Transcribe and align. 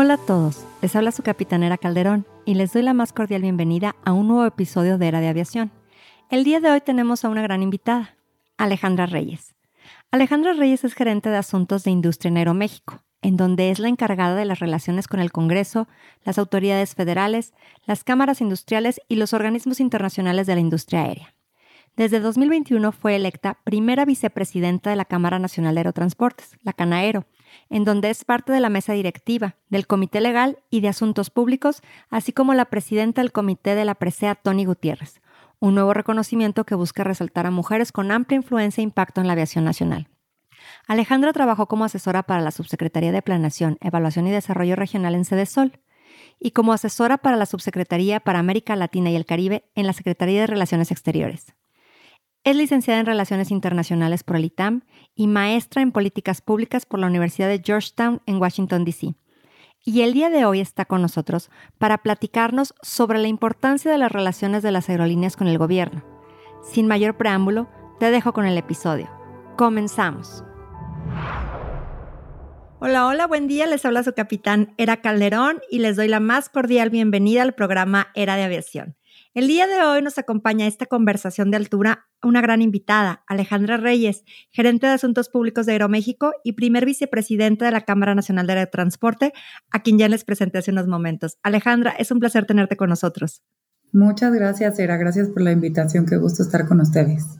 Hola 0.00 0.14
a 0.14 0.16
todos, 0.16 0.64
les 0.80 0.94
habla 0.94 1.10
su 1.10 1.24
capitanera 1.24 1.76
Calderón 1.76 2.24
y 2.44 2.54
les 2.54 2.72
doy 2.72 2.82
la 2.82 2.94
más 2.94 3.12
cordial 3.12 3.42
bienvenida 3.42 3.96
a 4.04 4.12
un 4.12 4.28
nuevo 4.28 4.46
episodio 4.46 4.96
de 4.96 5.08
Era 5.08 5.18
de 5.18 5.26
Aviación. 5.26 5.72
El 6.30 6.44
día 6.44 6.60
de 6.60 6.70
hoy 6.70 6.80
tenemos 6.80 7.24
a 7.24 7.28
una 7.28 7.42
gran 7.42 7.64
invitada, 7.64 8.14
Alejandra 8.58 9.06
Reyes. 9.06 9.56
Alejandra 10.12 10.52
Reyes 10.52 10.84
es 10.84 10.94
gerente 10.94 11.30
de 11.30 11.36
asuntos 11.36 11.82
de 11.82 11.90
industria 11.90 12.28
en 12.28 12.36
Aeroméxico, 12.36 13.02
en 13.22 13.36
donde 13.36 13.72
es 13.72 13.80
la 13.80 13.88
encargada 13.88 14.36
de 14.36 14.44
las 14.44 14.60
relaciones 14.60 15.08
con 15.08 15.18
el 15.18 15.32
Congreso, 15.32 15.88
las 16.22 16.38
autoridades 16.38 16.94
federales, 16.94 17.52
las 17.84 18.04
cámaras 18.04 18.40
industriales 18.40 19.00
y 19.08 19.16
los 19.16 19.32
organismos 19.32 19.80
internacionales 19.80 20.46
de 20.46 20.54
la 20.54 20.60
industria 20.60 21.02
aérea. 21.02 21.34
Desde 21.96 22.20
2021 22.20 22.92
fue 22.92 23.16
electa 23.16 23.58
primera 23.64 24.04
vicepresidenta 24.04 24.90
de 24.90 24.96
la 24.96 25.06
Cámara 25.06 25.40
Nacional 25.40 25.74
de 25.74 25.80
Aerotransportes, 25.80 26.56
la 26.62 26.72
CANAERO, 26.72 27.26
en 27.70 27.84
donde 27.84 28.10
es 28.10 28.24
parte 28.24 28.52
de 28.52 28.60
la 28.60 28.68
mesa 28.68 28.92
directiva, 28.92 29.56
del 29.68 29.86
Comité 29.86 30.20
Legal 30.20 30.58
y 30.70 30.80
de 30.80 30.88
Asuntos 30.88 31.30
Públicos, 31.30 31.82
así 32.10 32.32
como 32.32 32.54
la 32.54 32.66
presidenta 32.66 33.22
del 33.22 33.32
Comité 33.32 33.74
de 33.74 33.84
la 33.84 33.94
Presea, 33.94 34.34
Tony 34.34 34.64
Gutiérrez, 34.64 35.20
un 35.60 35.74
nuevo 35.74 35.94
reconocimiento 35.94 36.64
que 36.64 36.74
busca 36.74 37.04
resaltar 37.04 37.46
a 37.46 37.50
mujeres 37.50 37.92
con 37.92 38.10
amplia 38.10 38.36
influencia 38.36 38.80
e 38.80 38.84
impacto 38.84 39.20
en 39.20 39.26
la 39.26 39.32
aviación 39.32 39.64
nacional. 39.64 40.08
Alejandra 40.86 41.32
trabajó 41.32 41.66
como 41.66 41.84
asesora 41.84 42.22
para 42.22 42.42
la 42.42 42.50
Subsecretaría 42.50 43.12
de 43.12 43.22
Planeación, 43.22 43.78
Evaluación 43.80 44.26
y 44.26 44.30
Desarrollo 44.30 44.76
Regional 44.76 45.14
en 45.14 45.46
Sol 45.46 45.72
y 46.40 46.52
como 46.52 46.72
asesora 46.72 47.18
para 47.18 47.36
la 47.36 47.46
Subsecretaría 47.46 48.20
para 48.20 48.38
América 48.38 48.76
Latina 48.76 49.10
y 49.10 49.16
el 49.16 49.26
Caribe 49.26 49.64
en 49.74 49.86
la 49.86 49.92
Secretaría 49.92 50.40
de 50.40 50.46
Relaciones 50.46 50.90
Exteriores. 50.90 51.54
Es 52.44 52.56
licenciada 52.56 53.00
en 53.00 53.06
Relaciones 53.06 53.50
Internacionales 53.50 54.22
por 54.22 54.36
el 54.36 54.44
ITAM 54.44 54.82
y 55.18 55.26
maestra 55.26 55.82
en 55.82 55.90
Políticas 55.90 56.40
Públicas 56.40 56.86
por 56.86 57.00
la 57.00 57.08
Universidad 57.08 57.48
de 57.48 57.60
Georgetown 57.62 58.22
en 58.26 58.36
Washington, 58.36 58.84
D.C. 58.84 59.14
Y 59.84 60.02
el 60.02 60.14
día 60.14 60.30
de 60.30 60.44
hoy 60.44 60.60
está 60.60 60.84
con 60.84 61.02
nosotros 61.02 61.50
para 61.76 61.98
platicarnos 61.98 62.72
sobre 62.82 63.18
la 63.18 63.26
importancia 63.26 63.90
de 63.90 63.98
las 63.98 64.12
relaciones 64.12 64.62
de 64.62 64.70
las 64.70 64.88
aerolíneas 64.88 65.36
con 65.36 65.48
el 65.48 65.58
gobierno. 65.58 66.04
Sin 66.62 66.86
mayor 66.86 67.16
preámbulo, 67.16 67.68
te 67.98 68.12
dejo 68.12 68.32
con 68.32 68.46
el 68.46 68.56
episodio. 68.56 69.10
Comenzamos. 69.56 70.44
Hola, 72.78 73.08
hola, 73.08 73.26
buen 73.26 73.48
día. 73.48 73.66
Les 73.66 73.84
habla 73.84 74.04
su 74.04 74.12
capitán 74.12 74.72
Era 74.78 74.98
Calderón 74.98 75.60
y 75.68 75.80
les 75.80 75.96
doy 75.96 76.06
la 76.06 76.20
más 76.20 76.48
cordial 76.48 76.90
bienvenida 76.90 77.42
al 77.42 77.54
programa 77.54 78.12
Era 78.14 78.36
de 78.36 78.44
Aviación. 78.44 78.96
El 79.34 79.46
día 79.46 79.66
de 79.66 79.82
hoy 79.82 80.00
nos 80.00 80.16
acompaña 80.16 80.66
esta 80.66 80.86
conversación 80.86 81.50
de 81.50 81.58
altura 81.58 82.08
una 82.22 82.40
gran 82.40 82.62
invitada, 82.62 83.24
Alejandra 83.26 83.76
Reyes, 83.76 84.24
gerente 84.50 84.86
de 84.86 84.94
Asuntos 84.94 85.28
Públicos 85.28 85.66
de 85.66 85.72
Aeroméxico 85.72 86.32
y 86.44 86.52
primer 86.52 86.86
vicepresidente 86.86 87.66
de 87.66 87.70
la 87.70 87.82
Cámara 87.82 88.14
Nacional 88.14 88.46
de 88.46 88.54
Aerotransporte, 88.54 89.32
a 89.70 89.82
quien 89.82 89.98
ya 89.98 90.08
les 90.08 90.24
presenté 90.24 90.58
hace 90.58 90.70
unos 90.70 90.88
momentos. 90.88 91.38
Alejandra, 91.42 91.90
es 91.90 92.10
un 92.10 92.20
placer 92.20 92.46
tenerte 92.46 92.76
con 92.76 92.88
nosotros. 92.88 93.42
Muchas 93.92 94.32
gracias, 94.32 94.78
Era. 94.78 94.96
Gracias 94.96 95.28
por 95.28 95.42
la 95.42 95.52
invitación. 95.52 96.06
Qué 96.06 96.16
gusto 96.16 96.42
estar 96.42 96.66
con 96.66 96.80
ustedes. 96.80 97.38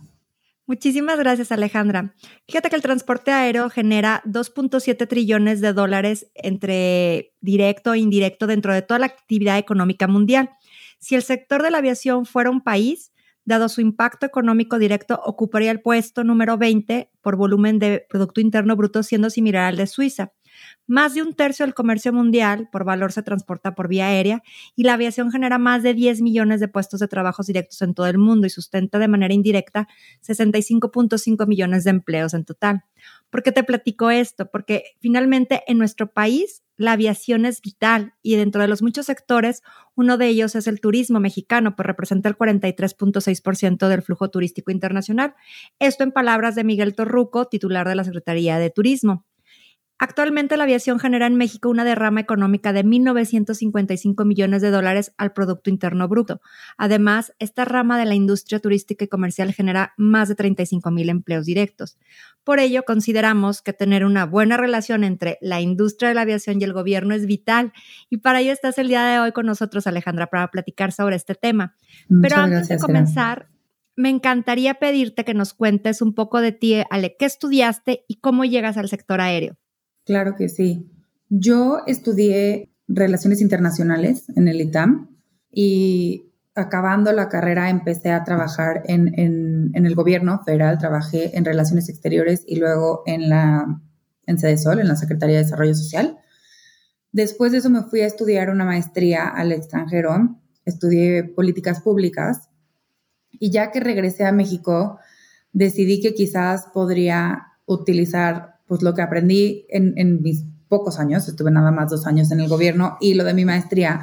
Muchísimas 0.69 1.19
gracias, 1.19 1.51
Alejandra. 1.51 2.15
Fíjate 2.47 2.69
que 2.69 2.77
el 2.77 2.83
transporte 2.83 3.33
aéreo 3.33 3.71
genera 3.71 4.23
2.7 4.27 5.09
trillones 5.09 5.63
de 5.63 5.73
dólares 5.73 6.31
entre 6.35 7.33
directo 7.41 7.95
e 7.95 8.01
indirecto 8.01 8.47
dentro 8.47 8.75
de 8.75 8.83
toda 8.83 9.01
la 9.01 9.07
actividad 9.07 9.57
económica 9.57 10.07
mundial. 10.07 10.51
Si 10.99 11.15
el 11.15 11.23
sector 11.23 11.63
de 11.63 11.71
la 11.71 11.79
aviación 11.79 12.27
fuera 12.27 12.51
un 12.51 12.63
país, 12.63 13.13
dado 13.45 13.71
su 13.71 13.81
impacto 13.81 14.27
económico 14.27 14.79
directo, 14.79 15.19
ocuparía 15.25 15.71
el 15.71 15.81
puesto 15.81 16.23
número 16.23 16.59
20 16.59 17.11
por 17.23 17.37
volumen 17.37 17.79
de 17.79 18.05
Producto 18.09 18.43
Interno 18.43 18.77
Bruto, 18.77 19.03
siendo 19.03 19.31
similar 19.31 19.65
al 19.65 19.77
de 19.77 19.87
Suiza. 19.87 20.33
Más 20.87 21.15
de 21.15 21.23
un 21.23 21.35
tercio 21.35 21.65
del 21.65 21.75
comercio 21.75 22.13
mundial 22.13 22.69
por 22.71 22.85
valor 22.85 23.13
se 23.13 23.23
transporta 23.23 23.75
por 23.75 23.89
vía 23.89 24.09
aérea 24.09 24.43
y 24.77 24.83
la 24.83 24.95
aviación 24.95 25.31
genera 25.31 25.57
más 25.57 25.83
de 25.83 25.95
10 25.95 26.21
millones 26.21 26.61
de 26.61 26.69
puestos 26.69 27.01
de 27.01 27.09
trabajos 27.09 27.47
directos 27.47 27.81
en 27.81 27.95
todo 27.95 28.07
el 28.07 28.19
mundo 28.19 28.47
y 28.47 28.51
sustenta 28.51 28.99
de 28.99 29.09
manera 29.09 29.33
indirecta 29.33 29.89
65.5 30.23 31.47
millones 31.47 31.85
de 31.85 31.91
empleos 31.91 32.35
en 32.35 32.45
total. 32.45 32.85
¿Por 33.31 33.43
qué 33.43 33.53
te 33.53 33.65
platico 33.65 34.11
esto? 34.11 34.51
Porque 34.51 34.85
finalmente 35.01 35.63
en 35.67 35.79
nuestro 35.79 36.13
país 36.13 36.63
la 36.79 36.93
aviación 36.93 37.45
es 37.45 37.61
vital 37.61 38.15
y 38.23 38.37
dentro 38.37 38.63
de 38.63 38.69
los 38.69 38.81
muchos 38.81 39.05
sectores, 39.07 39.63
uno 39.95 40.17
de 40.17 40.29
ellos 40.29 40.55
es 40.55 40.67
el 40.67 40.81
turismo 40.81 41.21
mexicano, 41.21 41.77
pues 41.77 41.87
representa 41.87 42.29
el 42.31 42.39
43.6% 42.39 43.89
del 43.89 44.01
flujo 44.01 44.31
turístico 44.31 44.71
internacional. 44.71 45.35
Esto 45.81 46.05
en 46.05 46.13
palabras 46.13 46.55
de 46.55 46.65
Miguel 46.65 46.95
Torruco, 46.95 47.49
titular 47.49 47.87
de 47.87 47.97
la 47.97 48.05
Secretaría 48.05 48.59
de 48.59 48.71
Turismo. 48.71 49.27
Actualmente 50.01 50.57
la 50.57 50.63
aviación 50.63 51.01
genera 51.01 51.27
en 51.27 51.35
México 51.35 51.69
una 51.69 51.85
derrama 51.85 52.21
económica 52.21 52.73
de 52.73 52.85
1.955 52.85 54.25
millones 54.25 54.63
de 54.63 54.71
dólares 54.71 55.13
al 55.17 55.33
Producto 55.33 55.71
Interno 55.71 56.07
Bruto. 56.07 56.41
Además, 56.77 57.33
esta 57.41 57.65
rama 57.65 57.99
de 57.99 58.05
la 58.05 58.15
industria 58.15 58.61
turística 58.61 59.05
y 59.05 59.09
comercial 59.09 59.53
genera 59.53 59.95
más 59.97 60.29
de 60.29 60.37
35 60.37 60.93
mil 60.93 61.09
empleos 61.09 61.47
directos. 61.47 61.99
Por 62.45 62.61
ello, 62.61 62.85
consideramos 62.85 63.61
que 63.61 63.73
tener 63.73 64.05
una 64.05 64.25
buena 64.25 64.57
relación 64.57 65.03
entre 65.03 65.37
la 65.41 65.61
industria 65.61 66.11
de 66.11 66.15
la 66.15 66.23
aviación 66.23 66.61
y 66.61 66.65
el 66.65 66.73
gobierno 66.73 67.13
es 67.15 67.27
vital. 67.27 67.73
Y 68.09 68.19
para 68.19 68.41
ello 68.41 68.53
estás 68.53 68.79
el 68.79 68.87
día 68.87 69.05
de 69.05 69.19
hoy 69.19 69.33
con 69.33 69.47
nosotros, 69.47 69.89
Alejandra, 69.89 70.29
para 70.29 70.49
platicar 70.53 70.93
sobre 70.93 71.17
este 71.17 71.35
tema. 71.35 71.75
Pero 72.23 72.37
antes 72.37 72.69
de 72.69 72.79
comenzar, 72.79 73.49
me 73.97 74.11
encantaría 74.11 74.75
pedirte 74.75 75.25
que 75.25 75.35
nos 75.35 75.55
cuentes 75.55 76.03
un 76.03 76.15
poco 76.15 76.41
de 76.41 76.53
ti, 76.53 76.77
Ale, 76.89 77.17
qué 77.19 77.25
estudiaste 77.25 78.05
y 78.07 78.21
cómo 78.21 78.45
llegas 78.45 78.77
al 78.77 78.89
sector 78.89 79.21
aéreo. 79.21 79.59
Claro 80.09 80.37
que 80.37 80.49
sí. 80.49 80.91
Yo 81.29 81.83
estudié 81.87 82.73
Relaciones 82.89 83.43
Internacionales 83.43 84.25
en 84.35 84.49
el 84.49 84.59
ITAM 84.63 85.19
y 85.53 86.33
acabando 86.55 87.13
la 87.13 87.29
carrera 87.29 87.69
empecé 87.69 88.13
a 88.13 88.25
trabajar 88.25 88.85
en, 88.87 89.71
el 89.75 89.95
gobierno 89.95 90.43
federal, 90.47 90.79
trabajé 90.79 91.37
en 91.37 91.45
Relaciones 91.45 91.91
Exteriores 91.91 92.43
y 92.47 92.57
luego 92.57 93.03
en 93.05 93.29
la 93.29 93.83
en 94.27 94.39
en 94.39 94.89
la 94.89 94.97
Secretaría 94.97 95.37
de 95.37 95.43
Desarrollo 95.43 95.75
Social. 95.75 96.17
Después 97.13 97.53
de 97.53 97.59
eso 97.59 97.69
me 97.69 97.83
fui 97.83 98.01
a 98.01 98.07
estudiar 98.07 98.49
una 98.49 98.65
maestría 98.65 99.29
al 99.29 99.53
extranjero, 99.53 100.41
estudié 100.65 101.25
políticas 101.25 101.83
públicas 101.83 102.49
y 103.31 103.51
ya 103.51 103.71
que 103.71 103.81
regresé 103.81 104.25
a 104.25 104.33
México, 104.33 105.01
decidí 105.53 106.01
que 106.01 106.15
quizás 106.15 106.69
podría 106.73 107.49
utilizar 107.67 108.58
pues 108.69 108.83
lo 108.83 108.95
que 108.95 109.03
aprendí 109.03 109.67
en, 109.71 110.23
mis 110.23 110.45
pocos 110.69 111.01
años, 111.01 111.27
estuve 111.27 111.51
nada 111.51 111.73
más 111.73 111.91
dos 111.91 112.07
años 112.07 112.31
en 112.31 112.41
el 112.41 112.49
gobierno 112.49 112.99
y 113.01 113.15
lo 113.15 113.25
de 113.25 113.33
mi 113.33 113.47
maestría 113.47 114.03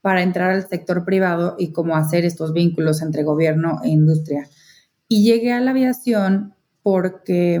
para 0.00 0.22
entrar 0.22 0.52
al 0.52 0.68
sector 0.68 1.04
privado 1.04 1.56
y 1.58 1.72
cómo 1.72 1.96
hacer 1.96 2.24
estos 2.24 2.52
vínculos 2.52 3.02
entre 3.02 3.24
gobierno 3.24 3.80
e 3.82 3.88
industria. 3.88 4.48
Y 5.08 5.24
llegué 5.24 5.52
a 5.52 5.60
la 5.60 5.72
aviación 5.72 6.54
porque, 6.82 7.60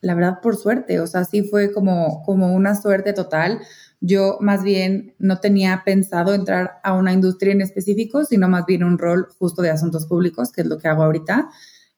la 0.00 0.14
verdad, 0.14 0.40
por 0.42 0.56
suerte, 0.56 0.98
o 0.98 1.06
sea, 1.06 1.24
sí 1.24 1.42
fue 1.44 1.72
como, 1.72 2.22
como 2.24 2.52
una 2.52 2.74
suerte 2.74 3.12
total. 3.12 3.60
Yo 4.00 4.38
más 4.40 4.64
bien 4.64 5.14
no 5.18 5.38
tenía 5.38 5.82
pensado 5.84 6.34
entrar 6.34 6.80
a 6.82 6.94
una 6.94 7.12
industria 7.12 7.52
en 7.52 7.60
específico, 7.60 8.24
sino 8.24 8.48
más 8.48 8.66
bien 8.66 8.82
un 8.82 8.98
rol 8.98 9.28
justo 9.38 9.62
de 9.62 9.70
asuntos 9.70 10.06
públicos, 10.06 10.50
que 10.50 10.62
es 10.62 10.66
lo 10.66 10.78
que 10.78 10.88
hago 10.88 11.04
ahorita 11.04 11.48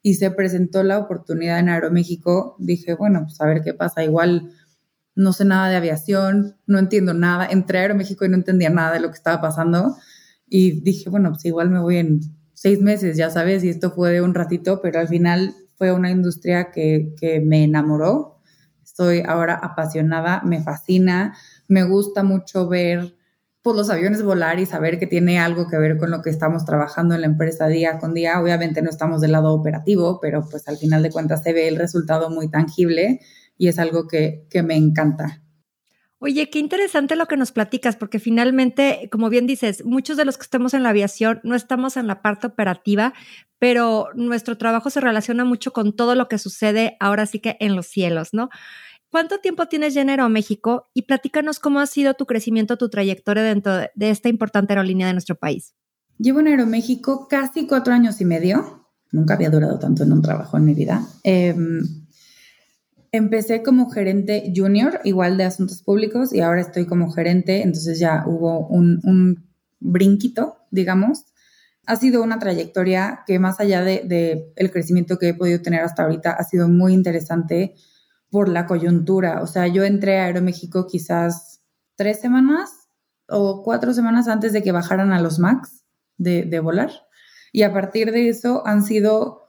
y 0.07 0.15
se 0.15 0.31
presentó 0.31 0.85
la 0.85 0.99
oportunidad 0.99 1.59
en 1.59 1.69
Aeroméxico, 1.69 2.55
dije, 2.61 2.95
bueno, 2.95 3.25
pues 3.25 3.41
a 3.41 3.47
ver 3.47 3.63
qué 3.65 3.75
pasa. 3.75 4.05
Igual 4.05 4.53
no 5.17 5.33
sé 5.33 5.45
nada 5.45 5.69
de 5.69 5.75
aviación, 5.75 6.55
no 6.65 6.79
entiendo 6.79 7.13
nada. 7.13 7.45
Entré 7.51 7.79
a 7.79 7.83
Aeroméxico 7.83 8.25
y 8.25 8.29
no 8.29 8.37
entendía 8.37 8.71
nada 8.71 8.93
de 8.93 9.01
lo 9.01 9.09
que 9.09 9.17
estaba 9.17 9.41
pasando. 9.41 9.97
Y 10.49 10.81
dije, 10.83 11.11
bueno, 11.11 11.31
pues 11.31 11.45
igual 11.47 11.71
me 11.71 11.81
voy 11.81 11.97
en 11.97 12.21
seis 12.55 12.81
meses, 12.81 13.17
ya 13.17 13.31
sabes, 13.31 13.65
y 13.65 13.69
esto 13.69 13.91
fue 13.91 14.13
de 14.13 14.23
un 14.23 14.33
ratito, 14.33 14.81
pero 14.81 15.01
al 15.01 15.09
final 15.09 15.57
fue 15.75 15.91
una 15.91 16.13
industria 16.13 16.71
que, 16.71 17.13
que 17.19 17.41
me 17.41 17.65
enamoró. 17.65 18.39
Estoy 18.85 19.25
ahora 19.27 19.57
apasionada, 19.57 20.41
me 20.45 20.63
fascina, 20.63 21.37
me 21.67 21.83
gusta 21.83 22.23
mucho 22.23 22.69
ver 22.69 23.16
pues, 23.67 23.77
los 23.79 23.91
aviones 23.91 24.23
volar 24.23 24.61
y 24.61 24.67
saber 24.67 24.97
que 24.97 25.09
tiene 25.09 25.41
algo 25.41 25.67
que 25.67 25.77
ver 25.77 25.97
con 25.97 26.13
lo 26.13 26.23
que 26.23 26.31
estamos 26.31 26.65
trabajando 26.65 27.17
en 27.17 27.23
la 27.23 27.27
empresa 27.27 27.67
día 27.67 27.99
con 27.99 28.15
día. 28.15 28.41
Obviamente 28.41 28.81
no 28.81 28.89
estamos 28.89 29.21
del 29.21 29.33
lado 29.33 29.53
operativo, 29.53 30.21
pero 30.23 30.47
pues 30.49 30.69
al 30.69 30.77
final 30.77 31.03
de 31.03 31.11
cuentas 31.11 31.43
se 31.43 31.53
ve 31.53 31.67
el 31.67 31.75
resultado 31.75 32.31
muy 32.31 32.49
tangible 32.49 33.19
y 33.59 33.67
es 33.67 33.81
algo 33.81 34.07
que, 34.07 34.47
que 34.51 34.63
me 34.63 34.77
encanta. 34.77 35.43
Oye, 36.21 36.49
qué 36.49 36.61
interesante 36.61 37.17
lo 37.17 37.27
que 37.27 37.37
nos 37.37 37.51
platicas, 37.51 37.97
porque 37.97 38.21
finalmente, 38.21 39.09
como 39.11 39.31
bien 39.31 39.49
dices, 39.49 39.85
muchos 39.85 40.17
de 40.17 40.25
los 40.25 40.39
que 40.39 40.45
estamos 40.45 40.73
en 40.73 40.85
la 40.85 40.91
aviación 40.91 41.41
no 41.43 41.57
estamos 41.57 41.97
en 41.97 42.07
la 42.07 42.23
parte 42.23 42.47
operativa, 42.47 43.15
pero 43.59 44.11
nuestro 44.15 44.57
trabajo 44.57 44.91
se 44.91 45.01
relaciona 45.01 45.45
mucho 45.45 45.73
con 45.73 45.97
todo 45.97 46.15
lo 46.15 46.29
que 46.29 46.39
sucede 46.39 46.97
ahora 47.01 47.27
sí 47.27 47.41
que 47.41 47.57
en 47.59 47.75
los 47.75 47.87
cielos, 47.87 48.33
¿no? 48.33 48.49
¿Cuánto 49.17 49.39
tiempo 49.39 49.65
tienes 49.65 49.95
ya 49.95 50.03
en 50.03 50.11
Aeroméxico? 50.11 50.91
Y 50.93 51.05
platícanos 51.05 51.59
cómo 51.59 51.81
ha 51.81 51.87
sido 51.87 52.13
tu 52.13 52.27
crecimiento, 52.27 52.77
tu 52.77 52.91
trayectoria 52.91 53.43
dentro 53.45 53.73
de 53.73 54.11
esta 54.11 54.29
importante 54.29 54.75
aerolínea 54.75 55.07
de 55.07 55.15
nuestro 55.15 55.37
país. 55.37 55.75
Llevo 56.19 56.41
en 56.41 56.49
Aeroméxico 56.49 57.27
casi 57.27 57.67
cuatro 57.67 57.95
años 57.95 58.21
y 58.21 58.27
medio. 58.27 58.87
Nunca 59.13 59.33
había 59.33 59.49
durado 59.49 59.79
tanto 59.79 60.03
en 60.03 60.13
un 60.13 60.21
trabajo 60.21 60.59
en 60.59 60.67
mi 60.67 60.75
vida. 60.75 61.01
Em, 61.25 61.81
Empecé 63.11 63.63
como 63.63 63.89
gerente 63.89 64.53
junior, 64.55 65.01
igual 65.05 65.39
de 65.39 65.45
asuntos 65.45 65.83
públicos, 65.83 66.35
y 66.35 66.43
ahora 66.43 66.61
estoy 66.61 66.85
como 66.85 67.11
gerente, 67.11 67.63
entonces 67.63 67.99
ya 67.99 68.23
hubo 68.27 68.67
un, 68.69 69.49
brinquito, 69.81 70.59
digamos. 70.71 71.25
Ha 71.87 71.97
sido 71.97 72.23
una 72.23 72.39
trayectoria 72.39 73.21
que 73.27 73.39
más 73.39 73.61
allá 73.61 73.83
de, 73.83 74.03
de, 74.05 74.53
el 74.57 74.71
crecimiento 74.71 75.19
que 75.19 75.31
he 75.31 75.35
podido 75.35 75.63
tener 75.63 75.81
hasta 75.81 76.03
ahorita, 76.03 76.33
ha 76.33 76.45
sido 76.45 76.69
muy 76.69 76.93
interesante 76.93 77.77
por 78.31 78.49
la 78.49 78.67
coyuntura. 78.67 79.43
O 79.43 79.47
sea, 79.47 79.67
yo 79.67 79.85
entré 79.85 80.19
a 80.19 80.25
Aeroméxico 80.27 80.87
quizás 80.87 81.61
tres 81.97 82.21
semanas 82.21 82.71
o 83.29 83.63
cuatro 83.63 83.93
semanas 83.93 84.29
antes 84.29 84.53
de 84.53 84.63
que 84.63 84.73
bajaran 84.73 85.13
a 85.13 85.21
los 85.21 85.39
MAX 85.39 85.85
de, 86.19 86.61
volar. 86.61 86.91
Y 87.53 87.63
a 87.63 87.73
partir 87.73 88.13
de 88.13 88.29
eso 88.29 88.67
han 88.67 88.83
sido 88.83 89.43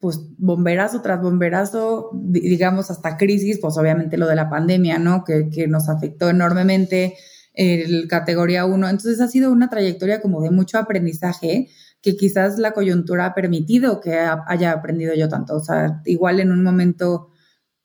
pues 0.00 0.20
bomberazo 0.36 1.00
tras 1.00 1.22
bomberazo, 1.22 2.10
digamos 2.12 2.90
hasta 2.90 3.16
crisis, 3.16 3.58
pues 3.58 3.78
obviamente 3.78 4.18
lo 4.18 4.26
de 4.26 4.36
la 4.36 4.50
pandemia, 4.50 4.98
¿no? 4.98 5.24
Que, 5.24 5.66
nos 5.66 5.88
afectó 5.88 6.28
enormemente 6.28 7.16
el 7.54 8.06
categoría 8.08 8.66
1. 8.66 8.88
Entonces 8.88 9.20
ha 9.20 9.28
sido 9.28 9.50
una 9.50 9.70
trayectoria 9.70 10.20
como 10.20 10.42
de 10.42 10.50
mucho 10.50 10.78
aprendizaje 10.78 11.68
que 12.02 12.16
quizás 12.16 12.58
la 12.58 12.72
coyuntura 12.72 13.24
ha 13.24 13.34
permitido 13.34 14.00
que 14.00 14.14
haya 14.46 14.72
aprendido 14.72 15.14
yo 15.14 15.30
tanto. 15.30 15.56
O 15.56 15.60
sea, 15.60 16.02
igual 16.04 16.38
en 16.40 16.52
un 16.52 16.62
momento, 16.62 17.30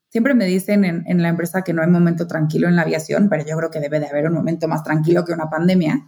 siempre 0.09 0.33
me 0.33 0.45
dicen 0.45 0.83
en, 0.83 1.21
la 1.21 1.29
empresa 1.29 1.61
que 1.61 1.73
no 1.73 1.81
hay 1.81 1.88
momento 1.88 2.27
tranquilo 2.27 2.67
en 2.67 2.75
la 2.75 2.81
aviación, 2.81 3.29
pero 3.29 3.45
yo 3.45 3.56
creo 3.57 3.71
que 3.71 3.79
debe 3.79 4.00
de 4.00 4.07
haber 4.07 4.27
un 4.27 4.33
momento 4.33 4.67
más 4.67 4.83
tranquilo 4.83 5.23
que 5.23 5.33
una 5.33 5.50
pandemia, 5.50 6.06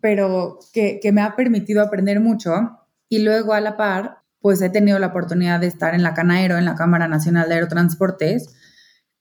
pero 0.00 0.58
que, 0.72 0.98
que 1.00 1.12
me 1.12 1.22
ha 1.22 1.36
permitido 1.36 1.82
aprender 1.82 2.20
mucho. 2.20 2.80
Y 3.08 3.20
luego 3.20 3.52
a 3.52 3.60
la 3.60 3.76
par, 3.76 4.18
pues 4.40 4.60
he 4.62 4.70
tenido 4.70 4.98
la 4.98 5.08
oportunidad 5.08 5.60
de 5.60 5.66
estar 5.66 5.94
en 5.94 6.02
la 6.02 6.14
Canaero, 6.14 6.56
en 6.56 6.64
la 6.64 6.74
Cámara 6.74 7.08
Nacional 7.08 7.48
de 7.48 7.54
Aerotransportes, 7.54 8.54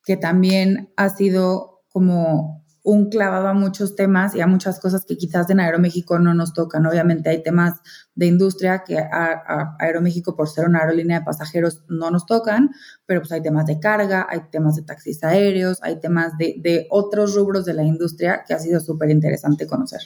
que 0.03 0.17
también 0.17 0.93
ha 0.97 1.09
sido 1.09 1.83
como 1.89 2.64
un 2.85 3.09
clavado 3.09 3.47
a 3.47 3.53
muchos 3.53 3.95
temas 3.95 4.35
y 4.35 4.41
a 4.41 4.47
muchas 4.47 4.79
cosas 4.79 5.05
que 5.05 5.17
quizás 5.17 5.49
en 5.49 5.59
Aeroméxico 5.59 6.19
no 6.19 6.35
nos 6.35 6.53
tocan. 6.53 6.85
Obviamente 6.85 7.29
hay 7.29 7.41
temas 7.41 7.81
de 8.13 8.27
industria 8.27 8.83
que 8.85 8.99
a, 8.99 9.75
Aeroméxico, 9.79 10.35
por 10.35 10.47
ser 10.47 10.65
una 10.65 10.79
aerolínea 10.79 11.19
de 11.19 11.25
pasajeros, 11.25 11.83
no 11.89 12.11
nos 12.11 12.27
tocan, 12.27 12.69
pero 13.07 13.21
pues 13.21 13.31
hay 13.31 13.41
temas 13.41 13.65
de 13.65 13.79
carga, 13.79 14.27
hay 14.29 14.41
temas 14.51 14.75
de 14.75 14.83
taxis 14.83 15.23
aéreos, 15.23 15.79
hay 15.81 15.99
temas 15.99 16.37
de, 16.37 16.55
de 16.59 16.85
otros 16.91 17.33
rubros 17.33 17.65
de 17.65 17.73
la 17.73 17.83
industria 17.83 18.43
que 18.47 18.53
ha 18.53 18.59
sido 18.59 18.79
súper 18.79 19.09
interesante 19.09 19.65
conocer 19.65 20.01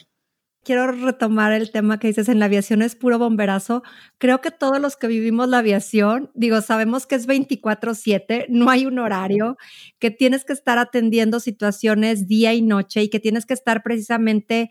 quiero 0.64 0.92
retomar 0.92 1.54
el 1.54 1.72
tema 1.72 2.00
que 2.00 2.08
dices 2.08 2.30
en 2.30 2.40
la 2.40 2.46
aviación 2.46 2.82
es 2.82 2.96
puro 2.96 3.18
bomberazo. 3.20 3.84
Creo 4.18 4.42
que 4.42 4.52
todos 4.52 4.80
los 4.80 4.98
que 4.98 5.08
vivimos 5.08 5.48
la 5.50 5.60
aviación, 5.60 6.32
digo, 6.36 6.62
sabemos 6.62 7.08
que 7.08 7.16
es 7.16 7.28
24/7, 7.28 8.46
no 8.50 8.70
hay 8.70 8.86
un 8.86 9.00
horario, 9.00 9.58
que 10.00 10.12
tienes 10.12 10.46
que 10.46 10.54
estar 10.54 10.78
atendiendo 10.78 11.40
situaciones 11.40 12.28
día 12.28 12.54
y 12.54 12.62
noche 12.62 13.04
y 13.04 13.10
que 13.10 13.20
tienes 13.20 13.46
que 13.46 13.54
estar 13.54 13.84
precisamente 13.84 14.70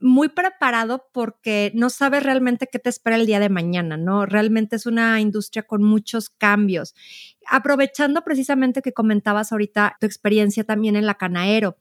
muy 0.00 0.28
preparado 0.28 1.08
porque 1.12 1.72
no 1.74 1.90
sabes 1.90 2.22
realmente 2.22 2.68
qué 2.70 2.78
te 2.78 2.88
espera 2.88 3.16
el 3.16 3.26
día 3.26 3.40
de 3.40 3.48
mañana, 3.48 3.96
¿no? 3.96 4.26
Realmente 4.26 4.76
es 4.76 4.86
una 4.86 5.20
industria 5.20 5.64
con 5.64 5.82
muchos 5.82 6.30
cambios. 6.30 6.94
Aprovechando 7.48 8.22
precisamente 8.22 8.80
que 8.82 8.92
comentabas 8.92 9.50
ahorita 9.50 9.96
tu 10.00 10.06
experiencia 10.06 10.62
también 10.64 10.94
en 10.96 11.06
la 11.06 11.14
Canaero, 11.14 11.78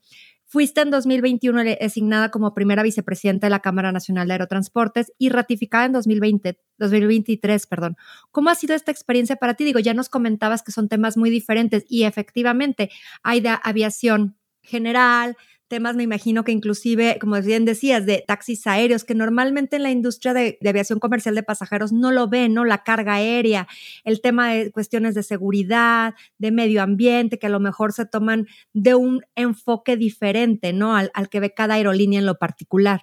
Fuiste 0.49 0.79
en 0.79 0.91
2021 0.91 1.61
designada 1.61 2.31
como 2.31 2.53
primera 2.53 2.81
vicepresidenta 2.81 3.47
de 3.47 3.51
la 3.51 3.59
Cámara 3.59 3.91
Nacional 3.91 4.29
de 4.29 4.35
Aerotransportes 4.35 5.11
y 5.17 5.27
ratificada 5.27 5.85
en 5.85 5.91
2020, 5.91 6.57
2023, 6.77 7.67
perdón. 7.67 7.97
¿Cómo 8.31 8.49
ha 8.49 8.55
sido 8.55 8.73
esta 8.73 8.91
experiencia 8.91 9.35
para 9.35 9.55
ti? 9.55 9.65
Digo, 9.65 9.79
ya 9.79 9.93
nos 9.93 10.07
comentabas 10.07 10.63
que 10.63 10.71
son 10.71 10.87
temas 10.87 11.17
muy 11.17 11.29
diferentes 11.29 11.83
y 11.89 12.03
efectivamente 12.03 12.89
hay 13.23 13.41
de 13.41 13.57
aviación 13.61 14.37
general, 14.61 15.35
temas, 15.67 15.95
me 15.95 16.03
imagino 16.03 16.43
que 16.43 16.51
inclusive, 16.51 17.17
como 17.19 17.39
bien 17.41 17.65
decías, 17.65 18.05
de 18.05 18.23
taxis 18.25 18.65
aéreos, 18.67 19.03
que 19.03 19.15
normalmente 19.15 19.75
en 19.75 19.83
la 19.83 19.91
industria 19.91 20.33
de, 20.33 20.57
aviación 20.67 20.99
comercial 20.99 21.35
de 21.35 21.43
pasajeros 21.43 21.91
no 21.91 22.11
lo 22.11 22.27
ven, 22.27 22.53
¿no? 22.53 22.65
La 22.65 22.83
carga 22.83 23.15
aérea, 23.15 23.67
el 24.03 24.21
tema 24.21 24.51
de 24.53 24.71
cuestiones 24.71 25.15
de 25.15 25.23
seguridad, 25.23 26.15
de 26.37 26.51
medio 26.51 26.81
ambiente, 26.81 27.39
que 27.39 27.47
a 27.47 27.51
lo 27.51 27.59
mejor 27.59 27.93
se 27.93 28.05
toman 28.05 28.47
de 28.73 28.95
un 28.95 29.21
enfoque 29.35 29.97
diferente, 29.97 30.73
¿no? 30.73 30.95
Al, 30.95 31.11
al 31.13 31.29
que 31.29 31.39
ve 31.39 31.53
cada 31.53 31.75
aerolínea 31.75 32.19
en 32.19 32.25
lo 32.25 32.37
particular. 32.37 33.01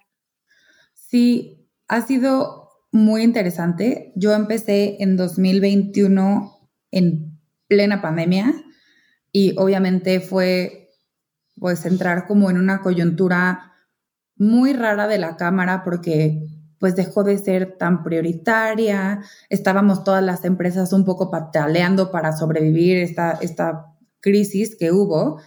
Sí, 0.94 1.68
ha 1.88 2.02
sido 2.02 2.70
muy 2.92 3.22
interesante. 3.22 4.12
Yo 4.16 4.32
empecé 4.32 4.96
en 5.00 5.16
2021 5.16 6.70
en 6.90 7.38
plena 7.68 8.00
pandemia 8.00 8.54
y 9.32 9.54
obviamente 9.58 10.20
fue 10.20 10.83
pues 11.58 11.86
entrar 11.86 12.26
como 12.26 12.50
en 12.50 12.58
una 12.58 12.80
coyuntura 12.80 13.72
muy 14.36 14.72
rara 14.72 15.06
de 15.06 15.18
la 15.18 15.36
Cámara 15.36 15.82
porque 15.84 16.46
pues 16.78 16.96
dejó 16.96 17.24
de 17.24 17.38
ser 17.38 17.76
tan 17.78 18.02
prioritaria, 18.02 19.22
estábamos 19.48 20.04
todas 20.04 20.22
las 20.22 20.44
empresas 20.44 20.92
un 20.92 21.04
poco 21.04 21.30
pataleando 21.30 22.10
para 22.10 22.36
sobrevivir 22.36 22.98
esta, 22.98 23.38
esta 23.40 23.86
crisis 24.20 24.76
que 24.76 24.92
hubo, 24.92 25.40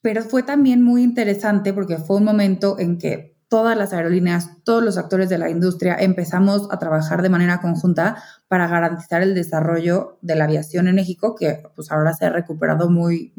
pero 0.00 0.22
fue 0.22 0.42
también 0.42 0.82
muy 0.82 1.02
interesante 1.02 1.72
porque 1.72 1.98
fue 1.98 2.16
un 2.16 2.24
momento 2.24 2.78
en 2.78 2.98
que 2.98 3.36
todas 3.48 3.76
las 3.76 3.92
aerolíneas, 3.92 4.50
todos 4.64 4.82
los 4.82 4.98
actores 4.98 5.28
de 5.28 5.38
la 5.38 5.50
industria 5.50 5.96
empezamos 5.98 6.68
a 6.70 6.78
trabajar 6.78 7.22
de 7.22 7.28
manera 7.28 7.60
conjunta 7.60 8.16
para 8.48 8.66
garantizar 8.66 9.22
el 9.22 9.34
desarrollo 9.34 10.18
de 10.20 10.34
la 10.34 10.44
aviación 10.44 10.88
en 10.88 10.96
México, 10.96 11.36
que 11.36 11.62
pues 11.74 11.92
ahora 11.92 12.12
se 12.14 12.26
ha 12.26 12.30
recuperado 12.30 12.90
muy, 12.90 13.32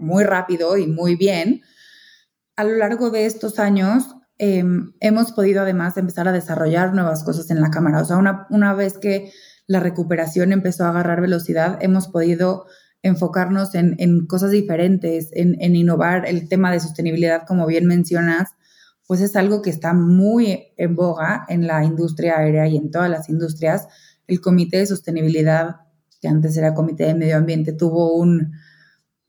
muy 0.00 0.24
rápido 0.24 0.76
y 0.76 0.86
muy 0.86 1.16
bien. 1.16 1.62
A 2.56 2.64
lo 2.64 2.76
largo 2.76 3.10
de 3.10 3.26
estos 3.26 3.58
años 3.58 4.16
em, 4.38 4.92
hemos 5.00 5.32
podido 5.32 5.62
además 5.62 5.96
empezar 5.96 6.26
a 6.28 6.32
desarrollar 6.32 6.94
nuevas 6.94 7.22
cosas 7.24 7.50
en 7.50 7.60
la 7.60 7.70
cámara. 7.70 8.00
O 8.00 8.04
sea, 8.04 8.16
una, 8.16 8.46
una 8.50 8.74
vez 8.74 8.98
que 8.98 9.32
la 9.66 9.80
recuperación 9.80 10.52
empezó 10.52 10.84
a 10.84 10.88
agarrar 10.90 11.20
velocidad, 11.20 11.78
hemos 11.80 12.08
podido 12.08 12.66
enfocarnos 13.02 13.74
en, 13.74 13.96
en 13.98 14.26
cosas 14.26 14.50
diferentes, 14.50 15.30
en, 15.32 15.56
en, 15.60 15.76
innovar. 15.76 16.26
El 16.26 16.48
tema 16.48 16.72
de 16.72 16.80
sostenibilidad, 16.80 17.46
como 17.46 17.66
bien 17.66 17.86
mencionas, 17.86 18.50
pues 19.06 19.20
es 19.20 19.36
algo 19.36 19.62
que 19.62 19.70
está 19.70 19.94
muy 19.94 20.72
en 20.76 20.96
boga 20.96 21.44
en 21.48 21.66
la 21.66 21.84
industria 21.84 22.38
aérea 22.38 22.66
y 22.68 22.76
en 22.76 22.90
todas 22.90 23.10
las 23.10 23.28
industrias. 23.28 23.88
El 24.26 24.40
Comité 24.40 24.78
de 24.78 24.86
Sostenibilidad, 24.86 25.76
que 26.20 26.28
antes 26.28 26.56
era 26.56 26.74
Comité 26.74 27.04
de 27.04 27.14
Medio 27.14 27.36
Ambiente, 27.36 27.72
tuvo 27.72 28.14
un, 28.14 28.52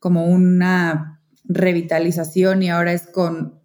como 0.01 0.25
una 0.25 1.21
revitalización 1.43 2.63
y 2.63 2.71
ahora 2.71 2.91
es 2.91 3.03
con, 3.03 3.61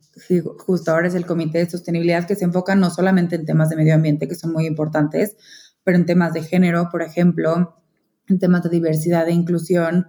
justo 0.58 0.90
ahora 0.90 1.08
es 1.08 1.14
el 1.14 1.24
Comité 1.24 1.58
de 1.58 1.70
Sostenibilidad 1.70 2.26
que 2.26 2.36
se 2.36 2.44
enfoca 2.44 2.74
no 2.74 2.90
solamente 2.90 3.36
en 3.36 3.46
temas 3.46 3.70
de 3.70 3.76
medio 3.76 3.94
ambiente, 3.94 4.28
que 4.28 4.34
son 4.34 4.52
muy 4.52 4.66
importantes, 4.66 5.34
pero 5.82 5.96
en 5.96 6.04
temas 6.04 6.34
de 6.34 6.42
género, 6.42 6.90
por 6.92 7.00
ejemplo, 7.00 7.80
en 8.28 8.38
temas 8.38 8.62
de 8.62 8.68
diversidad 8.68 9.26
e 9.28 9.32
inclusión. 9.32 10.08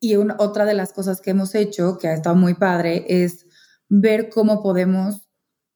Y 0.00 0.16
otra 0.16 0.64
de 0.64 0.72
las 0.72 0.94
cosas 0.94 1.20
que 1.20 1.32
hemos 1.32 1.54
hecho, 1.54 1.98
que 1.98 2.08
ha 2.08 2.14
estado 2.14 2.34
muy 2.34 2.54
padre, 2.54 3.04
es 3.06 3.44
ver 3.90 4.30
cómo 4.30 4.62
podemos 4.62 5.28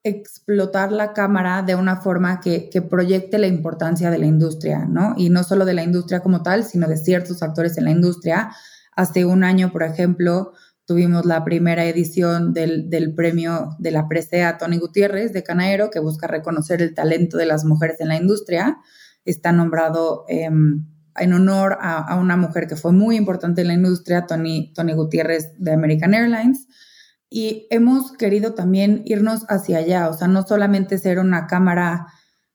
explotar 0.05 0.91
la 0.91 1.13
cámara 1.13 1.63
de 1.63 1.75
una 1.75 1.97
forma 1.97 2.41
que, 2.41 2.71
que, 2.71 2.81
proyecte 2.81 3.37
la 3.39 3.47
importancia 3.47 4.11
de 4.11 4.19
la 4.19 4.27
industria, 4.27 4.87
¿no? 4.87 5.13
Y 5.19 5.29
no 5.29 5.45
solo 5.45 5.67
de 5.67 5.75
la 5.75 5.83
industria 5.83 6.21
como 6.21 6.43
tal, 6.43 6.65
sino 6.65 6.89
de 6.89 6.97
ciertos 6.97 7.43
actores 7.43 7.77
en 7.77 7.85
la 7.85 7.91
industria, 7.91 8.53
Hace 8.97 9.27
un 9.27 9.45
año, 9.45 9.71
por 9.71 9.83
ejemplo, 9.83 10.55
tuvimos 10.87 11.27
la 11.27 11.45
primera 11.45 11.85
edición 11.85 12.55
del, 12.55 13.13
premio 13.15 13.77
de 13.79 13.91
la 13.91 14.09
presea 14.09 14.57
Tony 14.57 14.79
Gutiérrez 14.79 15.33
de 15.35 15.43
Canaero, 15.43 15.91
que 15.91 15.99
busca 15.99 16.27
reconocer 16.27 16.81
el 16.81 16.95
talento 16.95 17.37
de 17.37 17.45
las 17.45 17.65
mujeres 17.65 18.01
en 18.01 18.09
la 18.09 18.17
industria. 18.17 18.79
Está 19.27 19.53
nombrado 19.53 20.25
em, 20.29 20.87
en 21.15 21.33
honor 21.35 21.77
a, 21.81 22.17
una 22.17 22.37
mujer 22.37 22.69
que 22.69 22.77
fue 22.77 22.93
muy 22.93 23.17
importante 23.17 23.61
en 23.61 23.69
la 23.69 23.75
industria, 23.75 24.27
Tony, 24.27 24.73
Tony 24.75 24.95
Gutiérrez 24.95 25.53
de 25.59 25.73
American 25.73 26.15
Airlines. 26.15 26.67
Y 27.29 27.67
hemos 27.71 28.13
querido 28.13 28.55
también 28.55 29.03
irnos 29.05 29.45
hacia 29.49 29.79
allá, 29.79 30.09
o 30.09 30.15
sea, 30.15 30.29
no 30.29 30.47
solamente 30.47 30.97
ser 30.97 31.19
una 31.19 31.47
cámara 31.47 32.07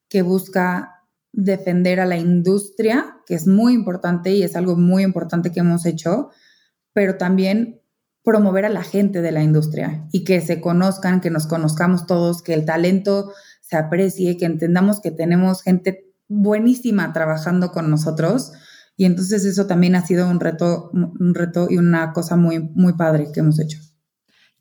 que 0.08 0.22
busca 0.22 1.00
defender 1.34 2.00
a 2.00 2.06
la 2.06 2.18
industria, 2.18 3.18
que 3.26 3.36
es 3.36 3.48
muy 3.48 3.74
importante 3.74 4.32
y 4.32 4.44
es 4.44 4.56
algo 4.56 4.76
muy 4.76 5.04
importante 5.04 5.52
que 5.52 5.62
hemos 5.62 5.86
hecho, 5.86 6.30
pero 6.94 7.18
también 7.18 7.82
promover 8.24 8.66
a 8.66 8.70
la 8.70 8.84
gente 8.84 9.22
de 9.22 9.32
la 9.32 9.42
industria 9.42 10.08
y 10.12 10.24
que 10.24 10.42
se 10.42 10.62
conozcan, 10.62 11.22
que 11.22 11.32
nos 11.32 11.48
conozcamos 11.48 12.06
todos, 12.06 12.44
que 12.44 12.54
el 12.54 12.66
talento 12.66 13.32
se 13.62 13.78
aprecie, 13.78 14.38
que 14.38 14.46
entendamos 14.46 15.00
que 15.02 15.12
tenemos 15.12 15.64
gente 15.64 16.12
buenísima 16.28 17.14
trabajando 17.14 17.72
con 17.72 17.90
nosotros. 17.90 18.52
Y 18.98 19.06
entonces 19.06 19.46
eso 19.46 19.66
también 19.66 19.96
ha 19.96 20.06
sido 20.06 20.30
un 20.30 20.40
reto, 20.40 20.92
un 20.94 21.34
reto 21.34 21.68
y 21.70 21.78
una 21.78 22.14
cosa 22.14 22.36
muy, 22.36 22.60
muy 22.60 22.94
padre 22.94 23.30
que 23.34 23.40
hemos 23.40 23.60
hecho. 23.60 23.80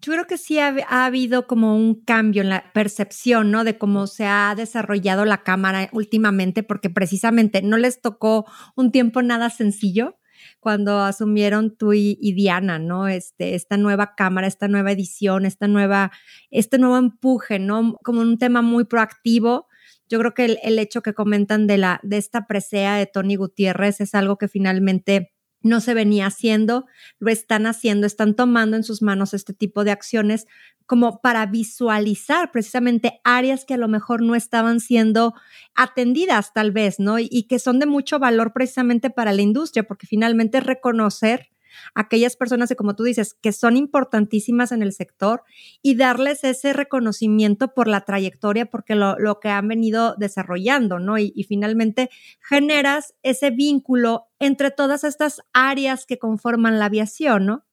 Yo 0.03 0.13
creo 0.13 0.27
que 0.27 0.39
sí 0.39 0.59
ha, 0.59 0.75
ha, 0.89 1.05
habido 1.05 1.47
como 1.47 1.77
un 1.77 2.05
cambio 2.05 2.43
en 2.43 2.49
la 2.49 2.73
percepción, 2.73 3.51
¿no? 3.51 3.65
De 3.65 3.77
cómo 3.77 4.07
se 4.07 4.25
ha 4.25 4.55
desarrollado 4.57 5.25
la 5.25 5.43
cámara 5.43 5.91
últimamente, 5.93 6.63
porque 6.63 6.89
precisamente 6.89 7.61
no 7.63 7.77
les 7.77 8.01
tocó 8.01 8.47
un 8.77 8.93
tiempo 8.93 9.23
nada 9.23 9.51
sencillo 9.51 10.17
cuando 10.59 11.01
asumieron 11.01 11.77
tú 11.77 11.93
y, 11.93 12.17
Diana, 12.35 12.79
¿no? 12.79 13.09
Este, 13.09 13.55
esta 13.55 13.77
nueva 13.77 14.15
cámara, 14.15 14.47
esta 14.47 14.69
nueva 14.69 14.93
edición, 14.93 15.47
esta 15.47 15.69
nueva, 15.69 16.13
este 16.51 16.79
nuevo 16.79 16.97
empuje, 16.97 17.59
¿no? 17.59 17.97
Como 18.03 18.21
un 18.21 18.39
tema 18.39 18.63
muy 18.63 18.85
proactivo. 18.85 19.67
Yo 20.09 20.19
creo 20.19 20.35
que 20.35 20.45
el, 20.45 20.59
el 20.63 20.79
hecho 20.79 21.03
que 21.03 21.15
comentan 21.15 21.67
de, 21.67 21.79
la, 21.79 22.01
de 22.03 22.17
esta 22.17 22.47
presea 22.47 22.97
de 22.97 23.07
Tony 23.07 23.37
Gutiérrez 23.37 24.01
es 24.01 24.15
algo 24.15 24.39
que 24.39 24.49
finalmente 24.49 25.33
no 25.63 25.81
se 25.81 25.95
venía 25.95 26.27
haciendo, 26.27 26.87
lo 27.19 27.31
están 27.31 27.67
haciendo, 27.67 28.07
están 28.07 28.35
tomando 28.35 28.77
en 28.77 28.85
sus 28.85 29.03
manos 29.03 29.35
este 29.35 29.53
tipo 29.53 29.85
de 29.85 29.91
acciones 29.91 30.47
como 30.87 31.21
para 31.21 31.47
visualizar 31.47 32.51
precisamente 32.51 33.21
áreas 33.23 33.65
que 33.65 33.75
a 33.75 33.77
lo 33.77 33.87
mejor 33.87 34.23
no 34.23 34.35
estaban 34.35 34.81
siendo 34.81 35.35
atendidas 35.77 36.53
tal 36.53 36.73
vez, 36.73 36.99
¿no? 36.99 37.21
Y, 37.21 37.47
que 37.49 37.61
son 37.61 37.79
de 37.79 37.87
mucho 37.87 38.19
valor 38.19 38.53
precisamente 38.53 39.09
para 39.09 39.33
la 39.33 39.43
industria, 39.43 39.85
porque 39.85 40.09
finalmente 40.09 40.59
reconocer 40.59 41.50
aquellas 41.95 42.37
personas 42.37 42.69
que, 42.69 42.77
como 42.77 42.95
tú 42.95 43.05
dices, 43.05 43.35
que 43.35 43.53
son 43.53 43.77
importantísimas 43.77 44.73
en 44.73 44.83
el 44.83 44.93
sector 44.93 45.43
y 45.83 45.97
darles 45.97 46.45
ese 46.45 46.73
reconocimiento 46.73 47.75
por 47.75 47.89
la 47.89 48.03
trayectoria, 48.03 48.67
porque 48.67 48.95
lo, 48.95 49.17
que 49.41 49.49
han 49.49 49.69
venido 49.69 50.15
desarrollando, 50.17 50.99
¿no? 50.99 51.19
Y, 51.19 51.33
y, 51.35 51.45
finalmente 51.45 52.11
generas 52.41 53.15
ese 53.23 53.51
vínculo 53.51 54.29
entre 54.39 54.71
todas 54.71 55.05
estas 55.05 55.41
áreas 55.53 56.07
que 56.07 56.19
conforman 56.19 56.79
la 56.79 56.87
aviación, 56.87 57.47
¿no? 57.47 57.65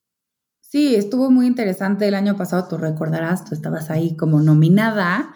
Sí, 0.61 0.95
estuvo 0.95 1.31
muy 1.31 1.47
interesante 1.47 2.07
el 2.07 2.15
año 2.15 2.35
pasado, 2.35 2.67
tú 2.67 2.77
recordarás, 2.77 3.45
tú 3.45 3.55
estabas 3.55 3.89
ahí 3.89 4.17
como 4.17 4.41
nominada 4.41 5.33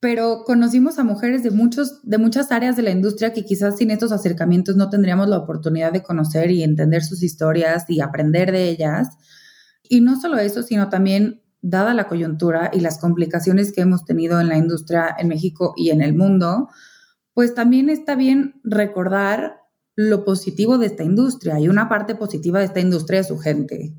pero 0.00 0.44
conocimos 0.44 0.98
a 0.98 1.04
mujeres 1.04 1.42
de, 1.42 1.50
muchos, 1.50 2.00
de 2.02 2.18
muchas 2.18 2.52
áreas 2.52 2.76
de 2.76 2.82
la 2.82 2.90
industria 2.90 3.32
que 3.32 3.44
quizás 3.44 3.76
sin 3.76 3.90
estos 3.90 4.12
acercamientos 4.12 4.76
no 4.76 4.90
tendríamos 4.90 5.28
la 5.28 5.38
oportunidad 5.38 5.92
de 5.92 6.02
conocer 6.02 6.50
y 6.50 6.62
entender 6.62 7.02
sus 7.02 7.22
historias 7.22 7.84
y 7.88 8.00
aprender 8.00 8.52
de 8.52 8.68
ellas. 8.68 9.08
Y 9.82 10.00
no 10.00 10.20
solo 10.20 10.38
eso, 10.38 10.62
sino 10.62 10.88
también, 10.88 11.42
dada 11.60 11.94
la 11.94 12.06
coyuntura 12.06 12.70
y 12.72 12.80
las 12.80 12.98
complicaciones 12.98 13.72
que 13.72 13.80
hemos 13.80 14.04
tenido 14.04 14.40
en 14.40 14.48
la 14.48 14.56
industria 14.56 15.14
en 15.18 15.28
México 15.28 15.74
y 15.76 15.90
en 15.90 16.02
el 16.02 16.14
mundo, 16.14 16.68
pues 17.34 17.54
también 17.54 17.90
está 17.90 18.14
bien 18.14 18.60
recordar 18.62 19.56
lo 19.96 20.24
positivo 20.24 20.78
de 20.78 20.86
esta 20.86 21.02
industria 21.02 21.58
y 21.58 21.68
una 21.68 21.88
parte 21.88 22.14
positiva 22.14 22.60
de 22.60 22.66
esta 22.66 22.78
industria 22.78 23.20
es 23.20 23.28
su 23.28 23.38
gente. 23.38 23.94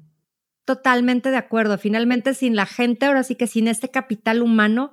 Totalmente 0.63 1.31
de 1.31 1.37
acuerdo. 1.37 1.77
Finalmente, 1.77 2.33
sin 2.33 2.55
la 2.55 2.65
gente, 2.65 3.05
ahora 3.05 3.23
sí 3.23 3.35
que 3.35 3.47
sin 3.47 3.67
este 3.67 3.89
capital 3.89 4.41
humano, 4.41 4.91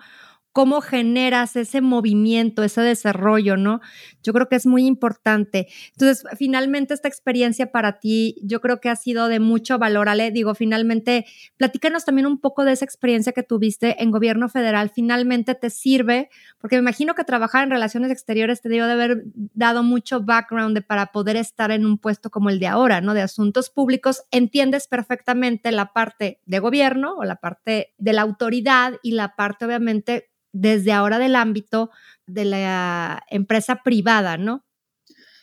cómo 0.57 0.81
generas 0.81 1.55
ese 1.55 1.83
movimiento, 1.83 2.63
ese 2.63 2.81
desarrollo, 2.81 3.59
¿no? 3.59 3.83
Yo 4.23 4.33
creo 4.33 4.49
que 4.49 4.57
es 4.57 4.65
muy 4.65 4.87
importante. 4.87 5.69
Entonces, 5.93 6.25
finalmente 6.39 6.95
esta 6.95 7.09
experiencia 7.09 7.71
para 7.71 8.01
ti, 8.01 8.39
yo 8.43 8.63
creo 8.63 8.81
que 8.81 8.89
ha 8.89 8.97
sido 8.97 9.29
de 9.29 9.39
mucho 9.39 9.77
valor, 9.79 10.09
Ale. 10.09 10.31
Digo, 10.31 10.55
finalmente, 10.55 11.27
platícanos 11.59 12.07
también 12.07 12.27
un 12.27 12.41
poco 12.41 12.65
de 12.65 12.73
esa 12.73 12.87
experiencia 12.87 13.35
que 13.35 13.43
tuviste 13.43 14.03
en 14.03 14.11
gobierno 14.11 14.49
federal. 14.49 14.89
Finalmente 14.89 15.55
te 15.55 15.69
sirve, 15.69 16.31
porque 16.59 16.77
me 16.77 16.81
imagino 16.81 17.15
que 17.15 17.25
trabajar 17.25 17.65
en 17.65 17.71
relaciones 17.71 18.11
exteriores 18.11 18.63
te 18.63 18.71
dio 18.71 18.87
de 18.87 18.93
haber 18.93 19.25
dado 19.35 19.83
mucho 19.83 20.23
background 20.23 20.87
para 20.87 21.13
poder 21.13 21.37
estar 21.37 21.71
en 21.71 21.85
un 21.85 21.99
puesto 21.99 22.31
como 22.31 22.49
el 22.49 22.61
de 22.61 22.69
ahora, 22.69 23.03
¿no? 23.03 23.13
De 23.13 23.21
asuntos 23.21 23.69
públicos. 23.69 24.23
Entiendes 24.31 24.89
perfectamente 24.89 25.71
la 25.71 25.93
parte 25.93 26.41
de 26.47 26.61
gobierno 26.61 27.15
o 27.19 27.25
la 27.25 27.37
parte 27.37 27.93
de 27.99 28.15
la 28.15 28.23
autoridad 28.23 28.95
y 29.03 29.11
la 29.11 29.37
parte, 29.37 29.67
obviamente, 29.67 30.31
desde 30.53 30.93
ahora 30.93 31.19
del 31.19 31.37
ámbito 31.37 31.91
de 32.27 32.45
la 32.45 33.23
empresa 33.31 33.83
privada, 33.83 34.37
¿no? 34.37 34.65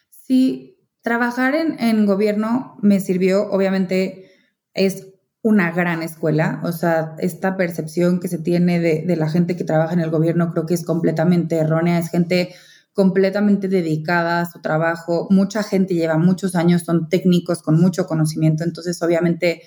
Sí, 0.09 0.77
trabajar 1.01 1.55
en, 1.55 2.05
gobierno 2.05 2.77
me 2.81 2.99
sirvió, 2.99 3.49
obviamente 3.51 4.31
es 4.73 5.07
una 5.41 5.71
gran 5.71 6.01
escuela, 6.01 6.61
o 6.63 6.71
sea, 6.71 7.15
esta 7.19 7.57
percepción 7.57 8.19
que 8.19 8.29
se 8.29 8.39
tiene 8.39 8.79
de, 8.79 9.03
de, 9.05 9.15
la 9.17 9.29
gente 9.29 9.57
que 9.57 9.65
trabaja 9.65 9.93
en 9.93 9.99
el 9.99 10.09
gobierno 10.09 10.51
creo 10.51 10.65
que 10.65 10.73
es 10.73 10.85
completamente 10.85 11.57
errónea, 11.57 11.99
es 11.99 12.09
gente 12.09 12.55
completamente 12.93 13.67
dedicada 13.67 14.41
a 14.41 14.45
su 14.45 14.61
trabajo, 14.61 15.27
mucha 15.29 15.63
gente 15.63 15.95
lleva 15.95 16.17
muchos 16.17 16.55
años, 16.55 16.83
son 16.83 17.09
técnicos 17.09 17.61
con 17.61 17.79
mucho 17.79 18.05
conocimiento, 18.05 18.63
entonces 18.63 19.01
obviamente 19.01 19.63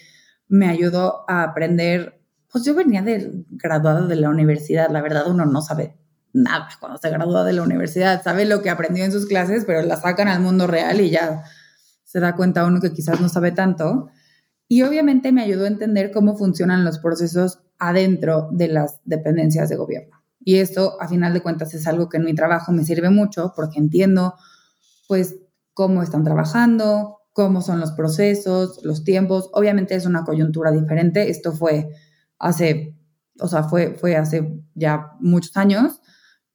me 0.48 0.68
ayudó 0.68 1.24
a 1.28 1.42
aprender 1.42 2.20
pues 2.56 2.64
yo 2.64 2.74
venía 2.74 3.02
de 3.02 3.44
graduada 3.50 4.06
de 4.06 4.16
la 4.16 4.30
universidad, 4.30 4.88
la 4.88 5.02
verdad 5.02 5.24
uno 5.28 5.44
no 5.44 5.60
sabe 5.60 5.94
nada 6.32 6.70
cuando 6.80 6.96
se 6.96 7.10
gradúa 7.10 7.44
de 7.44 7.52
la 7.52 7.62
universidad, 7.62 8.22
sabe 8.24 8.46
lo 8.46 8.62
que 8.62 8.70
aprendió 8.70 9.04
en 9.04 9.12
sus 9.12 9.26
clases, 9.26 9.66
pero 9.66 9.82
la 9.82 9.98
sacan 9.98 10.26
al 10.26 10.40
mundo 10.40 10.66
real 10.66 10.98
y 11.02 11.10
ya 11.10 11.44
se 12.04 12.18
da 12.18 12.34
cuenta 12.34 12.64
uno 12.64 12.80
que 12.80 12.94
quizás 12.94 13.20
no 13.20 13.28
sabe 13.28 13.52
tanto. 13.52 14.08
Y 14.68 14.80
obviamente 14.84 15.32
me 15.32 15.42
ayudó 15.42 15.64
a 15.64 15.68
entender 15.68 16.12
cómo 16.12 16.34
funcionan 16.34 16.82
los 16.82 16.98
procesos 16.98 17.58
adentro 17.78 18.48
de 18.52 18.68
las 18.68 19.00
dependencias 19.04 19.68
de 19.68 19.76
gobierno. 19.76 20.16
Y 20.40 20.56
esto, 20.56 20.96
a 20.98 21.08
final 21.08 21.34
de 21.34 21.42
cuentas, 21.42 21.74
es 21.74 21.86
algo 21.86 22.08
que 22.08 22.16
en 22.16 22.24
mi 22.24 22.34
trabajo 22.34 22.72
me 22.72 22.84
sirve 22.84 23.10
mucho 23.10 23.52
porque 23.54 23.78
entiendo, 23.78 24.34
pues, 25.08 25.36
cómo 25.74 26.02
están 26.02 26.24
trabajando, 26.24 27.18
cómo 27.34 27.60
son 27.60 27.80
los 27.80 27.92
procesos, 27.92 28.82
los 28.82 29.04
tiempos. 29.04 29.50
Obviamente 29.52 29.94
es 29.94 30.06
una 30.06 30.24
coyuntura 30.24 30.70
diferente. 30.70 31.28
Esto 31.28 31.52
fue 31.52 31.90
hace, 32.38 32.96
o 33.40 33.48
sea, 33.48 33.64
fue, 33.64 33.94
fue 33.94 34.16
hace 34.16 34.62
ya 34.74 35.12
muchos 35.20 35.56
años, 35.56 36.00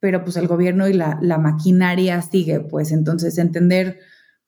pero 0.00 0.24
pues 0.24 0.36
el 0.36 0.48
gobierno 0.48 0.88
y 0.88 0.92
la, 0.92 1.18
la 1.22 1.38
maquinaria 1.38 2.20
sigue, 2.22 2.60
pues 2.60 2.92
entonces 2.92 3.38
entender 3.38 4.00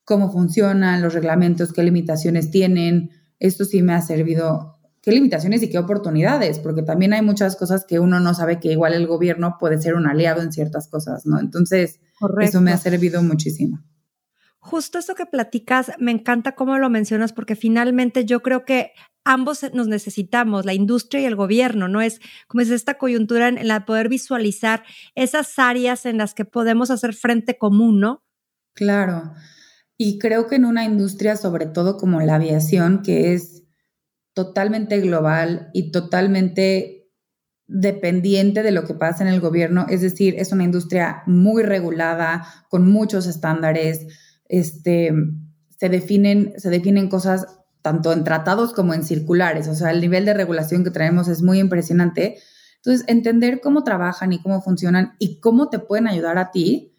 cómo 0.03 0.31
funcionan 0.31 1.01
los 1.01 1.13
reglamentos, 1.13 1.73
qué 1.73 1.83
limitaciones 1.83 2.51
tienen, 2.51 3.11
esto 3.39 3.65
sí 3.65 3.81
me 3.81 3.93
ha 3.93 4.01
servido, 4.01 4.79
qué 5.01 5.11
limitaciones 5.11 5.63
y 5.63 5.69
qué 5.69 5.77
oportunidades, 5.77 6.59
porque 6.59 6.83
también 6.83 7.13
hay 7.13 7.21
muchas 7.21 7.55
cosas 7.55 7.85
que 7.85 7.99
uno 7.99 8.19
no 8.19 8.33
sabe 8.33 8.59
que 8.59 8.71
igual 8.71 8.93
el 8.93 9.07
gobierno 9.07 9.57
puede 9.59 9.81
ser 9.81 9.95
un 9.95 10.07
aliado 10.07 10.41
en 10.41 10.51
ciertas 10.51 10.87
cosas, 10.87 11.25
¿no? 11.25 11.39
Entonces, 11.39 11.99
eso 12.41 12.61
me 12.61 12.71
ha 12.71 12.77
servido 12.77 13.21
muchísimo. 13.23 13.83
Justo 14.65 14.97
esto 14.97 15.13
que 15.13 15.27
platicas, 15.27 15.91
me 15.99 16.09
encanta 16.09 16.55
cómo 16.55 16.79
lo 16.79 16.89
mencionas, 16.89 17.33
porque 17.33 17.55
finalmente 17.55 18.25
yo 18.25 18.41
creo 18.41 18.65
que 18.65 18.93
ambos 19.23 19.63
nos 19.75 19.87
necesitamos, 19.87 20.65
la 20.65 20.73
industria 20.73 21.21
y 21.21 21.25
el 21.25 21.35
gobierno, 21.35 21.87
¿no? 21.87 22.01
Es 22.01 22.19
como 22.47 22.61
es 22.61 22.71
esta 22.71 22.95
coyuntura 22.95 23.47
en, 23.47 23.67
la 23.67 23.85
poder 23.85 24.09
visualizar 24.09 24.83
esas 25.13 25.59
áreas 25.59 26.07
en 26.07 26.17
las 26.17 26.33
que 26.33 26.45
podemos 26.45 26.89
hacer 26.89 27.13
frente 27.13 27.59
común, 27.59 27.99
¿no? 27.99 28.23
Claro. 28.73 29.33
Y 29.99 30.17
creo 30.17 30.47
que 30.47 30.55
en 30.55 30.65
una 30.65 30.83
industria, 30.83 31.37
sobre 31.37 31.67
todo 31.67 31.97
como 31.97 32.19
la 32.21 32.33
aviación, 32.33 33.03
que 33.03 33.35
es 33.35 33.65
totalmente 34.33 34.99
global 34.99 35.69
y 35.73 35.91
totalmente 35.91 37.11
dependiente 37.67 38.63
de 38.63 38.71
lo 38.71 38.83
que 38.85 38.95
pasa 38.95 39.23
en 39.23 39.31
el 39.31 39.41
gobierno, 39.41 39.85
es 39.89 40.01
decir, 40.01 40.33
es 40.39 40.51
una 40.51 40.63
industria 40.63 41.21
muy 41.27 41.61
regulada, 41.61 42.47
con 42.67 42.89
muchos 42.89 43.27
estándares, 43.27 44.07
este, 44.47 45.13
se 45.77 45.89
definen, 45.89 46.53
se 46.57 46.69
definen 46.69 47.09
cosas 47.09 47.47
tanto 47.81 48.11
en 48.13 48.23
tratados 48.23 48.73
como 48.73 48.93
en 48.93 49.03
circulares. 49.03 49.67
O 49.67 49.75
sea, 49.75 49.91
el 49.91 50.01
nivel 50.01 50.25
de 50.25 50.33
regulación 50.33 50.83
que 50.83 50.91
traemos 50.91 51.27
es 51.27 51.41
muy 51.41 51.59
impresionante. 51.59 52.37
Entonces, 52.77 53.05
entender 53.07 53.61
cómo 53.61 53.83
trabajan 53.83 54.33
y 54.33 54.41
cómo 54.41 54.61
funcionan 54.61 55.15
y 55.19 55.39
cómo 55.39 55.69
te 55.69 55.79
pueden 55.79 56.07
ayudar 56.07 56.37
a 56.37 56.51
ti 56.51 56.93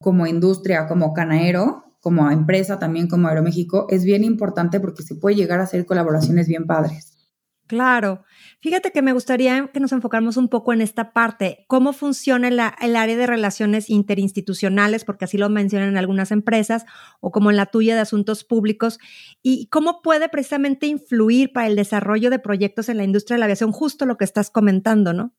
como 0.00 0.26
industria, 0.26 0.88
como 0.88 1.12
canaero, 1.14 1.96
como 2.00 2.28
empresa, 2.30 2.80
también 2.80 3.06
como 3.06 3.28
Aeroméxico, 3.28 3.86
es 3.88 4.04
bien 4.04 4.24
importante 4.24 4.80
porque 4.80 5.04
se 5.04 5.14
puede 5.14 5.36
llegar 5.36 5.60
a 5.60 5.64
hacer 5.64 5.86
colaboraciones 5.86 6.48
bien 6.48 6.66
padres. 6.66 7.16
Claro. 7.68 8.24
Fíjate 8.62 8.92
que 8.92 9.02
me 9.02 9.12
gustaría 9.12 9.70
que 9.74 9.80
nos 9.80 9.90
enfocáramos 9.90 10.36
un 10.36 10.48
poco 10.48 10.72
en 10.72 10.80
esta 10.80 11.12
parte, 11.12 11.64
cómo 11.66 11.92
funciona 11.92 12.46
el 12.46 12.94
área 12.96 13.16
de 13.16 13.26
relaciones 13.26 13.90
interinstitucionales, 13.90 15.04
porque 15.04 15.24
así 15.24 15.36
lo 15.36 15.48
mencionan 15.48 15.96
algunas 15.96 16.30
empresas, 16.30 16.84
o 17.18 17.32
como 17.32 17.50
en 17.50 17.56
la 17.56 17.66
tuya 17.66 17.96
de 17.96 18.02
asuntos 18.02 18.44
públicos, 18.44 19.00
y 19.42 19.66
cómo 19.66 20.00
puede 20.00 20.28
precisamente 20.28 20.86
influir 20.86 21.52
para 21.52 21.66
el 21.66 21.74
desarrollo 21.74 22.30
de 22.30 22.38
proyectos 22.38 22.88
en 22.88 22.98
la 22.98 23.04
industria 23.04 23.34
de 23.34 23.40
la 23.40 23.46
aviación, 23.46 23.72
justo 23.72 24.06
lo 24.06 24.16
que 24.16 24.24
estás 24.24 24.48
comentando, 24.48 25.12
¿no? 25.12 25.34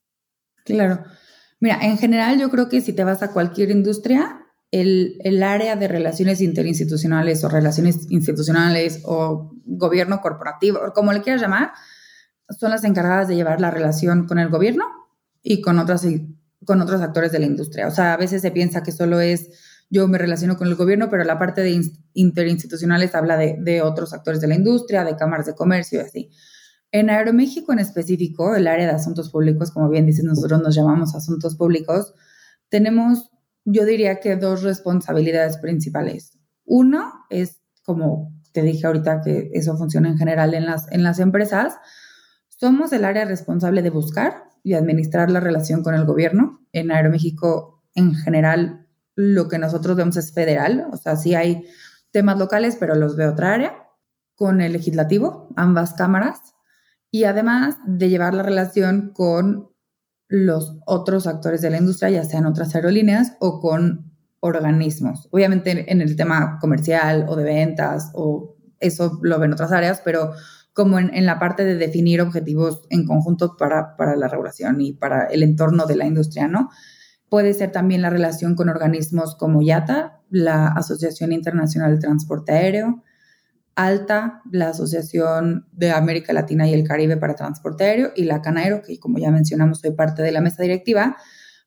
Claro. 0.66 1.06
Mira, 1.62 1.80
en 1.82 1.98
general 1.98 2.38
yo 2.38 2.50
creo 2.50 2.68
que 2.68 2.82
si 2.82 2.92
te 2.92 3.06
vas 3.06 3.24
a 3.24 3.32
cualquier 3.32 3.72
industria, 3.72 4.42
el, 4.70 5.16
el, 5.24 5.44
área 5.44 5.78
de 5.78 5.88
relaciones 5.88 6.42
interinstitucionales 6.42 7.42
o 7.46 7.48
relaciones 7.48 8.12
institucionales 8.12 9.02
o 9.06 9.54
gobierno 9.66 10.20
corporativo, 10.20 10.80
o 10.86 10.92
como 10.92 11.14
le 11.14 11.22
quieras 11.22 11.42
llamar, 11.42 11.72
son 12.50 12.72
las 12.72 12.84
encargadas 12.84 13.28
de 13.28 13.36
llevar 13.36 13.62
la 13.62 13.72
relación 13.72 14.28
con 14.28 14.40
el 14.40 14.50
gobierno 14.50 14.86
y 15.42 15.62
con, 15.62 15.80
otras, 15.80 16.06
con 16.66 16.82
otros 16.82 17.02
actores 17.02 17.32
de 17.32 17.40
la 17.40 17.46
industria. 17.46 17.88
O 17.88 17.92
sea, 17.92 18.14
a 18.14 18.18
veces 18.18 18.42
se 18.42 18.52
piensa 18.52 18.84
que 18.84 18.92
solo 18.92 19.20
es 19.20 19.50
yo 19.94 20.08
me 20.08 20.18
relaciono 20.18 20.58
con 20.58 20.68
el 20.68 20.74
gobierno, 20.74 21.08
pero 21.08 21.24
la 21.24 21.38
parte 21.38 21.62
de 21.62 21.80
interinstitucionales 22.14 23.14
habla 23.14 23.38
de, 23.38 23.82
otros 23.84 24.12
actores 24.12 24.42
de 24.42 24.48
la 24.48 24.56
industria, 24.56 25.04
de 25.04 25.16
cámaras 25.16 25.46
de 25.46 25.54
comercio 25.54 26.00
y 26.00 26.04
así. 26.04 26.32
En 26.92 27.12
Aeroméxico 27.12 27.74
en 27.74 27.80
específico, 27.80 28.56
el 28.56 28.66
área 28.66 28.88
de 28.88 28.94
asuntos 28.94 29.30
públicos, 29.30 29.70
como 29.70 29.90
bien 29.90 30.08
dices, 30.08 30.24
nosotros 30.24 30.64
nos 30.64 30.74
llamamos 30.74 31.14
asuntos 31.14 31.56
públicos, 31.56 32.16
tenemos, 32.70 33.30
yo 33.66 33.86
diría 33.86 34.20
que 34.20 34.36
dos 34.36 34.64
responsabilidades 34.64 35.58
principales. 35.58 36.40
Uno 36.66 37.14
es, 37.30 37.62
como 37.84 38.34
te 38.52 38.64
dije 38.64 38.88
ahorita, 38.88 39.22
que 39.22 39.52
eso 39.54 39.78
funciona 39.78 40.10
en 40.10 40.18
general 40.18 40.56
en 40.56 40.66
las, 40.66 40.92
en 40.92 41.04
las 41.04 41.20
empresas, 41.20 41.76
somos 42.64 42.94
el 42.94 43.04
área 43.04 43.26
responsable 43.26 43.82
de 43.82 43.90
buscar 43.90 44.46
y 44.64 44.76
administrar 44.76 45.30
la 45.30 45.42
relación 45.42 45.84
con 45.84 45.96
el 45.96 46.06
gobierno. 46.06 46.66
En 46.72 46.92
Aeroméxico, 46.92 47.84
en 47.94 48.16
general, 48.16 48.88
lo 49.16 49.50
que 49.50 49.60
nosotros 49.60 49.98
vemos 49.98 50.16
es 50.16 50.34
federal, 50.34 50.88
o 50.90 50.96
sea, 50.96 51.18
sí 51.18 51.36
hay 51.36 51.66
temas 52.12 52.40
locales, 52.40 52.78
pero 52.80 52.96
los 52.96 53.18
ve 53.18 53.28
otra 53.28 53.54
área, 53.54 53.74
con 54.36 54.62
el 54.62 54.72
legislativo, 54.72 55.50
ambas 55.58 55.92
cámaras, 55.92 56.40
y 57.12 57.26
además 57.26 57.76
de 57.86 58.08
llevar 58.08 58.34
la 58.34 58.44
relación 58.44 59.12
con 59.14 59.68
los 60.30 60.78
otros 60.86 61.28
actores 61.28 61.62
de 61.62 61.70
la 61.70 61.80
industria, 61.80 62.12
ya 62.12 62.24
sean 62.24 62.46
otras 62.46 62.74
aerolíneas 62.76 63.36
o 63.42 63.60
con 63.60 64.10
organismos. 64.40 65.28
Obviamente 65.32 65.92
en 65.92 66.00
el 66.00 66.16
tema 66.16 66.60
comercial 66.62 67.26
o 67.28 67.36
de 67.36 67.44
ventas 67.44 68.10
o 68.14 68.56
eso 68.80 69.20
lo 69.22 69.38
ven 69.38 69.52
otras 69.52 69.74
áreas, 69.74 70.02
pero 70.06 70.32
como 70.74 70.98
en, 71.00 71.26
la 71.26 71.40
parte 71.40 71.64
de 71.64 71.76
definir 71.76 72.22
objetivos 72.22 72.82
en 72.90 73.06
conjunto 73.06 73.56
para, 73.58 73.96
para 73.96 74.16
la 74.16 74.28
regulación 74.28 74.82
y 74.82 74.94
para 74.94 75.26
el 75.26 75.44
entorno 75.44 75.86
de 75.86 75.96
la 75.96 76.06
industria, 76.06 76.48
¿no? 76.48 76.70
Puede 77.30 77.54
ser 77.54 77.72
también 77.72 78.02
la 78.02 78.10
relación 78.10 78.56
con 78.56 78.70
organismos 78.70 79.36
como 79.36 79.62
IATA, 79.62 80.22
la 80.30 80.68
Asociación 80.68 81.32
Internacional 81.32 81.96
de 81.96 82.00
Transporte 82.00 82.52
Aéreo, 82.52 83.04
ALTA, 83.76 84.42
la 84.52 84.70
Asociación 84.70 85.68
de 85.72 85.92
América 85.92 86.34
Latina 86.34 86.68
y 86.68 86.74
el 86.74 86.88
Caribe 86.88 87.18
para 87.18 87.36
Transporte 87.36 87.86
Aéreo, 87.86 88.12
y 88.16 88.26
la 88.26 88.42
CANAERO, 88.42 88.82
que 88.84 89.00
como 89.00 89.18
ya 89.18 89.32
mencionamos, 89.32 89.80
soy 89.80 89.92
parte 89.92 90.22
de 90.22 90.32
la 90.32 90.42
mesa 90.42 90.62
directiva. 90.62 91.18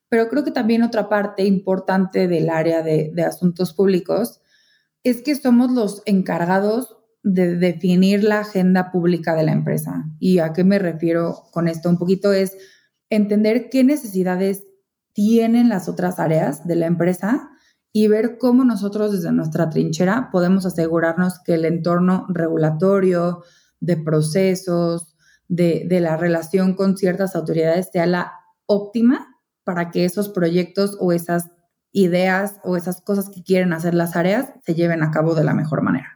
Pero 0.09 0.29
creo 0.29 0.45
que 0.45 0.53
también 0.53 0.85
otra 0.85 1.09
parte 1.09 1.45
importante 1.45 2.29
del 2.29 2.49
área 2.49 2.83
de, 2.83 3.11
de 3.13 3.25
asuntos 3.25 3.73
públicos 3.73 4.41
es 5.03 5.23
que 5.23 5.35
somos 5.35 5.73
los 5.73 6.03
encargados 6.07 6.96
de 7.26 7.56
definir 7.56 8.23
la 8.23 8.38
agenda 8.38 8.92
pública 8.92 9.35
de 9.35 9.42
la 9.42 9.50
empresa. 9.50 10.04
¿Y 10.21 10.38
a 10.38 10.52
qué 10.52 10.62
me 10.62 10.78
refiero 10.78 11.42
con 11.50 11.66
esto? 11.66 11.90
Un 11.90 11.99
poquito 11.99 12.33
es 12.33 12.56
entender 13.11 13.68
qué 13.68 13.83
necesidades 13.83 14.62
tienen 15.12 15.68
las 15.68 15.88
otras 15.88 16.21
áreas 16.21 16.68
de 16.68 16.76
la 16.76 16.87
empresa 16.87 17.50
y 17.92 18.06
ver 18.06 18.38
cómo 18.38 18.64
nosotros 18.64 19.11
desde 19.11 19.33
nuestra 19.33 19.71
trinchera 19.71 20.28
podemos 20.30 20.66
asegurarnos 20.66 21.40
que 21.40 21.54
el 21.54 21.64
entorno 21.64 22.26
regulatorio, 22.28 23.42
de 23.80 23.97
procesos, 23.97 25.16
de, 25.49 25.85
de 25.88 25.99
la 25.99 26.16
relación 26.16 26.75
con 26.75 26.97
ciertas 26.97 27.35
autoridades 27.35 27.88
sea 27.92 28.06
la 28.06 28.35
óptima 28.66 29.26
para 29.64 29.90
que 29.90 30.04
esos 30.04 30.28
proyectos 30.28 30.97
o 31.00 31.11
esas 31.11 31.50
ideas 31.90 32.61
o 32.62 32.76
esas 32.76 33.00
cosas 33.00 33.30
que 33.30 33.42
quieren 33.42 33.73
hacer 33.73 33.95
las 33.95 34.14
áreas 34.14 34.52
se 34.64 34.76
lleven 34.76 35.02
a 35.02 35.11
cabo 35.11 35.35
de 35.35 35.42
la 35.42 35.54
mejor 35.54 35.83
manera. 35.83 36.15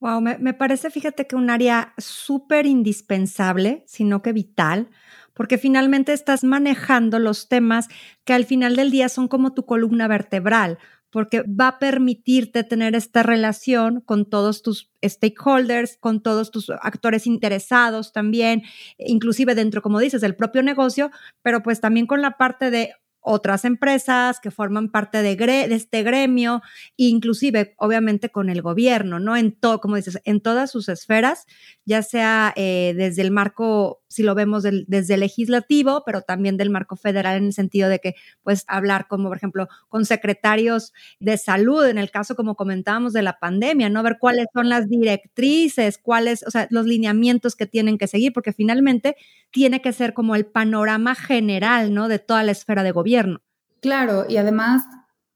Wow, 0.00 0.20
me, 0.20 0.52
parece, 0.52 0.90
fíjate 0.90 1.26
que 1.26 1.36
un 1.36 1.48
área 1.48 1.94
súper 1.96 2.66
indispensable, 2.66 3.82
sino 3.86 4.20
que 4.20 4.34
vital, 4.34 4.90
porque 5.32 5.56
finalmente 5.56 6.12
estás 6.12 6.44
manejando 6.44 7.18
los 7.18 7.48
temas 7.48 7.88
que 8.24 8.34
al 8.34 8.44
final 8.44 8.76
del 8.76 8.90
día 8.90 9.08
son 9.08 9.26
como 9.26 9.54
tu 9.54 9.64
columna 9.64 10.06
vertebral, 10.06 10.78
porque 11.10 11.42
va 11.42 11.68
a 11.68 11.78
permitirte 11.78 12.62
tener 12.62 12.94
esta 12.94 13.22
relación 13.22 14.02
con 14.02 14.28
todos 14.28 14.60
tus 14.62 14.90
stakeholders, 15.02 15.96
con 15.96 16.22
todos 16.22 16.50
tus 16.50 16.68
actores 16.68 17.26
interesados 17.26 18.12
también, 18.12 18.62
inclusive 18.98 19.54
dentro, 19.54 19.80
como 19.80 19.98
dices, 19.98 20.20
del 20.20 20.36
propio 20.36 20.62
negocio, 20.62 21.10
pero 21.42 21.62
pues 21.62 21.80
también 21.80 22.06
con 22.06 22.20
la 22.20 22.32
parte 22.36 22.70
de 22.70 22.92
otras 23.28 23.64
empresas 23.64 24.38
que 24.38 24.52
forman 24.52 24.88
parte 24.88 25.20
de, 25.20 25.36
este 25.74 26.04
gremio, 26.04 26.62
inclusive 26.96 27.74
obviamente 27.76 28.30
con 28.30 28.48
el 28.48 28.62
gobierno, 28.62 29.18
¿no? 29.18 29.36
En 29.36 29.50
todo, 29.50 29.80
como 29.80 29.96
dices, 29.96 30.20
en 30.24 30.40
todas 30.40 30.70
sus 30.70 30.88
esferas, 30.88 31.46
ya 31.84 32.02
sea 32.02 32.52
eh, 32.54 32.94
desde 32.96 33.22
el 33.22 33.32
marco, 33.32 34.00
si 34.16 34.22
lo 34.22 34.34
vemos 34.34 34.62
desde 34.62 35.14
el 35.14 35.20
legislativo, 35.20 36.02
pero 36.06 36.22
también 36.22 36.56
del 36.56 36.70
marco 36.70 36.96
federal 36.96 37.36
en 37.36 37.44
el 37.44 37.52
sentido 37.52 37.90
de 37.90 37.98
que, 37.98 38.14
pues, 38.42 38.64
hablar 38.66 39.08
como, 39.08 39.28
por 39.28 39.36
ejemplo, 39.36 39.68
con 39.90 40.06
secretarios 40.06 40.94
de 41.20 41.36
salud, 41.36 41.84
en 41.84 41.98
el 41.98 42.10
caso, 42.10 42.34
como 42.34 42.54
comentábamos, 42.54 43.12
de 43.12 43.20
la 43.20 43.38
pandemia, 43.38 43.90
¿no? 43.90 44.02
Ver 44.02 44.16
cuáles 44.18 44.46
son 44.54 44.70
las 44.70 44.88
directrices, 44.88 45.98
cuáles, 45.98 46.44
o 46.46 46.50
sea, 46.50 46.66
los 46.70 46.86
lineamientos 46.86 47.56
que 47.56 47.66
tienen 47.66 47.98
que 47.98 48.06
seguir, 48.06 48.32
porque 48.32 48.54
finalmente 48.54 49.16
tiene 49.50 49.82
que 49.82 49.92
ser 49.92 50.14
como 50.14 50.34
el 50.34 50.46
panorama 50.46 51.14
general, 51.14 51.92
¿no? 51.92 52.08
De 52.08 52.18
toda 52.18 52.42
la 52.42 52.52
esfera 52.52 52.82
de 52.82 52.92
gobierno. 52.92 53.42
Claro, 53.82 54.24
y 54.30 54.38
además 54.38 54.82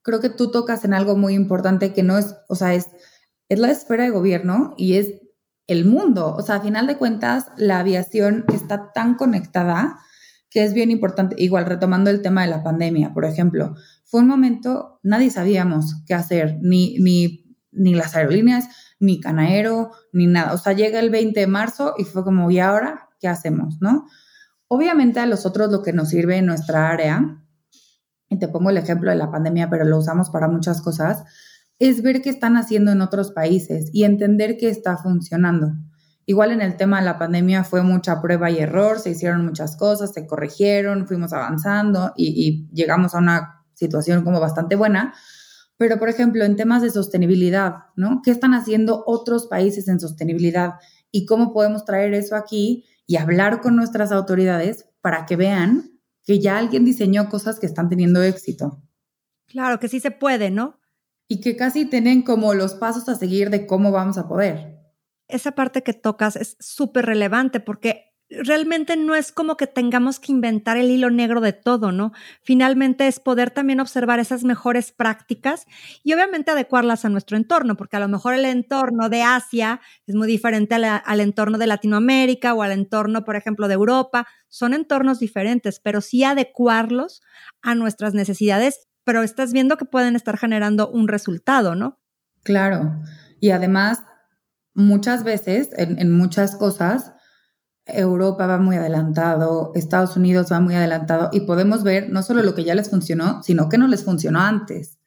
creo 0.01 0.21
que 0.21 0.31
tú 0.31 0.51
tocas 0.51 0.87
en 0.87 0.95
algo 0.95 1.19
muy 1.19 1.35
importante 1.35 1.93
que 1.93 2.03
no 2.03 2.17
es, 2.17 2.35
o 2.49 2.55
sea, 2.55 2.73
es, 2.73 2.87
es 3.51 3.59
la 3.59 3.71
esfera 3.71 4.05
de 4.05 4.11
gobierno 4.11 4.75
y 4.79 4.95
es 4.95 5.20
el 5.71 5.85
mundo. 5.85 6.35
O 6.35 6.43
sea, 6.43 6.57
a 6.57 6.61
final 6.61 6.87
de 6.87 6.97
cuentas, 6.97 7.47
la 7.57 7.79
aviación 7.79 8.45
está 8.53 8.93
tan 8.93 9.15
conectada 9.15 9.99
que 10.51 10.65
es 10.65 10.75
bien 10.75 10.91
importante, 10.91 11.37
igual 11.39 11.65
retomando 11.65 12.11
el 12.11 12.23
tema 12.23 12.43
de 12.43 12.49
la 12.49 12.65
pandemia, 12.65 13.15
por 13.15 13.25
ejemplo, 13.25 13.77
fue 14.05 14.21
un 14.21 14.27
momento, 14.27 14.99
nadie 15.05 15.31
sabíamos 15.31 16.03
qué 16.07 16.15
hacer, 16.15 16.59
ni, 16.61 16.99
ni, 16.99 17.57
ni 17.71 17.95
las 17.95 18.17
aerolíneas, 18.17 18.69
ni 18.99 19.21
Canaero, 19.21 19.93
ni 20.13 20.27
nada. 20.27 20.53
O 20.53 20.59
sea, 20.59 20.73
llega 20.73 20.99
el 20.99 21.11
20 21.11 21.39
de 21.39 21.47
marzo 21.47 21.95
y 21.97 22.05
fue 22.05 22.25
como, 22.25 22.51
¿y 22.51 22.59
ahora 22.59 23.09
qué 23.21 23.29
hacemos? 23.29 23.81
¿No? 23.81 24.07
Obviamente 24.67 25.21
a 25.21 25.27
los 25.27 25.47
otros 25.47 25.71
lo 25.71 25.83
que 25.83 25.93
nos 25.93 26.09
sirve 26.09 26.37
en 26.37 26.47
nuestra 26.47 26.91
área 26.91 27.45
y 28.29 28.39
te 28.39 28.49
pongo 28.49 28.71
el 28.71 28.77
ejemplo 28.77 29.11
de 29.11 29.17
la 29.17 29.31
pandemia, 29.31 29.71
pero 29.71 29.85
lo 29.85 29.99
usamos 29.99 30.31
para 30.31 30.49
muchas 30.49 30.83
cosas, 30.83 31.25
es 31.81 32.03
ver 32.03 32.23
qué 32.23 32.31
están 32.31 32.57
haciendo 32.57 32.93
en 32.93 33.01
otros 33.01 33.33
países 33.33 33.91
y 33.93 34.05
entender 34.05 34.57
qué 34.57 34.69
está 34.69 34.97
funcionando. 34.97 35.73
Igual 36.27 36.53
en 36.53 36.61
el 36.61 36.77
tema 36.77 37.01
de 37.01 37.07
la 37.07 37.19
pandemia 37.19 37.65
fue 37.65 37.83
mucha 37.83 38.23
prueba 38.23 38.49
y 38.49 38.59
error, 38.59 39.01
se 39.01 39.11
hicieron 39.11 39.45
muchas 39.45 39.77
cosas, 39.77 40.13
se 40.13 40.29
corrigieron, 40.29 41.09
fuimos 41.09 41.33
avanzando 41.33 42.13
y, 42.17 42.47
y 42.47 42.69
llegamos 42.73 43.17
a 43.17 43.19
una 43.19 43.65
situación 43.75 44.23
como 44.23 44.39
bastante 44.39 44.77
buena. 44.77 45.13
Pero, 45.77 45.99
por 45.99 46.09
ejemplo, 46.09 46.45
en 46.45 46.55
temas 46.55 46.83
de 46.83 46.91
sostenibilidad, 46.91 47.87
¿no? 47.97 48.21
¿Qué 48.23 48.31
están 48.31 48.55
haciendo 48.55 49.03
otros 49.07 49.49
países 49.49 49.89
en 49.89 49.99
sostenibilidad? 49.99 50.75
¿Y 51.11 51.27
cómo 51.27 51.53
podemos 51.53 51.85
traer 51.85 52.15
eso 52.15 52.37
aquí 52.37 52.85
y 53.07 53.17
hablar 53.17 53.61
con 53.61 53.75
nuestras 53.75 54.13
autoridades 54.13 54.87
para 55.01 55.27
que 55.27 55.35
vean 55.35 55.91
que 56.25 56.39
ya 56.39 56.59
alguien 56.59 56.85
diseñó 56.85 57.29
cosas 57.29 57.59
que 57.59 57.67
están 57.67 57.89
teniendo 57.89 58.23
éxito. 58.23 58.83
Claro, 59.47 59.81
que 59.81 59.89
sí 59.89 60.01
se 60.01 60.11
puede, 60.11 60.51
¿no? 60.51 60.80
Y 61.33 61.41
que 61.41 61.55
casi 61.55 61.87
tienen 61.87 62.23
como 62.23 62.55
los 62.55 62.75
pasos 62.75 63.09
a 63.09 63.15
seguir 63.15 63.51
de 63.51 63.65
cómo 63.65 63.93
vamos 63.93 64.19
a 64.19 64.27
poder. 64.27 64.81
Esa 65.29 65.53
parte 65.53 65.85
que 65.85 65.93
tocas 65.93 66.35
es 66.35 66.57
súper 66.59 67.07
relevante 67.07 67.61
porque 67.61 68.11
realmente 68.31 68.97
no 68.97 69.15
es 69.15 69.31
como 69.31 69.57
que 69.57 69.69
tengamos 69.69 70.19
que 70.19 70.33
inventar 70.33 70.77
el 70.77 70.91
hilo 70.91 71.09
negro 71.09 71.41
de 71.41 71.53
todo, 71.53 71.93
¿no? 71.93 72.11
Finalmente 72.43 73.07
es 73.07 73.21
poder 73.21 73.53
también 73.53 73.79
observar 73.79 74.19
esas 74.19 74.43
mejores 74.43 74.91
prácticas 74.91 75.67
y 76.03 76.15
obviamente 76.15 76.51
adecuarlas 76.51 77.05
a 77.05 77.09
nuestro 77.09 77.37
entorno, 77.37 77.77
porque 77.77 77.97
a 77.97 78.01
lo 78.01 78.09
mejor 78.09 78.35
el 78.35 78.45
entorno 78.45 79.09
de 79.09 79.23
Asia 79.23 79.81
es 80.09 80.17
muy 80.17 80.27
diferente 80.27 80.75
al 80.75 81.21
entorno 81.21 81.59
de 81.59 81.69
Latinoamérica 81.69 82.55
o 82.55 82.63
al 82.63 82.73
entorno, 82.73 83.25
por 83.25 83.37
ejemplo, 83.37 83.69
de 83.69 83.75
Europa. 83.75 84.27
Son 84.49 84.75
entornos 84.75 85.21
diferentes, 85.21 85.79
pero 85.79 86.01
sí 86.01 86.25
adecuarlos 86.25 87.23
a 87.63 87.77
nuestras 87.77 88.15
necesidades, 88.15 88.89
pero 89.11 89.25
estás 89.25 89.53
viendo 89.53 89.77
que 89.77 89.87
pueden 89.87 90.15
estar 90.15 90.39
generando 90.39 90.89
un 90.89 91.09
resultado, 91.09 91.75
¿no? 91.75 91.99
Claro. 92.45 93.03
Y 93.41 93.51
además, 93.51 94.05
muchas 94.73 95.25
veces, 95.25 95.71
en, 95.77 95.99
en 95.99 96.13
muchas 96.13 96.55
cosas, 96.55 97.13
Europa 97.87 98.47
va 98.47 98.59
muy 98.59 98.77
adelantado, 98.77 99.73
Estados 99.75 100.17
Unidos 100.17 100.53
va 100.53 100.61
muy 100.61 100.77
adelantado 100.77 101.29
y 101.33 101.41
podemos 101.41 101.83
ver 101.83 102.09
no 102.09 102.23
solo 102.23 102.45
lo 102.45 102.55
que 102.55 102.63
ya 102.63 102.77
les 102.77 102.89
funcionó, 102.89 103.43
sino 103.43 103.69
que 103.69 103.79
no 103.79 103.89
les 103.89 104.05
funcionó 104.05 104.43
antes. 104.43 105.01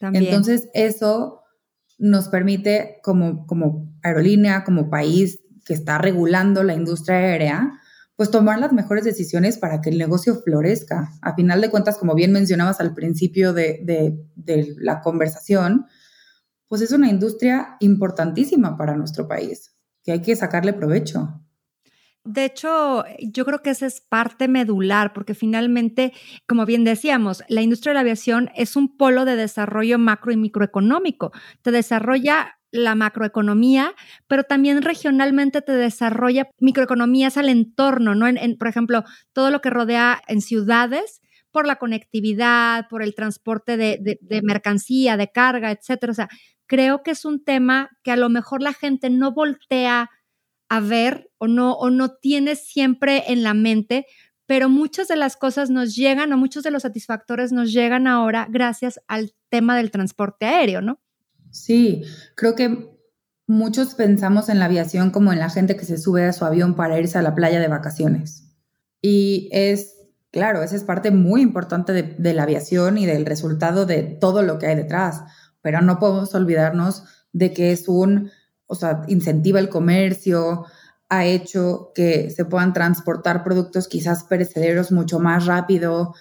Entonces, 0.00 0.68
eso 0.72 1.40
nos 1.98 2.28
permite 2.28 3.00
como, 3.02 3.44
como 3.44 3.92
aerolínea, 4.04 4.62
como 4.62 4.88
país 4.88 5.40
que 5.64 5.74
está 5.74 5.98
regulando 5.98 6.62
la 6.62 6.74
industria 6.74 7.16
aérea, 7.16 7.72
pues 8.18 8.32
tomar 8.32 8.58
las 8.58 8.72
mejores 8.72 9.04
decisiones 9.04 9.58
para 9.58 9.80
que 9.80 9.90
el 9.90 9.96
negocio 9.96 10.42
florezca. 10.42 11.12
A 11.22 11.36
final 11.36 11.60
de 11.60 11.70
cuentas, 11.70 11.98
como 11.98 12.16
bien 12.16 12.32
mencionabas 12.32 12.80
al 12.80 12.92
principio 12.92 13.52
de, 13.52 14.18
la 14.80 15.02
conversación, 15.02 15.86
pues 16.66 16.82
es 16.82 16.90
una 16.90 17.08
industria 17.08 17.76
importantísima 17.78 18.76
para 18.76 18.96
nuestro 18.96 19.28
país, 19.28 19.76
que 20.02 20.10
hay 20.10 20.20
que 20.20 20.34
sacarle 20.34 20.72
provecho. 20.72 21.44
De 22.24 22.44
hecho, 22.44 23.04
yo 23.20 23.44
creo 23.44 23.62
que 23.62 23.70
esa 23.70 23.86
es 23.86 24.00
parte 24.00 24.48
medular, 24.48 25.12
porque 25.12 25.34
finalmente, 25.34 26.12
como 26.48 26.66
bien 26.66 26.82
decíamos, 26.82 27.44
la 27.46 27.62
industria 27.62 27.92
de 27.92 27.94
la 27.94 28.00
aviación 28.00 28.50
es 28.56 28.74
un 28.74 28.96
polo 28.96 29.26
de 29.26 29.36
desarrollo 29.36 29.96
macro 29.96 30.32
y 30.32 30.36
microeconómico. 30.36 31.30
Te 31.62 31.70
desarrolla 31.70 32.57
la 32.70 32.94
macroeconomía, 32.94 33.94
pero 34.26 34.44
también 34.44 34.82
regionalmente 34.82 35.62
te 35.62 35.72
desarrolla 35.72 36.48
microeconomías 36.58 37.36
al 37.36 37.48
entorno, 37.48 38.14
¿no? 38.14 38.26
En, 38.26 38.56
por 38.58 38.68
ejemplo, 38.68 39.04
todo 39.32 39.50
lo 39.50 39.60
que 39.60 39.70
rodea 39.70 40.20
en 40.28 40.40
ciudades 40.40 41.20
por 41.50 41.66
la 41.66 41.76
conectividad, 41.76 42.88
por 42.88 43.02
el 43.02 43.14
transporte 43.14 43.76
de, 43.76 44.18
de, 44.20 44.42
mercancía, 44.42 45.16
de 45.16 45.32
carga, 45.32 45.70
etcétera. 45.70 46.10
O 46.10 46.14
sea, 46.14 46.28
creo 46.66 47.02
que 47.02 47.12
es 47.12 47.24
un 47.24 47.42
tema 47.42 47.90
que 48.02 48.12
a 48.12 48.16
lo 48.16 48.28
mejor 48.28 48.62
la 48.62 48.74
gente 48.74 49.10
no 49.10 49.32
voltea 49.32 50.10
a 50.68 50.80
ver 50.80 51.30
o 51.38 51.48
no, 51.48 51.72
o 51.72 51.90
no 51.90 52.10
tiene 52.10 52.54
siempre 52.54 53.24
en 53.28 53.42
la 53.42 53.54
mente, 53.54 54.04
pero 54.46 54.68
muchas 54.68 55.08
de 55.08 55.16
las 55.16 55.36
cosas 55.36 55.70
nos 55.70 55.96
llegan 55.96 56.32
o 56.32 56.36
muchos 56.36 56.62
de 56.62 56.70
los 56.70 56.82
satisfactores 56.82 57.52
nos 57.52 57.72
llegan 57.72 58.06
ahora 58.06 58.46
gracias 58.50 59.00
al 59.08 59.32
tema 59.48 59.76
del 59.76 59.90
transporte 59.90 60.46
aéreo, 60.46 60.82
¿no? 60.82 61.00
Sí, 61.50 62.04
creo 62.34 62.54
que 62.54 62.98
muchos 63.46 63.94
pensamos 63.94 64.48
en 64.48 64.58
la 64.58 64.66
aviación 64.66 65.10
como 65.10 65.32
en 65.32 65.38
la 65.38 65.50
gente 65.50 65.76
que 65.76 65.84
se 65.84 65.98
sube 65.98 66.24
a 66.26 66.32
su 66.32 66.44
avión 66.44 66.74
para 66.74 66.98
irse 66.98 67.18
a 67.18 67.22
la 67.22 67.34
playa 67.34 67.60
de 67.60 67.68
vacaciones. 67.68 68.44
Y 69.00 69.48
es, 69.52 69.94
claro, 70.30 70.62
esa 70.62 70.76
es 70.76 70.84
parte 70.84 71.10
muy 71.10 71.40
importante 71.40 71.92
de, 71.92 72.34
la 72.34 72.42
aviación 72.42 72.98
y 72.98 73.06
del 73.06 73.26
resultado 73.26 73.86
de 73.86 74.02
todo 74.02 74.42
lo 74.42 74.58
que 74.58 74.66
hay 74.66 74.76
detrás, 74.76 75.22
pero 75.62 75.80
no 75.80 75.98
podemos 75.98 76.34
olvidarnos 76.34 77.04
de 77.32 77.52
que 77.52 77.72
es 77.72 77.88
un, 77.88 78.30
o 78.66 78.74
sea, 78.74 79.02
incentiva 79.08 79.60
el 79.60 79.68
comercio, 79.68 80.66
ha 81.08 81.24
hecho 81.24 81.92
que 81.94 82.30
se 82.30 82.44
puedan 82.44 82.74
transportar 82.74 83.42
productos 83.42 83.88
quizás 83.88 84.24
perecederos 84.24 84.92
mucho 84.92 85.20
más 85.20 85.46
rápido, 85.46 86.14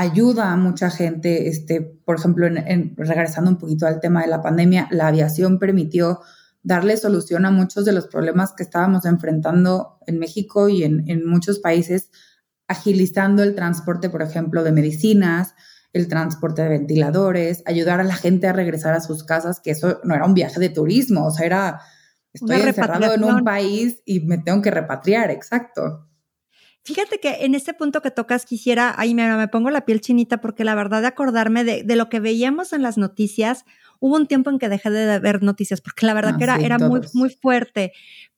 ayuda 0.00 0.50
a 0.50 0.56
mucha 0.56 0.90
gente, 0.90 1.48
este, 1.48 1.82
por 1.82 2.18
ejemplo, 2.18 2.46
en, 2.46 2.94
regresando 2.96 3.50
un 3.50 3.58
poquito 3.58 3.86
al 3.86 4.00
tema 4.00 4.22
de 4.22 4.28
la 4.28 4.40
pandemia, 4.40 4.88
la 4.90 5.08
aviación 5.08 5.58
permitió 5.58 6.20
darle 6.62 6.96
solución 6.96 7.44
a 7.44 7.50
muchos 7.50 7.84
de 7.84 7.92
los 7.92 8.06
problemas 8.06 8.52
que 8.52 8.62
estábamos 8.62 9.04
enfrentando 9.04 9.98
en 10.06 10.18
México 10.18 10.70
y 10.70 10.84
en, 10.84 11.08
en 11.08 11.26
muchos 11.26 11.58
países, 11.58 12.10
agilizando 12.66 13.42
el 13.42 13.54
transporte, 13.54 14.08
por 14.08 14.22
ejemplo, 14.22 14.64
de 14.64 14.72
medicinas, 14.72 15.54
el 15.92 16.08
transporte 16.08 16.62
de 16.62 16.68
ventiladores, 16.70 17.62
ayudar 17.66 18.00
a 18.00 18.04
la 18.04 18.14
gente 18.14 18.46
a 18.46 18.54
regresar 18.54 18.94
a 18.94 19.00
sus 19.00 19.22
casas, 19.24 19.60
que 19.60 19.72
eso 19.72 20.00
no 20.04 20.14
era 20.14 20.24
un 20.24 20.34
viaje 20.34 20.60
de 20.60 20.70
turismo, 20.70 21.26
o 21.26 21.30
sea, 21.30 21.44
era, 21.44 21.80
estoy 22.32 22.56
encerrado 22.56 23.12
en 23.12 23.24
un 23.24 23.44
país 23.44 24.00
y 24.06 24.20
me 24.20 24.38
tengo 24.38 24.62
que 24.62 24.70
repatriar, 24.70 25.30
exacto. 25.30 26.09
Fíjate 26.84 27.20
que 27.20 27.44
en 27.44 27.54
este 27.54 27.74
punto 27.74 28.00
que 28.00 28.10
tocas 28.10 28.46
quisiera, 28.46 28.94
ahí 28.96 29.14
me, 29.14 29.30
me 29.36 29.48
pongo 29.48 29.70
la 29.70 29.84
piel 29.84 30.00
chinita 30.00 30.40
porque 30.40 30.64
la 30.64 30.74
verdad 30.74 31.02
de 31.02 31.08
acordarme 31.08 31.62
de, 31.62 31.82
de, 31.82 31.96
lo 31.96 32.08
que 32.08 32.20
veíamos 32.20 32.72
en 32.72 32.82
las 32.82 32.96
noticias, 32.96 33.64
hubo 33.98 34.16
un 34.16 34.26
tiempo 34.26 34.48
en 34.48 34.58
que 34.58 34.70
dejé 34.70 34.90
de 34.90 35.18
ver 35.18 35.42
noticias 35.42 35.80
porque 35.82 36.06
la 36.06 36.14
verdad 36.14 36.32
ah, 36.34 36.38
que 36.38 36.44
era, 36.44 36.56
era 36.56 36.78
muy, 36.78 37.00
muy 37.12 37.28
fuerte, 37.28 37.92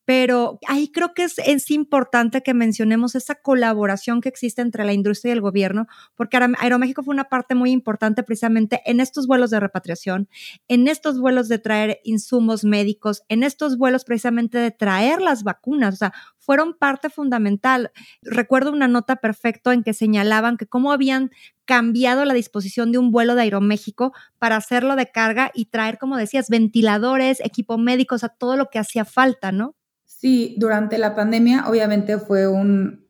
pero 0.04 0.58
ahí 0.66 0.90
creo 0.90 1.14
que 1.14 1.22
es, 1.22 1.38
es, 1.38 1.70
importante 1.70 2.42
que 2.42 2.54
mencionemos 2.54 3.14
esa 3.14 3.36
colaboración 3.36 4.20
que 4.20 4.28
existe 4.28 4.60
entre 4.60 4.84
la 4.84 4.92
industria 4.92 5.30
y 5.30 5.32
el 5.34 5.40
gobierno, 5.40 5.86
porque 6.16 6.36
Aeroméxico 6.36 7.04
fue 7.04 7.14
una 7.14 7.28
parte 7.28 7.54
muy 7.54 7.70
importante 7.70 8.24
precisamente 8.24 8.82
en 8.84 8.98
estos 8.98 9.28
vuelos 9.28 9.50
de 9.50 9.60
repatriación, 9.60 10.28
en 10.66 10.88
estos 10.88 11.20
vuelos 11.20 11.48
de 11.48 11.58
traer 11.58 12.00
insumos 12.02 12.64
médicos, 12.64 13.22
en 13.28 13.44
estos 13.44 13.78
vuelos 13.78 14.04
precisamente 14.04 14.58
de 14.58 14.72
traer 14.72 15.22
las 15.22 15.44
vacunas, 15.44 15.94
o 15.94 15.98
sea, 15.98 16.12
fueron 16.42 16.74
parte 16.74 17.08
fundamental. 17.08 17.92
Recuerdo 18.22 18.72
una 18.72 18.88
nota 18.88 19.16
perfecta 19.16 19.72
en 19.72 19.82
que 19.82 19.94
señalaban 19.94 20.56
que 20.56 20.66
cómo 20.66 20.92
habían 20.92 21.30
cambiado 21.64 22.24
la 22.24 22.34
disposición 22.34 22.90
de 22.90 22.98
un 22.98 23.12
vuelo 23.12 23.34
de 23.34 23.42
Aeroméxico 23.42 24.12
para 24.38 24.56
hacerlo 24.56 24.96
de 24.96 25.10
carga 25.10 25.50
y 25.54 25.66
traer, 25.66 25.98
como 25.98 26.16
decías, 26.16 26.48
ventiladores, 26.48 27.40
equipo 27.40 27.78
médico, 27.78 28.16
o 28.16 28.18
sea, 28.18 28.28
todo 28.28 28.56
lo 28.56 28.68
que 28.70 28.80
hacía 28.80 29.04
falta, 29.04 29.52
¿no? 29.52 29.76
Sí, 30.04 30.56
durante 30.58 30.98
la 30.98 31.14
pandemia 31.14 31.64
obviamente 31.68 32.18
fue 32.18 32.46
un, 32.48 33.00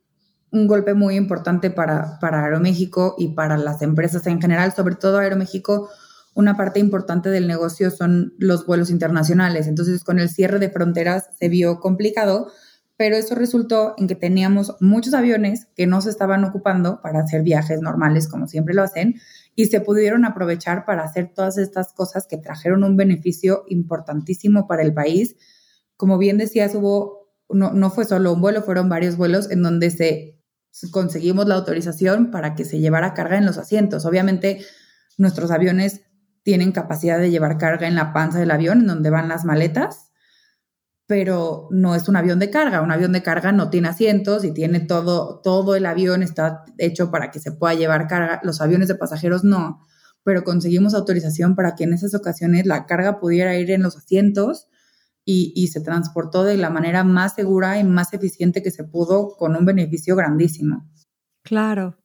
golpe 0.51 0.93
muy 0.93 1.17
importante 1.17 1.71
para, 1.71 2.19
para 2.21 2.45
Aeroméxico 2.45 3.15
y 3.17 3.29
para 3.29 3.57
las 3.57 3.81
empresas 3.81 4.27
en 4.27 4.39
general, 4.39 4.73
sobre 4.73 4.97
todo 4.97 5.19
Aeroméxico, 5.19 5.89
una 6.35 6.57
parte 6.57 6.81
importante 6.81 7.31
del 7.31 7.47
negocio 7.47 7.91
son 7.91 8.35
los 8.39 8.67
vuelos 8.67 8.91
internacionales. 8.91 9.67
Entonces, 9.67 10.05
con 10.05 10.19
el 10.19 10.29
cierre 10.29 10.59
de 10.59 10.71
fronteras 10.71 11.31
se 11.39 11.49
vio 11.49 11.81
complicado, 11.81 12.51
pero 13.03 13.17
eso 13.17 13.35
resultó 13.35 13.95
en 13.99 14.07
que 14.07 14.15
teníamos 14.15 14.77
muchos 14.79 15.13
aviones 15.13 15.67
que 15.75 15.89
no 15.89 16.01
se 16.01 16.11
estaban 16.11 16.45
ocupando 16.45 17.01
para 17.03 17.19
hacer 17.19 17.43
viajes 17.43 17.81
normales 17.81 18.29
como 18.29 18.47
siempre 18.47 18.75
lo 18.75 18.85
hacen 18.85 19.17
y 19.57 19.67
se 19.67 19.81
pudieron 19.81 20.25
aprovechar 20.25 20.85
para 20.85 21.03
hacer 21.03 21.33
todas 21.35 21.59
estas 21.59 21.93
cosas 21.95 22.29
que 22.29 22.37
trajeron 22.37 22.85
un 22.85 22.97
beneficio 22.97 23.65
importantísimo 23.67 24.69
para 24.69 24.83
el 24.83 24.95
país 24.95 25.35
como 25.97 26.17
bien 26.17 26.39
decías, 26.39 26.77
hubo, 26.77 27.33
no, 27.49 27.73
no 27.73 27.91
fue 27.91 28.05
solo 28.05 28.33
un 28.35 28.41
vuelo, 28.41 28.63
fueron 28.63 28.89
varios 28.89 29.17
vuelos 29.17 29.51
en 29.51 29.65
donde 29.65 29.91
se 29.91 30.41
conseguimos 30.93 31.49
la 31.49 31.57
autorización 31.57 32.31
para 32.31 32.55
que 32.55 32.65
se 32.65 32.79
llevara 32.79 33.15
carga 33.15 33.37
en 33.37 33.47
los 33.47 33.59
asientos. 33.59 34.07
Obviamente, 34.07 34.65
nuestros 35.19 35.51
aviones 35.51 36.03
tienen 36.45 36.71
capacidad 36.71 37.19
de 37.19 37.33
llevar 37.33 37.59
carga 37.59 37.89
en 37.89 37.97
la 37.97 38.13
panza 38.13 38.39
del 38.39 38.53
avión, 38.53 38.83
en 38.83 38.87
donde 38.87 39.11
van 39.11 39.29
las 39.29 39.45
maletas, 39.45 40.12
pero 41.13 41.69
no 41.71 41.95
es 41.95 42.09
un 42.09 42.17
avión 42.17 42.39
de 42.39 42.49
carga. 42.49 42.81
Un 42.81 42.91
avión 42.91 43.13
de 43.13 43.23
carga 43.23 43.53
no 43.53 43.69
tiene 43.69 43.89
asientos 43.89 44.47
y 44.47 44.55
tiene 44.55 44.81
todo, 44.81 45.43
todo 45.45 45.77
el 45.77 45.85
avión 45.85 46.23
está 46.23 46.65
hecho 46.79 47.11
para 47.11 47.31
que 47.31 47.39
se 47.39 47.53
pueda 47.53 47.75
llevar 47.75 48.07
carga. 48.07 48.41
Los 48.43 48.63
aviones 48.63 48.89
de 48.89 48.95
pasajeros 48.95 49.45
no, 49.45 49.83
pero 50.25 50.43
conseguimos 50.43 50.95
autorización 50.95 51.55
para 51.55 51.75
que 51.75 51.85
en 51.85 51.93
esas 51.93 52.15
ocasiones 52.15 52.65
la 52.65 52.87
carga 52.87 53.21
pudiera 53.21 53.59
ir 53.59 53.71
en 53.73 53.83
los 53.83 53.95
asientos 53.95 54.69
y, 55.27 55.67
se 55.67 55.83
transportó 55.83 56.45
de 56.45 56.57
la 56.57 56.71
manera 56.71 57.05
más 57.05 57.35
segura 57.35 57.79
y 57.79 57.85
más 57.85 58.15
eficiente 58.15 58.63
que 58.63 58.71
se 58.71 58.85
pudo 58.85 59.37
con 59.37 59.55
un 59.55 59.67
beneficio 59.67 60.17
grandísimo. 60.17 60.91
Claro. 61.43 61.99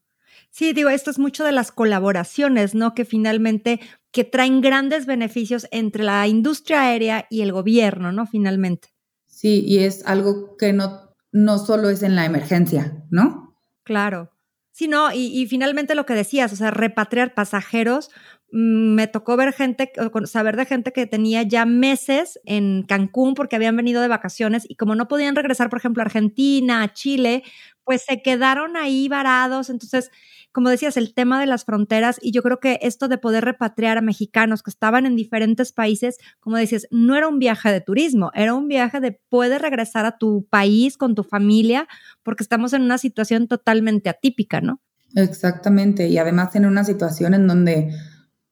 Sí, 0.50 0.74
digo, 0.74 0.90
esto 0.90 1.12
es 1.12 1.18
mucho 1.18 1.46
de 1.46 1.54
las 1.54 1.72
colaboraciones, 1.72 2.76
¿no? 2.76 2.94
Que 2.94 3.06
finalmente, 3.06 3.80
que 4.12 4.26
traen 4.26 4.60
grandes 4.60 5.06
beneficios 5.06 5.66
entre 5.72 6.04
la 6.04 6.28
industria 6.28 6.82
aérea 6.82 7.26
y 7.30 7.40
el 7.40 7.54
gobierno, 7.54 8.12
¿no? 8.12 8.26
Finalmente. 8.26 8.97
Sí, 9.38 9.64
y 9.68 9.84
es 9.84 10.04
algo 10.08 10.58
que 10.58 10.74
no, 10.74 11.16
no 11.32 11.60
solo 11.60 11.92
es 11.92 12.02
en 12.02 12.16
la 12.16 12.26
emergencia, 12.26 13.04
¿no? 13.12 13.56
Claro. 13.84 14.32
Sí, 14.72 14.88
no, 14.88 15.14
y, 15.14 15.46
finalmente 15.46 15.94
lo 15.94 16.08
que 16.08 16.16
decías, 16.16 16.52
o 16.54 16.56
sea, 16.56 16.72
repatriar 16.72 17.36
pasajeros, 17.36 18.10
me 18.50 19.08
tocó 19.08 19.36
ver 19.36 19.54
gente, 19.54 19.92
saber 20.26 20.56
de 20.56 20.66
gente 20.66 20.94
que 20.94 21.06
tenía 21.06 21.44
ya 21.44 21.66
meses 21.66 22.40
en 22.46 22.84
Cancún 22.84 23.34
porque 23.34 23.56
habían 23.58 23.76
venido 23.76 24.02
de 24.02 24.08
vacaciones 24.08 24.66
y 24.68 24.76
como 24.76 24.96
no 24.96 25.08
podían 25.08 25.36
regresar, 25.36 25.70
por 25.70 25.80
ejemplo, 25.80 26.02
a 26.02 26.06
Argentina, 26.06 26.82
a 26.82 26.94
Chile, 26.94 27.44
pues 27.84 28.04
se 28.04 28.22
quedaron 28.22 28.78
ahí 28.78 29.10
varados. 29.10 29.70
Entonces, 29.70 30.12
como 30.54 30.70
decías, 30.70 30.98
el 30.98 31.14
tema 31.14 31.40
de 31.40 31.46
las 31.46 31.66
fronteras 31.66 32.20
y 32.22 32.32
yo 32.32 32.42
creo 32.42 32.60
que 32.60 32.80
esto 32.82 33.08
de 33.10 33.18
poder 33.18 33.44
repatriar 33.44 33.98
a 33.98 34.02
mexicanos 34.02 34.64
que 34.64 34.72
estaban 34.72 35.06
en 35.06 35.16
diferentes 35.16 35.74
países, 35.74 36.18
como 36.40 36.56
decías, 36.58 36.88
no 36.90 37.16
era 37.16 37.28
un 37.28 37.40
viaje 37.40 37.72
de 37.72 37.82
turismo, 37.82 38.32
era 38.34 38.54
un 38.54 38.68
viaje 38.68 39.00
de 39.02 39.20
puedes 39.30 39.62
regresar 39.62 40.06
a 40.06 40.18
tu 40.18 40.48
país 40.50 40.98
con 40.98 41.16
tu 41.16 41.24
familia 41.24 41.88
porque 42.24 42.44
estamos 42.44 42.74
en 42.74 42.82
una 42.82 42.98
situación 42.98 43.48
totalmente 43.48 44.10
atípica, 44.10 44.62
¿no? 44.62 44.82
Exactamente, 45.16 46.08
y 46.08 46.18
además 46.18 46.56
en 46.56 46.66
una 46.66 46.84
situación 46.84 47.34
en 47.34 47.48
donde 47.48 47.94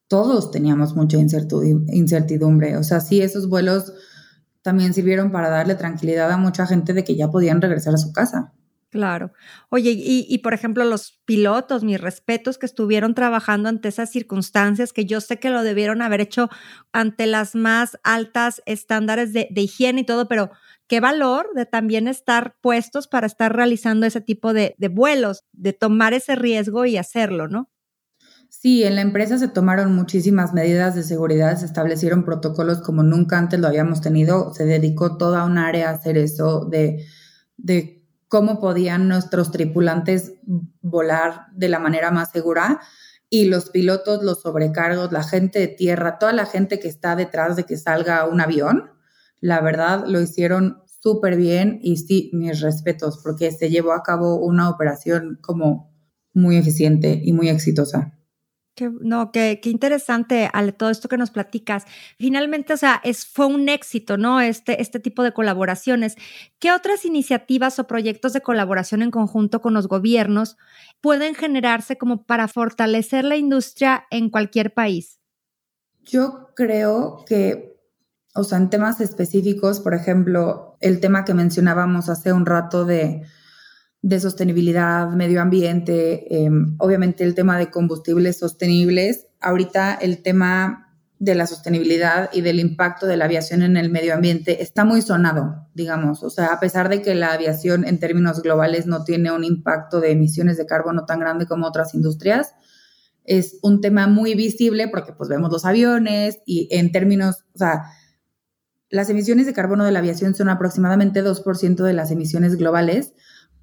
todos 0.08 0.52
teníamos 0.52 0.96
mucha 0.96 1.18
incertidumbre. 1.18 2.78
O 2.78 2.84
sea, 2.84 3.00
sí, 3.00 3.22
esos 3.22 3.50
vuelos 3.50 3.94
también 4.62 4.94
sirvieron 4.94 5.32
para 5.32 5.50
darle 5.50 5.76
tranquilidad 5.76 6.32
a 6.32 6.38
mucha 6.38 6.66
gente 6.66 6.94
de 6.94 7.04
que 7.04 7.16
ya 7.16 7.30
podían 7.30 7.62
regresar 7.62 7.94
a 7.94 7.98
su 7.98 8.12
casa. 8.14 8.54
Claro. 8.90 9.34
Oye, 9.70 9.94
y, 9.94 10.38
por 10.38 10.54
ejemplo, 10.54 10.86
los 10.86 11.20
pilotos, 11.26 11.84
mis 11.84 12.00
respetos, 12.00 12.58
que 12.58 12.66
estuvieron 12.66 13.14
trabajando 13.14 13.68
ante 13.68 13.90
esas 13.90 14.10
circunstancias, 14.10 14.94
que 14.94 15.06
yo 15.06 15.20
sé 15.20 15.38
que 15.38 15.50
lo 15.50 15.64
debieron 15.64 16.02
haber 16.02 16.22
hecho 16.22 16.50
ante 16.94 17.28
las 17.28 17.56
más 17.56 18.00
altas 18.04 18.62
estándares 18.66 19.34
de, 19.34 19.50
higiene 19.54 20.02
y 20.02 20.06
todo, 20.06 20.30
pero 20.30 20.50
qué 20.88 21.02
valor 21.02 21.50
de 21.56 21.66
también 21.66 22.08
estar 22.08 22.56
puestos 22.62 23.10
para 23.10 23.28
estar 23.28 23.54
realizando 23.54 24.06
ese 24.06 24.22
tipo 24.22 24.54
de 24.54 24.76
vuelos, 24.90 25.44
de 25.52 25.74
tomar 25.74 26.14
ese 26.14 26.36
riesgo 26.36 26.86
y 26.86 26.96
hacerlo, 26.96 27.50
¿no? 27.50 27.70
Sí, 28.62 28.84
en 28.84 28.96
la 28.96 29.02
empresa 29.02 29.38
se 29.38 29.50
tomaron 29.50 29.94
muchísimas 29.94 30.54
medidas 30.54 30.96
de 30.96 31.04
seguridad, 31.04 31.58
se 31.58 31.66
establecieron 31.66 32.24
protocolos 32.24 32.82
como 32.82 33.04
nunca 33.04 33.38
antes 33.38 33.60
lo 33.60 33.68
habíamos 33.68 34.02
tenido, 34.02 34.54
se 34.54 34.66
dedicó 34.66 35.18
toda 35.18 35.46
un 35.46 35.58
área 35.58 35.90
a 35.90 35.94
hacer 35.94 36.18
eso 36.18 36.66
de, 36.66 37.06
cómo 38.28 38.60
podían 38.60 39.08
nuestros 39.10 39.52
tripulantes 39.52 40.34
volar 40.82 41.48
de 41.54 41.70
la 41.70 41.80
manera 41.80 42.12
más 42.12 42.32
segura 42.32 42.80
y 43.30 43.46
los 43.46 43.70
pilotos, 43.70 44.24
los 44.24 44.42
sobrecargos, 44.42 45.12
la 45.12 45.24
gente 45.24 45.60
de 45.60 45.68
tierra, 45.68 46.18
toda 46.18 46.32
la 46.32 46.46
gente 46.46 46.80
que 46.80 46.88
está 46.88 47.16
detrás 47.16 47.58
de 47.58 47.66
que 47.66 47.78
salga 47.78 48.26
un 48.26 48.40
avión, 48.40 48.90
la 49.42 49.60
verdad 49.60 50.06
lo 50.08 50.22
hicieron 50.22 50.82
súper 50.88 51.36
bien 51.36 51.80
y 51.84 51.98
sí, 51.98 52.32
mis 52.34 52.62
respetos, 52.62 53.20
porque 53.22 53.52
se 53.52 53.70
llevó 53.70 53.92
a 53.92 54.02
cabo 54.02 54.38
una 54.38 54.70
operación 54.70 55.38
como 55.42 55.94
muy 56.34 56.56
eficiente 56.58 57.20
y 57.22 57.34
muy 57.34 57.50
exitosa. 57.50 58.16
Qué, 58.76 58.92
no, 59.00 59.32
qué, 59.32 59.62
qué, 59.64 59.70
interesante, 59.70 60.50
Ale, 60.52 60.74
todo 60.74 60.90
esto 60.90 61.08
que 61.08 61.18
nos 61.18 61.32
platicas. 61.32 61.86
Finalmente, 62.20 62.74
o 62.74 62.78
sea, 62.78 63.00
es, 63.06 63.26
fue 63.26 63.46
un 63.46 63.70
éxito, 63.70 64.18
¿no? 64.18 64.42
Este, 64.42 64.82
este 64.82 65.00
tipo 65.00 65.24
de 65.24 65.32
colaboraciones. 65.32 66.18
¿Qué 66.60 66.74
otras 66.74 67.06
iniciativas 67.06 67.80
o 67.80 67.88
proyectos 67.88 68.34
de 68.34 68.42
colaboración 68.42 69.02
en 69.02 69.12
conjunto 69.12 69.62
con 69.62 69.74
los 69.74 69.88
gobiernos 69.88 70.58
pueden 71.00 71.36
generarse 71.36 71.98
como 71.98 72.26
para 72.26 72.50
fortalecer 72.50 73.24
la 73.24 73.38
industria 73.38 74.08
en 74.12 74.30
cualquier 74.30 74.74
país? 74.74 75.20
Yo 76.04 76.50
creo 76.54 77.24
que, 77.26 77.80
o 78.34 78.44
sea, 78.44 78.58
en 78.58 78.70
temas 78.70 79.00
específicos, 79.00 79.80
por 79.80 79.94
ejemplo, 79.94 80.76
el 80.82 81.00
tema 81.00 81.24
que 81.24 81.34
mencionábamos 81.34 82.10
hace 82.10 82.34
un 82.34 82.46
rato 82.46 82.84
de 82.84 83.24
de 84.06 84.20
sostenibilidad, 84.20 85.10
medio 85.10 85.42
ambiente, 85.42 86.44
em, 86.46 86.76
obviamente 86.78 87.24
el 87.24 87.34
tema 87.34 87.58
de 87.58 87.72
combustibles 87.72 88.38
sostenibles. 88.38 89.26
Ahorita 89.42 89.96
el 89.96 90.22
tema 90.22 90.96
de 91.18 91.34
la 91.34 91.48
sostenibilidad 91.48 92.30
y 92.32 92.42
del 92.42 92.60
impacto 92.60 93.08
de 93.08 93.18
la 93.18 93.26
aviación 93.26 93.64
en 93.64 93.78
el 93.78 93.90
medio 93.90 94.14
ambiente 94.14 94.62
está 94.62 94.86
muy 94.86 95.02
sonado, 95.02 95.68
digamos. 95.74 96.22
O 96.22 96.30
sea, 96.30 96.54
a 96.54 96.60
pesar 96.60 96.88
de 96.88 97.02
que 97.02 97.16
la 97.16 97.34
aviación 97.34 97.84
en 97.84 98.00
términos 98.00 98.44
globales 98.44 98.86
no 98.86 99.04
tiene 99.04 99.32
un 99.32 99.44
impacto 99.44 100.00
de 100.00 100.12
emisiones 100.12 100.58
de 100.58 100.68
carbono 100.68 101.06
tan 101.06 101.20
grande 101.20 101.48
como 101.48 101.66
otras 101.66 101.96
industrias, 101.96 102.54
es 103.24 103.58
un 103.64 103.82
tema 103.82 104.06
muy 104.06 104.36
visible 104.36 104.88
porque 104.88 105.14
pues 105.14 105.30
vemos 105.30 105.52
los 105.52 105.66
aviones 105.66 106.42
y 106.46 106.68
en 106.70 106.92
términos, 106.92 107.44
o 107.56 107.58
sea, 107.58 107.86
las 108.92 109.10
emisiones 109.10 109.48
de 109.48 109.54
carbono 109.54 109.84
de 109.84 109.92
la 109.92 109.98
aviación 109.98 110.36
son 110.36 110.50
aproximadamente 110.50 111.24
2% 111.24 111.84
de 111.84 111.94
las 111.94 112.12
emisiones 112.12 112.56
globales, 112.56 113.16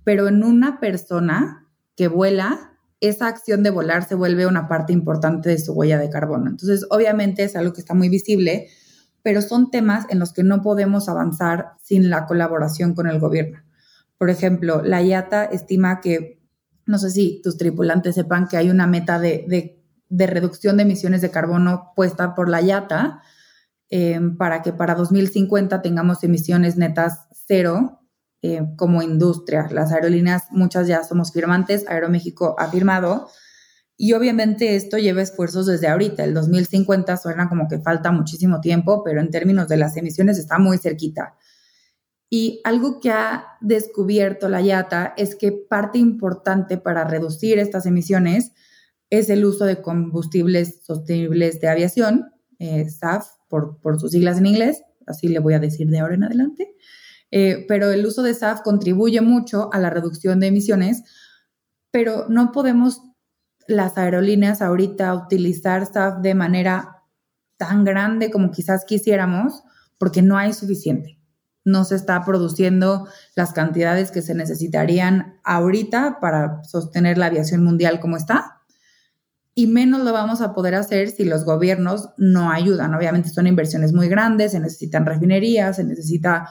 pero 0.05 0.29
en 0.29 0.43
una 0.43 0.81
persona 0.81 1.69
que 1.97 2.09
vuela, 2.09 2.73
esa 3.01 3.27
acción 3.27 3.63
de 3.63 3.71
volar 3.71 4.07
se 4.07 4.15
vuelve 4.15 4.47
una 4.47 4.69
parte 4.69 4.93
importante 4.93 5.49
de 5.51 5.59
su 5.59 5.73
huella 5.73 5.99
de 5.99 6.11
carbono. 6.11 6.49
Entonces, 6.49 6.87
obviamente 6.91 7.45
es 7.45 7.57
algo 7.57 7.73
que 7.73 7.81
está 7.81 7.95
muy 7.95 8.09
visible, 8.09 8.69
pero 9.23 9.43
son 9.43 9.71
temas 9.71 10.07
en 10.09 10.19
los 10.19 10.33
que 10.33 10.43
no 10.43 10.63
podemos 10.63 11.09
avanzar 11.09 11.73
sin 11.83 12.11
la 12.11 12.27
colaboración 12.27 12.95
con 12.95 13.07
el 13.07 13.19
gobierno. 13.19 13.61
Por 14.19 14.31
ejemplo, 14.31 14.83
la 14.83 15.03
IATA 15.03 15.45
estima 15.45 16.01
que, 16.01 16.41
no 16.87 16.99
sé 16.99 17.11
si 17.11 17.41
tus 17.43 17.57
tripulantes 17.57 18.15
sepan 18.15 18.47
que 18.49 18.57
hay 18.57 18.71
una 18.71 18.87
meta 18.87 19.19
de, 19.19 19.79
reducción 20.11 20.77
de 20.77 20.85
emisiones 20.85 21.23
de 21.23 21.31
carbono 21.31 21.93
puesta 21.97 22.35
por 22.35 22.49
la 22.49 22.61
IATA 22.61 23.21
eh, 23.91 24.21
para 24.39 24.63
que 24.63 24.73
para 24.73 24.95
2050 24.95 25.83
tengamos 25.83 26.23
emisiones 26.23 26.77
netas 26.77 27.27
cero 27.47 28.02
eh, 28.43 28.61
como 28.77 29.03
industria. 29.03 29.69
Las 29.71 29.93
aerolíneas, 29.93 30.45
muchas 30.51 30.89
ya 30.89 31.05
somos 31.05 31.33
firmantes, 31.33 31.87
Aeroméxico 31.89 32.57
ha 32.59 32.69
firmado, 32.69 33.29
y 33.97 34.15
obviamente 34.15 34.75
esto 34.75 34.99
lleva 34.99 35.23
esfuerzos 35.23 35.67
desde 35.67 35.87
ahorita. 35.87 36.25
El 36.25 36.35
2050 36.35 37.17
suena 37.19 37.49
como 37.49 37.69
que 37.69 37.79
falta 37.79 38.11
muchísimo 38.11 38.61
tiempo, 38.61 39.05
pero 39.05 39.21
en 39.21 39.31
términos 39.31 39.69
de 39.69 39.77
las 39.77 39.97
emisiones 39.97 40.39
está 40.39 40.59
muy 40.59 40.79
cerquita. 40.79 41.37
Y 42.29 42.61
algo 42.65 42.99
que 42.99 43.11
ha 43.11 43.45
descubierto 43.61 44.49
la 44.49 44.61
IATA 44.61 45.15
es 45.17 45.37
que 45.37 45.53
parte 45.53 45.99
importante 45.99 46.79
para 46.79 47.05
reducir 47.05 47.61
estas 47.61 47.87
emisiones 47.87 48.53
es 49.11 49.31
el 49.31 49.45
uso 49.45 49.67
de 49.67 49.83
combustibles 49.83 50.83
sostenibles 50.83 51.61
de 51.61 51.69
aviación, 51.69 52.33
eh, 52.59 52.89
SAF 52.89 53.29
por, 53.49 53.79
por 53.81 54.01
sus 54.01 54.13
siglas 54.13 54.39
en 54.39 54.47
inglés, 54.47 54.83
así 55.07 55.29
le 55.29 55.39
voy 55.39 55.55
a 55.55 55.61
decir 55.61 55.89
de 55.89 56.01
ahora 56.01 56.15
en 56.15 56.25
adelante. 56.25 56.75
Eh, 57.35 57.65
pero 57.67 57.91
el 57.91 58.05
uso 58.05 58.23
de 58.23 58.35
SAF 58.35 58.61
contribuye 58.61 59.23
mucho 59.23 59.73
a 59.73 59.79
la 59.79 59.89
reducción 59.89 60.39
de 60.39 60.49
emisiones, 60.49 61.03
pero 61.91 62.27
no 62.29 62.53
podemos 62.53 63.03
las 63.67 63.97
aerolíneas 63.97 64.61
ahorita 64.61 65.15
utilizar 65.15 65.91
SAF 65.91 66.21
de 66.21 66.35
manera 66.35 67.03
tan 67.57 67.85
grande 67.85 68.31
como 68.31 68.51
quizás 68.51 68.85
quisiéramos, 68.85 69.63
porque 69.99 70.21
no 70.21 70.37
hay 70.37 70.53
suficiente. 70.53 71.19
No 71.65 71.85
se 71.85 71.97
está 71.97 72.23
produciendo 72.25 73.09
las 73.35 73.53
cantidades 73.53 74.11
que 74.11 74.21
se 74.21 74.35
necesitarían 74.35 75.39
ahorita 75.43 76.19
para 76.21 76.63
sostener 76.65 77.17
la 77.17 77.27
aviación 77.27 77.65
mundial 77.65 78.01
como 78.01 78.17
está. 78.17 78.61
Y 79.55 79.69
menos 79.69 80.03
lo 80.03 80.13
vamos 80.13 80.41
a 80.41 80.55
poder 80.55 80.75
hacer 80.75 81.11
si 81.11 81.25
los 81.25 81.45
gobiernos 81.45 82.11
no 82.19 82.51
ayudan. 82.51 82.95
Obviamente 82.95 83.29
son 83.31 83.47
inversiones 83.47 83.93
muy 83.93 84.09
grandes, 84.09 84.53
se 84.53 84.61
necesitan 84.61 85.07
refinerías, 85.07 85.77
se 85.77 85.85
necesita 85.85 86.49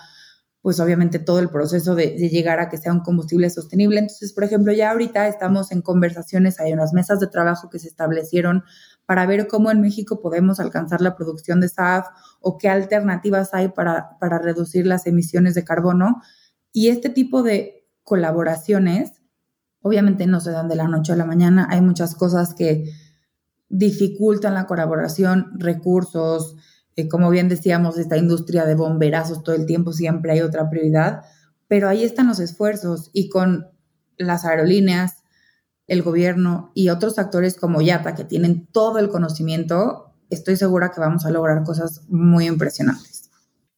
pues 0.61 0.79
obviamente 0.79 1.17
todo 1.17 1.39
el 1.39 1.49
proceso 1.49 1.95
de, 1.95 2.17
llegar 2.29 2.59
a 2.59 2.69
que 2.69 2.77
sea 2.77 2.93
un 2.93 2.99
combustible 2.99 3.49
sostenible. 3.49 3.99
Entonces, 3.99 4.31
por 4.31 4.43
ejemplo, 4.43 4.71
ya 4.71 4.91
ahorita 4.91 5.27
estamos 5.27 5.71
en 5.71 5.81
conversaciones, 5.81 6.59
hay 6.59 6.71
unas 6.73 6.93
mesas 6.93 7.19
de 7.19 7.27
trabajo 7.27 7.69
que 7.69 7.79
se 7.79 7.87
establecieron 7.87 8.63
para 9.07 9.25
ver 9.25 9.47
cómo 9.47 9.71
en 9.71 9.81
México 9.81 10.21
podemos 10.21 10.59
alcanzar 10.59 11.01
la 11.01 11.15
producción 11.15 11.61
de 11.61 11.69
SAF 11.69 12.07
o 12.39 12.59
qué 12.59 12.69
alternativas 12.69 13.53
hay 13.53 13.69
para, 13.69 14.19
para 14.19 14.37
reducir 14.37 14.85
las 14.85 15.07
emisiones 15.07 15.55
de 15.55 15.63
carbono. 15.63 16.21
Y 16.71 16.89
este 16.89 17.09
tipo 17.09 17.41
de 17.41 17.87
colaboraciones, 18.03 19.13
obviamente 19.81 20.27
no 20.27 20.39
se 20.39 20.51
dan 20.51 20.69
de 20.69 20.75
la 20.75 20.87
noche 20.87 21.13
a 21.13 21.15
la 21.15 21.25
mañana, 21.25 21.67
hay 21.71 21.81
muchas 21.81 22.13
cosas 22.13 22.53
que 22.53 22.85
dificultan 23.67 24.53
la 24.53 24.67
colaboración, 24.67 25.53
recursos, 25.55 26.55
eh, 26.95 27.07
como 27.07 27.29
bien 27.29 27.49
decíamos, 27.49 27.97
esta 27.97 28.17
industria 28.17 28.65
de 28.65 28.75
bomberazos 28.75 29.43
todo 29.43 29.55
el 29.55 29.65
tiempo 29.65 29.93
siempre 29.93 30.33
hay 30.33 30.41
otra 30.41 30.69
prioridad, 30.69 31.21
pero 31.67 31.87
ahí 31.87 32.03
están 32.03 32.27
los 32.27 32.39
esfuerzos 32.39 33.09
y 33.13 33.29
con 33.29 33.67
las 34.17 34.45
aerolíneas, 34.45 35.23
el 35.87 36.03
gobierno 36.03 36.71
y 36.75 36.89
otros 36.89 37.17
actores 37.19 37.55
como 37.57 37.81
YATA 37.81 38.15
que 38.15 38.23
tienen 38.23 38.67
todo 38.67 38.99
el 38.99 39.09
conocimiento, 39.09 40.13
estoy 40.29 40.55
segura 40.55 40.91
que 40.91 41.01
vamos 41.01 41.25
a 41.25 41.31
lograr 41.31 41.63
cosas 41.63 42.03
muy 42.07 42.47
impresionantes. 42.47 43.21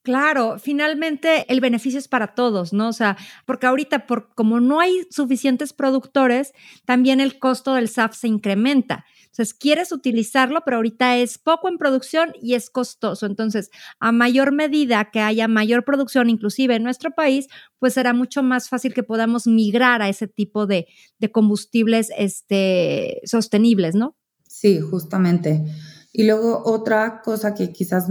Claro, 0.03 0.59
finalmente 0.59 1.45
el 1.47 1.61
beneficio 1.61 1.97
es 1.97 2.09
para 2.09 2.35
todos, 2.35 2.73
¿no? 2.73 2.89
O 2.89 2.93
sea, 2.93 3.15
porque 3.45 3.67
ahorita, 3.67 4.05
por, 4.05 4.33
como 4.35 4.59
no 4.59 4.81
hay 4.81 5.07
suficientes 5.09 5.71
productores, 5.71 6.51
también 6.83 7.21
el 7.21 7.39
costo 7.39 7.73
del 7.73 7.87
SAF 7.87 8.13
se 8.13 8.27
incrementa. 8.27 9.05
Entonces, 9.33 9.55
quieres 9.55 9.91
utilizarlo, 9.91 10.61
pero 10.63 10.77
ahorita 10.77 11.17
es 11.17 11.39
poco 11.39 11.67
en 11.67 11.79
producción 11.79 12.33
y 12.39 12.53
es 12.53 12.69
costoso. 12.69 13.25
Entonces, 13.25 13.71
a 13.99 14.11
mayor 14.11 14.51
medida 14.51 15.09
que 15.11 15.21
haya 15.21 15.47
mayor 15.47 15.83
producción, 15.85 16.29
inclusive 16.29 16.75
en 16.75 16.83
nuestro 16.83 17.09
país, 17.09 17.47
pues 17.79 17.95
será 17.95 18.13
mucho 18.13 18.43
más 18.43 18.69
fácil 18.69 18.93
que 18.93 19.01
podamos 19.01 19.47
migrar 19.47 20.03
a 20.03 20.09
ese 20.09 20.27
tipo 20.27 20.67
de, 20.67 20.85
combustibles 21.31 22.11
este, 22.15 23.21
sostenibles, 23.25 23.95
¿no? 23.95 24.15
Sí, 24.47 24.79
justamente. 24.79 25.65
Y 26.11 26.27
luego 26.27 26.61
otra 26.63 27.23
cosa 27.23 27.55
que 27.55 27.73
quizás 27.73 28.09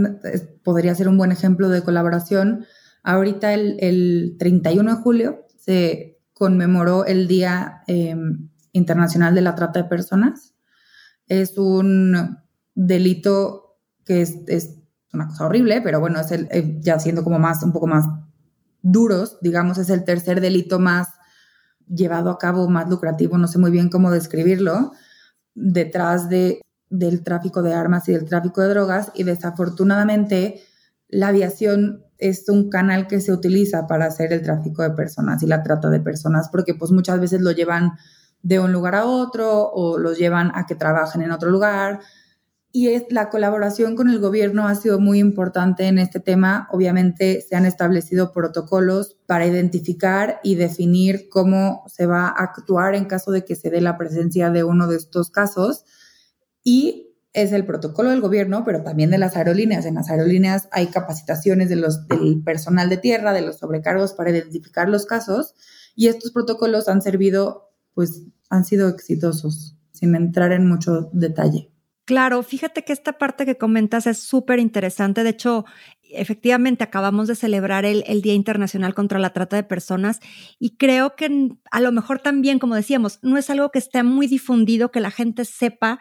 podría 0.64 0.92
ser 0.96 1.06
un 1.06 1.18
buen 1.18 1.30
ejemplo 1.30 1.68
de 1.68 1.84
colaboración, 1.84 2.66
ahorita 3.04 3.54
el, 3.54 4.34
31 4.40 4.96
de 4.96 5.02
julio 5.02 5.46
se 5.56 6.18
conmemoró 6.32 7.04
el 7.04 7.28
Día 7.28 7.82
em, 7.86 8.48
Internacional 8.72 9.36
de 9.36 9.42
la 9.42 9.54
Trata 9.54 9.82
de 9.82 9.88
Personas 9.88 10.51
es 11.40 11.56
un 11.56 12.38
delito 12.74 13.78
que 14.04 14.20
es, 14.20 14.78
una 15.14 15.28
cosa 15.28 15.46
horrible, 15.46 15.80
pero 15.82 16.00
bueno, 16.00 16.20
es 16.20 16.30
el, 16.30 16.48
eh, 16.50 16.78
ya 16.80 16.98
siendo 16.98 17.24
como 17.24 17.38
más, 17.38 17.62
un 17.62 17.72
poco 17.72 17.86
más 17.86 18.04
duros, 18.82 19.38
digamos, 19.40 19.78
es 19.78 19.88
el 19.90 20.04
tercer 20.04 20.40
delito 20.40 20.78
más 20.78 21.08
llevado 21.88 22.30
a 22.30 22.38
cabo, 22.38 22.68
más 22.68 22.88
lucrativo, 22.88 23.38
no 23.38 23.48
sé 23.48 23.58
muy 23.58 23.70
bien 23.70 23.88
cómo 23.88 24.10
describirlo, 24.10 24.92
detrás 25.54 26.28
de, 26.28 26.60
del 26.90 27.22
tráfico 27.22 27.62
de 27.62 27.74
armas 27.74 28.08
y 28.08 28.12
del 28.12 28.24
tráfico 28.24 28.60
de 28.60 28.68
drogas. 28.68 29.10
Y 29.14 29.24
desafortunadamente 29.24 30.62
la 31.08 31.28
aviación 31.28 32.04
es 32.18 32.48
un 32.48 32.70
canal 32.70 33.06
que 33.06 33.20
se 33.20 33.32
utiliza 33.32 33.86
para 33.86 34.06
hacer 34.06 34.32
el 34.32 34.42
tráfico 34.42 34.82
de 34.82 34.90
personas 34.90 35.42
y 35.42 35.46
la 35.46 35.62
trata 35.62 35.90
de 35.90 36.00
personas 36.00 36.48
porque 36.50 36.74
pues 36.74 36.90
muchas 36.90 37.20
veces 37.20 37.40
lo 37.40 37.52
llevan 37.52 37.92
de 38.42 38.60
un 38.60 38.72
lugar 38.72 38.94
a 38.94 39.06
otro 39.06 39.70
o 39.70 39.98
los 39.98 40.18
llevan 40.18 40.50
a 40.54 40.66
que 40.66 40.74
trabajen 40.74 41.22
en 41.22 41.30
otro 41.30 41.50
lugar. 41.50 42.00
Y 42.74 42.88
la 43.12 43.28
colaboración 43.28 43.96
con 43.96 44.08
el 44.08 44.18
gobierno 44.18 44.66
ha 44.66 44.74
sido 44.74 44.98
muy 44.98 45.18
importante 45.18 45.88
en 45.88 45.98
este 45.98 46.20
tema. 46.20 46.68
Obviamente 46.72 47.42
se 47.42 47.54
han 47.54 47.66
establecido 47.66 48.32
protocolos 48.32 49.18
para 49.26 49.46
identificar 49.46 50.40
y 50.42 50.54
definir 50.54 51.28
cómo 51.28 51.84
se 51.86 52.06
va 52.06 52.28
a 52.28 52.44
actuar 52.44 52.94
en 52.94 53.04
caso 53.04 53.30
de 53.30 53.44
que 53.44 53.56
se 53.56 53.68
dé 53.68 53.82
la 53.82 53.98
presencia 53.98 54.48
de 54.50 54.64
uno 54.64 54.86
de 54.86 54.96
estos 54.96 55.30
casos. 55.30 55.84
Y 56.64 57.10
es 57.34 57.52
el 57.52 57.66
protocolo 57.66 58.08
del 58.08 58.22
gobierno, 58.22 58.64
pero 58.64 58.82
también 58.82 59.10
de 59.10 59.18
las 59.18 59.36
aerolíneas. 59.36 59.84
En 59.84 59.96
las 59.96 60.08
aerolíneas 60.08 60.68
hay 60.72 60.86
capacitaciones 60.86 61.68
del 61.68 61.84
personal 62.42 62.88
de 62.88 62.96
tierra, 62.96 63.34
de 63.34 63.42
los 63.42 63.58
sobrecargos 63.58 64.14
para 64.14 64.30
identificar 64.30 64.88
los 64.88 65.04
casos. 65.04 65.54
Y 65.94 66.08
estos 66.08 66.30
protocolos 66.30 66.88
han 66.88 67.02
servido 67.02 67.71
pues 67.94 68.22
han 68.50 68.64
sido 68.64 68.88
exitosos, 68.88 69.76
sin 69.92 70.14
entrar 70.14 70.52
en 70.52 70.66
mucho 70.66 71.10
detalle. 71.12 71.72
Claro, 72.04 72.42
fíjate 72.42 72.84
que 72.84 72.92
esta 72.92 73.12
parte 73.12 73.46
que 73.46 73.56
comentas 73.56 74.08
es 74.08 74.18
súper 74.18 74.58
interesante. 74.58 75.22
De 75.22 75.30
hecho, 75.30 75.64
efectivamente 76.02 76.82
acabamos 76.82 77.28
de 77.28 77.36
celebrar 77.36 77.84
el, 77.84 78.02
el, 78.08 78.22
Día 78.22 78.34
Internacional 78.34 78.92
contra 78.92 79.20
la 79.20 79.32
Trata 79.32 79.54
de 79.54 79.62
Personas 79.62 80.18
y 80.58 80.76
creo 80.76 81.14
que 81.14 81.50
a 81.70 81.80
lo 81.80 81.92
mejor 81.92 82.18
también, 82.18 82.58
como 82.58 82.74
decíamos, 82.74 83.20
no 83.22 83.38
es 83.38 83.50
algo 83.50 83.70
que 83.70 83.78
esté 83.78 84.02
muy 84.02 84.26
difundido, 84.26 84.90
que 84.90 85.00
la 85.00 85.12
gente 85.12 85.44
sepa, 85.44 86.00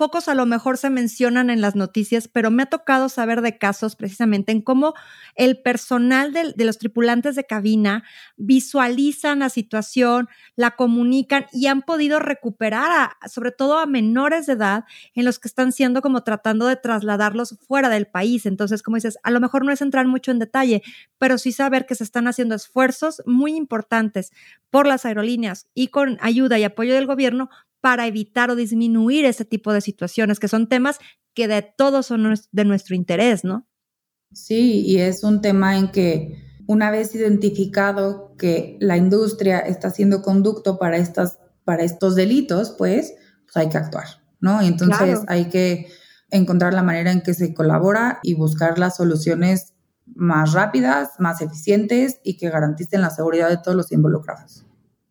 pocos 0.00 0.28
a 0.28 0.34
lo 0.34 0.46
mejor 0.46 0.78
se 0.78 0.88
mencionan 0.88 1.50
en 1.50 1.60
las 1.60 1.76
noticias, 1.76 2.26
pero 2.26 2.50
me 2.50 2.62
ha 2.62 2.66
tocado 2.66 3.10
saber 3.10 3.42
de 3.42 3.58
casos 3.58 3.96
precisamente 3.96 4.50
en 4.50 4.62
cómo 4.62 4.94
el 5.34 5.60
personal 5.60 6.32
de, 6.32 6.54
los 6.56 6.78
tripulantes 6.78 7.36
de 7.36 7.44
cabina 7.44 8.02
visualizan 8.38 9.40
la 9.40 9.50
situación, 9.50 10.30
la 10.56 10.70
comunican 10.70 11.44
y 11.52 11.66
han 11.66 11.82
podido 11.82 12.18
recuperar, 12.18 12.90
a, 13.20 13.28
sobre 13.28 13.52
todo 13.52 13.78
a 13.78 13.84
menores 13.84 14.46
de 14.46 14.54
edad, 14.54 14.84
en 15.12 15.26
los 15.26 15.38
que 15.38 15.48
están 15.48 15.70
siendo 15.70 16.00
como 16.00 16.22
tratando 16.22 16.66
de 16.66 16.76
trasladarlos 16.76 17.58
fuera 17.68 17.90
del 17.90 18.06
país. 18.06 18.46
Entonces, 18.46 18.82
como 18.82 18.94
dices, 18.94 19.18
a 19.22 19.30
lo 19.30 19.38
mejor 19.38 19.66
no 19.66 19.70
es 19.70 19.82
entrar 19.82 20.06
mucho 20.06 20.30
en 20.30 20.38
detalle, 20.38 20.82
pero 21.18 21.36
sí 21.36 21.52
saber 21.52 21.84
que 21.84 21.94
se 21.94 22.04
están 22.04 22.26
haciendo 22.26 22.54
esfuerzos 22.54 23.20
muy 23.26 23.54
importantes 23.54 24.32
por 24.70 24.86
las 24.86 25.04
aerolíneas 25.04 25.66
y 25.74 25.88
con 25.88 26.16
ayuda 26.22 26.58
y 26.58 26.64
apoyo 26.64 26.94
del 26.94 27.06
gobierno 27.06 27.50
para 27.80 28.06
evitar 28.06 28.50
o 28.50 28.56
disminuir 28.56 29.24
ese 29.24 29.44
tipo 29.44 29.72
de 29.72 29.80
situaciones, 29.80 30.38
que 30.38 30.48
son 30.48 30.68
temas 30.68 30.98
que 31.34 31.48
de 31.48 31.62
todos 31.62 32.06
son 32.06 32.34
de 32.50 32.64
nuestro 32.64 32.94
interés, 32.94 33.44
¿no? 33.44 33.66
Sí, 34.32 34.82
y 34.86 34.98
es 34.98 35.24
un 35.24 35.40
tema 35.40 35.76
en 35.76 35.90
que 35.90 36.50
una 36.66 36.90
vez 36.90 37.14
identificado 37.14 38.36
que 38.36 38.76
la 38.80 38.96
industria 38.96 39.58
está 39.58 39.88
haciendo 39.88 40.22
conducto 40.22 40.78
para, 40.78 40.98
estas, 40.98 41.38
para 41.64 41.82
estos 41.82 42.14
delitos, 42.14 42.74
pues, 42.78 43.14
pues 43.42 43.56
hay 43.56 43.68
que 43.68 43.78
actuar, 43.78 44.06
¿no? 44.40 44.62
Y 44.62 44.68
entonces 44.68 44.98
claro. 44.98 45.24
hay 45.26 45.48
que 45.48 45.88
encontrar 46.30 46.72
la 46.72 46.84
manera 46.84 47.10
en 47.10 47.22
que 47.22 47.34
se 47.34 47.54
colabora 47.54 48.20
y 48.22 48.34
buscar 48.34 48.78
las 48.78 48.96
soluciones 48.96 49.74
más 50.14 50.52
rápidas, 50.52 51.10
más 51.18 51.40
eficientes 51.40 52.20
y 52.22 52.36
que 52.36 52.50
garanticen 52.50 53.00
la 53.00 53.10
seguridad 53.10 53.48
de 53.48 53.58
todos 53.58 53.76
los 53.76 53.90
involucrados. 53.90 54.64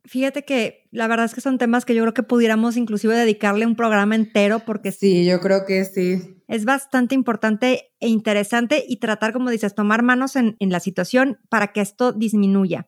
Fíjate 0.09 0.43
que 0.43 0.87
la 0.89 1.07
verdad 1.07 1.27
es 1.27 1.35
que 1.35 1.41
son 1.41 1.59
temas 1.59 1.85
que 1.85 1.93
yo 1.93 2.01
creo 2.01 2.15
que 2.15 2.23
pudiéramos 2.23 2.77
inclusive 2.77 3.15
dedicarle 3.15 3.67
un 3.67 3.75
programa 3.75 4.15
entero 4.15 4.57
porque 4.65 4.91
sí, 4.91 5.23
yo 5.23 5.39
creo 5.39 5.67
que 5.67 5.85
sí. 5.85 6.41
Es 6.47 6.65
bastante 6.65 7.13
importante 7.13 7.91
e 7.99 8.07
interesante 8.07 8.83
y 8.87 8.97
tratar, 8.97 9.33
como 9.33 9.51
dices, 9.51 9.75
tomar 9.75 10.01
manos 10.01 10.35
en, 10.35 10.55
en 10.59 10.71
la 10.71 10.79
situación 10.79 11.37
para 11.49 11.73
que 11.73 11.81
esto 11.81 12.11
disminuya. 12.11 12.87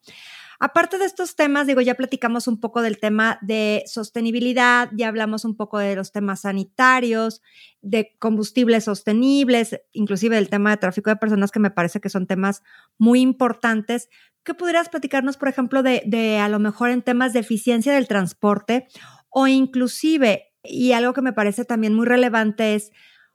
Aparte 0.63 0.99
de 0.99 1.05
estos 1.05 1.36
temas, 1.36 1.65
digo, 1.65 1.81
ya 1.81 1.95
platicamos 1.95 2.47
un 2.47 2.60
poco 2.60 2.84
del 2.84 2.99
tema 2.99 3.39
de 3.41 3.84
sostenibilidad, 3.88 4.89
ya 4.95 5.07
hablamos 5.07 5.43
un 5.43 5.57
poco 5.57 5.79
de 5.79 5.95
los 5.95 6.12
temas 6.12 6.41
sanitarios, 6.41 7.41
de 7.81 8.15
combustibles 8.19 8.84
sostenibles, 8.84 9.81
inclusive 9.91 10.36
del 10.36 10.49
tema 10.49 10.69
de 10.69 10.77
tráfico 10.77 11.10
de 11.10 11.15
personas, 11.15 11.49
que 11.49 11.60
me 11.60 11.71
parece 11.71 11.99
que 11.99 12.10
son 12.10 12.27
temas 12.27 12.62
muy 12.99 13.21
importantes. 13.21 14.07
¿Qué 14.43 14.56
pudieras 14.56 14.89
platicarnos, 14.89 15.38
por 15.38 15.49
ejemplo, 15.49 15.84
de, 15.84 16.39
a 16.39 16.49
lo 16.49 16.60
mejor 16.60 16.89
en 16.89 17.04
temas 17.04 17.34
de 17.34 17.39
eficiencia 17.39 17.93
del 17.93 18.08
transporte 18.08 18.88
o 19.30 19.47
inclusive, 19.47 20.54
y 20.63 20.93
algo 20.93 21.13
que 21.13 21.21
me 21.21 21.34
parece 21.34 21.63
también 21.63 21.93
muy 21.93 22.06
relevante 22.06 22.75
es 22.75 22.91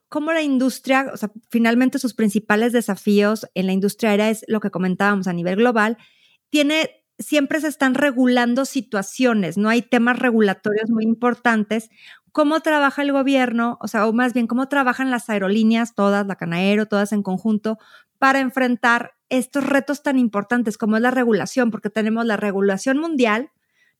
cómo 0.09 0.33
la 0.33 0.41
industria, 0.41 1.09
o 1.13 1.17
sea, 1.17 1.31
finalmente 1.49 1.99
sus 1.99 2.13
principales 2.13 2.73
desafíos 2.73 3.47
en 3.53 3.67
la 3.67 3.73
industria 3.73 4.11
aérea 4.11 4.29
es 4.29 4.43
lo 4.47 4.59
que 4.59 4.69
comentábamos 4.71 5.27
a 5.27 5.33
nivel 5.33 5.55
global, 5.57 5.97
tiene 6.49 6.89
siempre 7.19 7.59
se 7.61 7.67
están 7.67 7.95
regulando 7.95 8.65
situaciones, 8.65 9.57
no 9.57 9.69
hay 9.69 9.81
temas 9.81 10.19
regulatorios 10.19 10.89
muy 10.89 11.03
importantes. 11.03 11.89
¿Cómo 12.31 12.59
trabaja 12.59 13.01
el 13.01 13.11
gobierno? 13.11 13.79
O 13.81 13.87
sea, 13.87 14.05
o 14.07 14.13
más 14.13 14.33
bien, 14.33 14.45
¿cómo 14.45 14.67
trabajan 14.67 15.09
las 15.09 15.29
aerolíneas, 15.29 15.95
todas, 15.95 16.27
la 16.27 16.35
Canaero, 16.35 16.85
todas 16.85 17.11
en 17.11 17.23
conjunto, 17.23 17.79
para 18.19 18.39
enfrentar 18.39 19.16
estos 19.29 19.65
retos 19.65 20.03
tan 20.03 20.17
importantes 20.17 20.77
como 20.77 20.95
es 20.95 21.01
la 21.01 21.11
regulación, 21.11 21.71
porque 21.71 21.89
tenemos 21.89 22.25
la 22.25 22.37
regulación 22.37 22.97
mundial, 22.97 23.51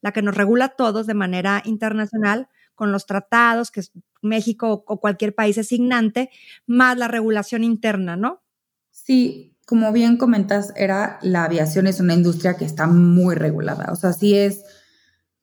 la 0.02 0.12
que 0.12 0.22
nos 0.22 0.36
regula 0.36 0.66
a 0.66 0.70
todos 0.70 1.08
de 1.08 1.13
manera 1.13 1.62
internacional, 1.66 2.50
con 2.76 2.92
los 2.92 3.06
tratados 3.08 3.72
que 3.72 3.82
México 4.22 4.84
o 4.88 5.00
cualquier 5.00 5.34
país 5.34 5.58
es 5.58 5.68
signante, 5.68 6.30
más 6.68 6.98
la 6.98 7.08
regulación 7.08 7.63
interna, 7.63 8.16
¿no? 8.16 8.44
Sí, 8.92 9.56
como 9.66 9.92
bien 9.92 10.18
comentas, 10.18 10.72
era 10.76 11.20
la 11.22 11.44
aviación 11.44 11.88
es 11.88 12.00
una 12.00 12.13
industria 12.13 12.56
que 12.56 12.66
está 12.66 12.88
muy 12.88 13.36
regulada. 13.36 13.92
O 13.92 13.96
sea, 13.96 14.13
sí 14.13 14.36
es, 14.36 14.63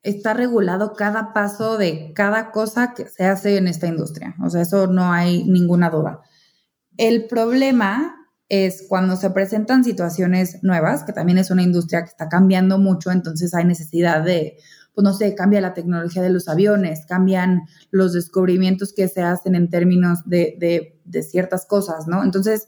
está 0.03 0.33
regulado 0.33 0.95
cada 0.95 1.33
paso 1.33 1.77
de 1.77 2.13
cada 2.15 2.53
cosa 2.53 2.95
que 2.95 3.07
se 3.07 3.25
hace 3.25 3.57
en 3.59 3.69
esta 3.69 3.87
industria. 3.87 4.37
O 4.43 4.49
sea, 4.49 4.63
eso 4.63 4.87
no 4.87 5.13
hay 5.13 5.45
ninguna 5.45 5.91
duda. 5.91 6.21
El 6.97 7.27
problema 7.27 8.24
es 8.63 8.87
cuando 8.89 9.17
se 9.17 9.31
presentan 9.31 9.85
situaciones 9.85 10.63
nuevas, 10.63 11.05
que 11.05 11.13
también 11.13 11.39
es 11.39 11.51
una 11.51 11.63
industria 11.63 12.03
que 12.03 12.11
está 12.11 12.29
cambiando 12.29 12.79
mucho, 12.79 13.11
entonces 13.11 13.55
hay 13.55 13.65
necesidad 13.65 14.23
de, 14.23 14.59
pues 14.95 15.05
no 15.05 15.13
sé, 15.13 15.35
cambia 15.35 15.61
la 15.61 15.75
tecnología 15.75 16.23
de 16.23 16.31
los 16.31 16.49
aviones, 16.49 17.07
cambian 17.07 17.63
los 17.91 18.13
descubrimientos 18.13 18.93
que 18.93 19.09
se 19.09 19.23
hacen 19.23 19.55
en 19.55 19.71
términos 19.71 20.21
de, 20.27 20.57
de, 21.05 21.23
ciertas 21.23 21.67
cosas, 21.67 22.07
¿no? 22.07 22.23
Entonces 22.23 22.67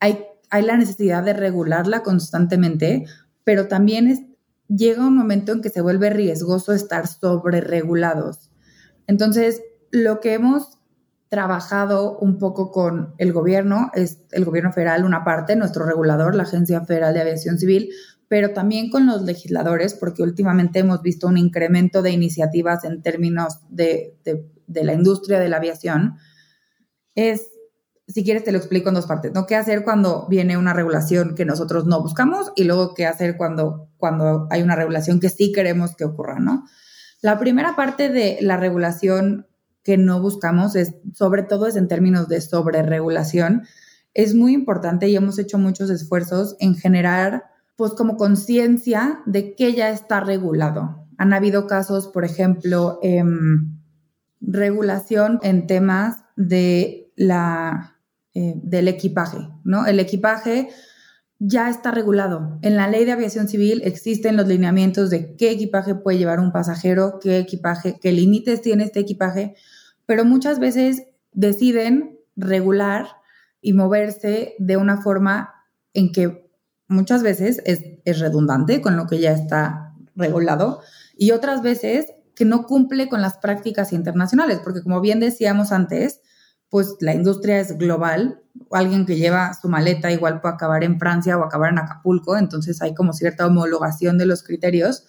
hay, 0.00 0.24
hay 0.50 0.62
la 0.62 0.76
necesidad 0.76 1.22
de 1.22 1.32
regularla 1.32 2.02
constantemente, 2.02 3.06
pero 3.44 3.68
también 3.68 4.08
es, 4.08 4.20
llega 4.68 5.06
un 5.06 5.16
momento 5.16 5.52
en 5.52 5.62
que 5.62 5.70
se 5.70 5.80
vuelve 5.80 6.10
riesgoso 6.10 6.72
estar 6.72 7.06
sobre 7.06 7.60
regulados. 7.60 8.50
Entonces, 9.06 9.62
lo 9.90 10.20
que 10.20 10.34
hemos 10.34 10.77
trabajado 11.28 12.18
un 12.18 12.38
poco 12.38 12.70
con 12.70 13.14
el 13.18 13.32
gobierno, 13.32 13.90
es 13.94 14.20
el 14.30 14.44
gobierno 14.44 14.72
federal 14.72 15.04
una 15.04 15.24
parte, 15.24 15.56
nuestro 15.56 15.84
regulador, 15.84 16.34
la 16.34 16.44
Agencia 16.44 16.80
Federal 16.82 17.12
de 17.12 17.20
Aviación 17.20 17.58
Civil, 17.58 17.90
pero 18.28 18.52
también 18.52 18.90
con 18.90 19.06
los 19.06 19.22
legisladores, 19.22 19.94
porque 19.94 20.22
últimamente 20.22 20.78
hemos 20.80 21.02
visto 21.02 21.26
un 21.26 21.38
incremento 21.38 22.02
de 22.02 22.10
iniciativas 22.10 22.84
en 22.84 23.02
términos 23.02 23.60
de, 23.70 24.18
de, 24.24 24.46
de 24.66 24.84
la 24.84 24.92
industria 24.92 25.40
de 25.40 25.48
la 25.48 25.56
aviación. 25.56 26.16
Es, 27.14 27.48
si 28.06 28.24
quieres 28.24 28.44
te 28.44 28.52
lo 28.52 28.58
explico 28.58 28.88
en 28.88 28.94
dos 28.94 29.06
partes, 29.06 29.32
¿no? 29.34 29.46
¿Qué 29.46 29.56
hacer 29.56 29.82
cuando 29.82 30.26
viene 30.28 30.56
una 30.56 30.72
regulación 30.72 31.34
que 31.34 31.44
nosotros 31.44 31.86
no 31.86 32.02
buscamos 32.02 32.52
y 32.54 32.64
luego 32.64 32.94
qué 32.94 33.06
hacer 33.06 33.36
cuando, 33.36 33.88
cuando 33.96 34.46
hay 34.50 34.62
una 34.62 34.76
regulación 34.76 35.20
que 35.20 35.28
sí 35.30 35.52
queremos 35.52 35.96
que 35.96 36.04
ocurra, 36.04 36.38
¿no? 36.38 36.64
La 37.20 37.38
primera 37.38 37.74
parte 37.74 38.10
de 38.10 38.38
la 38.40 38.56
regulación 38.56 39.47
que 39.88 39.96
no 39.96 40.20
buscamos, 40.20 40.76
es, 40.76 40.96
sobre 41.14 41.42
todo 41.42 41.66
es 41.66 41.74
en 41.74 41.88
términos 41.88 42.28
de 42.28 42.42
sobreregulación, 42.42 43.62
es 44.12 44.34
muy 44.34 44.52
importante 44.52 45.08
y 45.08 45.16
hemos 45.16 45.38
hecho 45.38 45.56
muchos 45.56 45.88
esfuerzos 45.88 46.56
en 46.60 46.74
generar, 46.74 47.44
pues 47.74 47.92
como 47.92 48.18
conciencia 48.18 49.22
de 49.24 49.54
que 49.54 49.72
ya 49.72 49.88
está 49.88 50.20
regulado. 50.20 51.06
Han 51.16 51.32
habido 51.32 51.66
casos, 51.66 52.08
por 52.08 52.26
ejemplo, 52.26 52.98
eh, 53.02 53.24
regulación 54.42 55.38
en 55.42 55.66
temas 55.66 56.18
de 56.36 57.10
la, 57.16 57.96
eh, 58.34 58.60
del 58.62 58.88
equipaje, 58.88 59.38
¿no? 59.64 59.86
El 59.86 60.00
equipaje 60.00 60.68
ya 61.38 61.70
está 61.70 61.92
regulado. 61.92 62.58
En 62.60 62.76
la 62.76 62.88
ley 62.88 63.06
de 63.06 63.12
aviación 63.12 63.48
civil 63.48 63.80
existen 63.84 64.36
los 64.36 64.48
lineamientos 64.48 65.08
de 65.08 65.34
qué 65.36 65.50
equipaje 65.50 65.94
puede 65.94 66.18
llevar 66.18 66.40
un 66.40 66.52
pasajero, 66.52 67.20
qué 67.22 67.38
equipaje, 67.38 67.98
qué 68.02 68.12
límites 68.12 68.60
tiene 68.60 68.84
este 68.84 69.00
equipaje, 69.00 69.54
pero 70.08 70.24
muchas 70.24 70.58
veces 70.58 71.02
deciden 71.32 72.18
regular 72.34 73.08
y 73.60 73.74
moverse 73.74 74.54
de 74.58 74.78
una 74.78 75.02
forma 75.02 75.52
en 75.92 76.12
que 76.12 76.50
muchas 76.86 77.22
veces 77.22 77.60
es, 77.66 78.18
redundante 78.18 78.80
con 78.80 78.96
lo 78.96 79.06
que 79.06 79.20
ya 79.20 79.32
está 79.32 79.92
regulado 80.16 80.80
y 81.14 81.32
otras 81.32 81.60
veces 81.60 82.06
que 82.34 82.46
no 82.46 82.64
cumple 82.64 83.10
con 83.10 83.20
las 83.20 83.36
prácticas 83.36 83.92
internacionales, 83.92 84.60
porque 84.64 84.82
como 84.82 85.02
bien 85.02 85.20
decíamos 85.20 85.72
antes, 85.72 86.22
pues 86.70 86.96
la 87.00 87.12
industria 87.12 87.60
es 87.60 87.76
global, 87.76 88.40
alguien 88.70 89.04
que 89.04 89.16
lleva 89.16 89.52
su 89.52 89.68
maleta 89.68 90.10
igual 90.10 90.40
puede 90.40 90.54
acabar 90.54 90.84
en 90.84 90.98
Francia 90.98 91.36
o 91.36 91.44
acabar 91.44 91.70
en 91.70 91.80
Acapulco, 91.80 92.38
entonces 92.38 92.80
hay 92.80 92.94
como 92.94 93.12
cierta 93.12 93.46
homologación 93.46 94.16
de 94.16 94.24
los 94.24 94.42
criterios. 94.42 95.04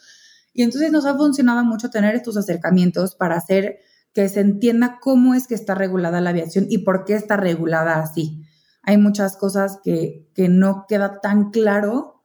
Y 0.52 0.64
entonces 0.64 0.92
nos 0.92 1.06
ha 1.06 1.16
funcionado 1.16 1.64
mucho 1.64 1.90
tener 1.90 2.16
estos 2.16 2.36
acercamientos 2.36 3.16
para 3.16 3.38
hacer 3.38 3.80
que 4.14 4.28
se 4.30 4.42
entienda 4.42 5.00
cómo 5.02 5.36
es 5.36 5.48
que 5.48 5.56
está 5.56 5.76
regulada 5.76 6.22
la 6.22 6.32
aviación 6.32 6.66
y 6.70 6.80
por 6.80 7.06
qué 7.06 7.16
está 7.16 7.38
regulada 7.38 8.00
así. 8.00 8.44
Hay 8.82 8.98
muchas 8.98 9.38
cosas 9.38 9.80
que, 9.84 10.30
que 10.34 10.50
no 10.50 10.86
queda 10.88 11.22
tan 11.22 11.52
claro 11.52 12.24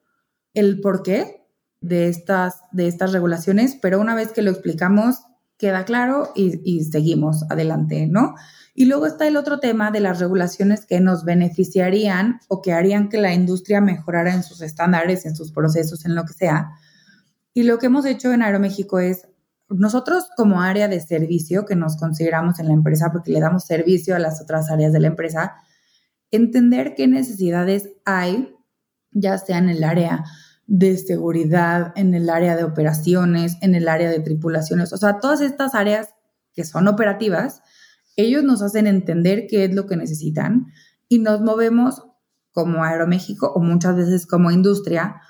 el 0.55 0.80
por 0.80 1.03
qué 1.03 1.47
de 1.80 2.09
estas, 2.09 2.62
de 2.72 2.89
estas 2.89 3.12
regulaciones, 3.12 3.76
pero 3.80 4.01
una 4.01 4.14
vez 4.14 4.32
que 4.32 4.43
lo 4.43 4.51
explicamos, 4.51 5.16
queda 5.59 5.85
claro 5.85 6.32
y, 6.35 6.61
y 6.64 6.85
seguimos 6.85 7.45
adelante, 7.51 8.07
¿no? 8.07 8.35
Y 8.74 8.87
luego 8.87 9.07
está 9.07 9.28
el 9.28 9.37
otro 9.37 9.61
tema 9.61 9.91
de 9.93 10.01
las 10.01 10.18
regulaciones 10.18 10.85
que 10.85 11.01
nos 11.01 11.24
beneficiarían 11.24 12.41
o 12.49 12.61
que 12.61 12.72
harían 12.72 13.09
que 13.09 13.18
la 13.18 13.32
industria 13.32 13.80
mejorara 13.80 14.35
en 14.35 14.43
sus 14.43 14.62
estándares, 14.62 15.26
en 15.26 15.37
sus 15.37 15.53
procesos, 15.53 16.05
en 16.05 16.16
lo 16.16 16.24
que 16.24 16.32
sea. 16.32 16.70
Y 17.53 17.62
lo 17.62 17.78
que 17.78 17.87
hemos 17.87 18.05
hecho 18.05 18.32
en 18.32 18.43
Aeroméxico 18.43 18.99
es 18.99 19.28
nosotros 19.79 20.29
como 20.37 20.61
área 20.61 20.89
de 20.89 21.01
servicio 21.01 21.64
que 21.64 21.77
nos 21.77 21.97
consideramos 21.97 22.59
en 22.59 22.68
la 22.68 22.75
empresa 22.75 23.11
porque 23.12 23.33
le 23.33 23.41
damos 23.41 23.64
servicio 23.64 24.14
a 24.14 24.18
las 24.18 24.41
otras 24.41 24.70
áreas 24.70 24.93
de 24.93 25.01
la 25.01 25.09
empresa, 25.09 25.55
entender 26.31 26.95
qué 26.97 27.07
necesidades 27.07 27.91
hay, 28.05 28.55
ya 29.12 29.39
sea 29.39 29.59
en 29.59 29.68
el 29.68 29.85
área 29.85 30.25
de 30.66 30.97
seguridad, 30.97 31.93
en 31.97 32.14
el 32.14 32.31
área 32.31 32.57
de 32.57 32.64
operaciones, 32.64 33.57
en 33.61 33.75
el 33.75 33.89
área 33.89 34.11
de 34.11 34.20
tripulaciones, 34.20 34.93
o 34.93 34.97
sea, 34.97 35.20
todas 35.20 35.41
estas 35.41 35.75
áreas 35.75 36.14
que 36.53 36.64
son 36.64 36.89
operativas, 36.89 37.62
ellos 38.16 38.45
nos 38.45 38.62
hacen 38.62 38.87
entender 38.87 39.47
qué 39.49 39.64
es 39.64 39.75
lo 39.75 39.87
que 39.87 39.97
necesitan 39.97 40.66
y 41.09 41.18
nos 41.18 41.41
movemos 41.41 42.03
como 42.53 42.85
Aeroméxico 42.85 43.53
o 43.53 43.61
muchas 43.61 43.97
veces 43.97 44.27
como 44.27 44.51
industria 44.51 45.20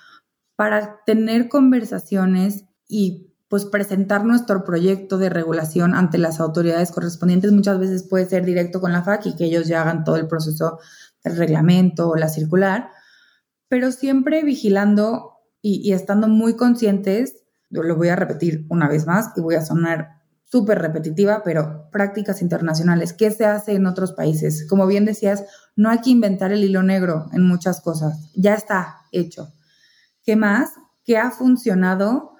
para 0.57 1.01
tener 1.05 1.49
conversaciones 1.49 2.67
y 2.87 3.34
pues 3.49 3.65
presentar 3.67 4.25
nuestro 4.25 4.65
proyecto 4.65 5.19
de 5.19 5.29
regulación 5.29 5.95
ante 5.95 6.19
las 6.19 6.41
autoridades 6.41 6.91
correspondientes. 6.91 7.53
Muchas 7.53 7.79
veces 7.79 8.03
puede 8.03 8.27
ser 8.27 8.45
directo 8.45 8.81
con 8.81 8.93
la 8.93 9.03
FAC 9.03 9.27
y 9.27 9.37
que 9.37 9.45
ellos 9.45 9.67
ya 9.67 9.83
hagan 9.83 10.05
todo 10.05 10.17
el 10.17 10.27
proceso 10.27 10.79
del 11.23 11.37
reglamento 11.37 12.09
o 12.09 12.17
la 12.17 12.29
circular, 12.29 12.91
pero 13.69 13.93
siempre 13.93 14.45
vigilando 14.45 15.35
y, 15.63 15.93
estando 15.93 16.29
muy 16.29 16.57
conscientes, 16.57 17.45
lo 17.71 17.97
voy 17.97 18.09
a 18.09 18.17
repetir 18.17 18.67
una 18.69 18.89
vez 18.89 19.07
más 19.07 19.31
y 19.37 19.41
voy 19.41 19.55
a 19.55 19.65
sonar 19.65 20.23
súper 20.45 20.79
repetitiva, 20.79 21.43
pero 21.43 21.89
prácticas 21.91 22.43
internacionales. 22.43 23.13
¿Qué 23.13 23.31
se 23.31 23.47
hace 23.47 23.73
en 23.73 23.87
otros 23.87 24.13
países? 24.13 24.67
Como 24.69 24.87
bien 24.87 25.05
decías, 25.05 25.45
no 25.75 25.89
hay 25.91 26.01
que 26.01 26.11
inventar 26.11 26.53
el 26.53 26.63
hilo 26.63 26.83
negro 26.83 27.27
en 27.33 27.43
muchas 27.43 27.81
cosas. 27.81 28.31
Ya 28.37 28.55
está 28.55 28.99
hecho. 29.11 29.53
¿Qué 30.23 30.37
más? 30.37 30.75
¿Qué 31.05 31.19
ha 31.19 31.31
funcionado? 31.31 32.34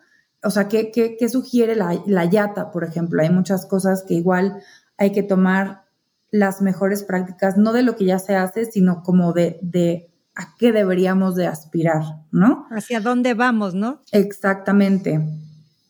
O 0.45 0.51
sea, 0.51 0.69
¿qué, 0.69 0.91
qué, 0.93 1.29
sugiere 1.29 1.75
la, 1.75 2.01
la, 2.07 2.25
YATA, 2.25 2.71
por 2.71 2.85
ejemplo? 2.85 3.23
Hay 3.23 3.31
muchas 3.31 3.67
cosas 3.67 4.05
que 4.07 4.15
igual 4.15 4.63
hay 4.99 5.13
que 5.13 5.23
tomar 5.23 5.85
las 6.31 6.63
mejores 6.63 7.03
prácticas, 7.03 7.57
no 7.57 7.73
de 7.73 7.83
lo 7.83 7.97
que 7.97 8.05
ya 8.05 8.19
se 8.19 8.37
hace, 8.37 8.65
sino 8.67 9.03
como 9.03 9.33
de, 9.33 9.59
de 9.63 10.11
a 10.35 10.55
qué 10.59 10.73
deberíamos 10.73 11.37
de 11.37 11.47
aspirar, 11.47 12.03
¿no? 12.33 12.67
Hacia 12.71 13.01
dónde 13.01 13.35
vamos, 13.35 13.75
¿no? 13.75 14.03
Exactamente. 14.13 15.21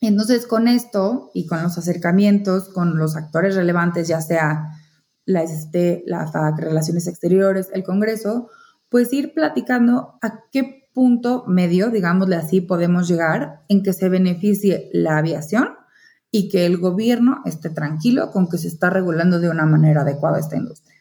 Entonces, 0.00 0.46
con 0.46 0.68
esto 0.68 1.30
y 1.32 1.46
con 1.46 1.62
los 1.62 1.78
acercamientos 1.78 2.68
con 2.68 2.98
los 2.98 3.16
actores 3.16 3.54
relevantes, 3.54 4.06
ya 4.06 4.20
sea 4.20 4.70
la 5.24 5.46
SST, 5.46 6.04
la 6.06 6.26
FAC, 6.26 6.58
Relaciones 6.58 7.06
Exteriores, 7.06 7.70
el 7.72 7.82
Congreso, 7.82 8.50
pues 8.90 9.12
ir 9.12 9.32
platicando 9.32 10.18
a 10.20 10.44
qué 10.52 10.83
punto 10.94 11.44
medio, 11.46 11.90
digámosle 11.90 12.36
así, 12.36 12.60
podemos 12.60 13.08
llegar 13.08 13.64
en 13.68 13.82
que 13.82 13.92
se 13.92 14.08
beneficie 14.08 14.88
la 14.92 15.18
aviación 15.18 15.70
y 16.30 16.48
que 16.48 16.64
el 16.64 16.78
gobierno 16.78 17.42
esté 17.44 17.70
tranquilo 17.70 18.30
con 18.30 18.48
que 18.48 18.58
se 18.58 18.68
está 18.68 18.90
regulando 18.90 19.40
de 19.40 19.50
una 19.50 19.66
manera 19.66 20.02
adecuada 20.02 20.38
esta 20.38 20.56
industria. 20.56 20.94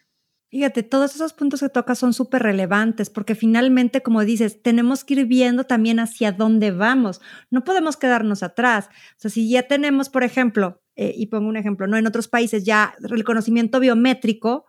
Fíjate, 0.49 0.83
todos 0.83 1.15
esos 1.15 1.33
puntos 1.33 1.61
que 1.61 1.69
tocas 1.69 1.97
son 1.97 2.13
súper 2.13 2.43
relevantes 2.43 3.09
porque 3.09 3.33
finalmente, 3.33 4.03
como 4.03 4.23
dices, 4.23 4.61
tenemos 4.61 5.03
que 5.03 5.15
ir 5.15 5.25
viendo 5.25 5.63
también 5.63 5.99
hacia 5.99 6.31
dónde 6.31 6.69
vamos. 6.69 7.21
No 7.49 7.63
podemos 7.63 7.97
quedarnos 7.97 8.43
atrás. 8.43 8.89
O 9.17 9.21
sea, 9.21 9.31
si 9.31 9.49
ya 9.49 9.63
tenemos, 9.63 10.09
por 10.09 10.23
ejemplo, 10.23 10.83
eh, 10.95 11.11
y 11.17 11.25
pongo 11.25 11.49
un 11.49 11.57
ejemplo, 11.57 11.87
¿no? 11.87 11.97
En 11.97 12.05
otros 12.05 12.27
países 12.27 12.63
ya 12.63 12.93
el 13.01 13.23
conocimiento 13.23 13.79
biométrico, 13.79 14.65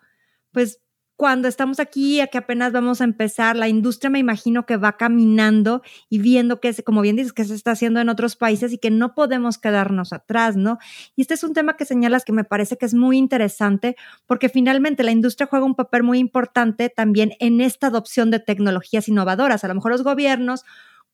pues 0.53 0.81
cuando 1.17 1.47
estamos 1.47 1.79
aquí, 1.79 2.21
a 2.21 2.27
que 2.27 2.39
apenas 2.39 2.73
vamos 2.73 3.01
a 3.01 3.05
empezar, 3.05 3.57
la 3.57 3.69
industria 3.69 4.11
me 4.11 4.19
imagino 4.19 4.67
que 4.67 4.77
va 4.77 4.97
caminando 4.97 5.83
y 6.09 6.19
viendo 6.19 6.61
que, 6.61 6.75
como 6.83 7.03
bien 7.03 7.17
dices, 7.17 7.33
que 7.33 7.45
se 7.45 7.55
está 7.55 7.73
haciendo 7.73 8.01
en 8.01 8.09
otros 8.09 8.35
países 8.35 8.73
y 8.73 8.79
que 8.79 8.91
no 8.91 9.15
podemos 9.15 9.59
quedarnos 9.59 10.13
atrás, 10.13 10.57
¿no? 10.57 10.79
Y 11.15 11.23
este 11.23 11.35
es 11.35 11.45
un 11.45 11.53
tema 11.53 11.77
que 11.77 11.85
señalas 11.85 12.25
que 12.25 12.33
me 12.33 12.45
parece 12.45 12.77
que 12.77 12.87
es 12.87 12.95
muy 12.95 13.17
interesante 13.17 13.97
porque 14.27 14.49
finalmente 14.49 15.05
la 15.05 15.13
industria 15.13 15.47
juega 15.47 15.65
un 15.65 15.77
papel 15.77 16.03
muy 16.03 16.19
importante 16.19 16.89
también 16.89 17.33
en 17.39 17.61
esta 17.61 17.87
adopción 17.89 18.31
de 18.31 18.41
tecnologías 18.41 19.09
innovadoras. 19.09 19.63
A 19.63 19.69
lo 19.69 19.75
mejor 19.75 19.93
los 19.93 20.03
gobiernos 20.03 20.65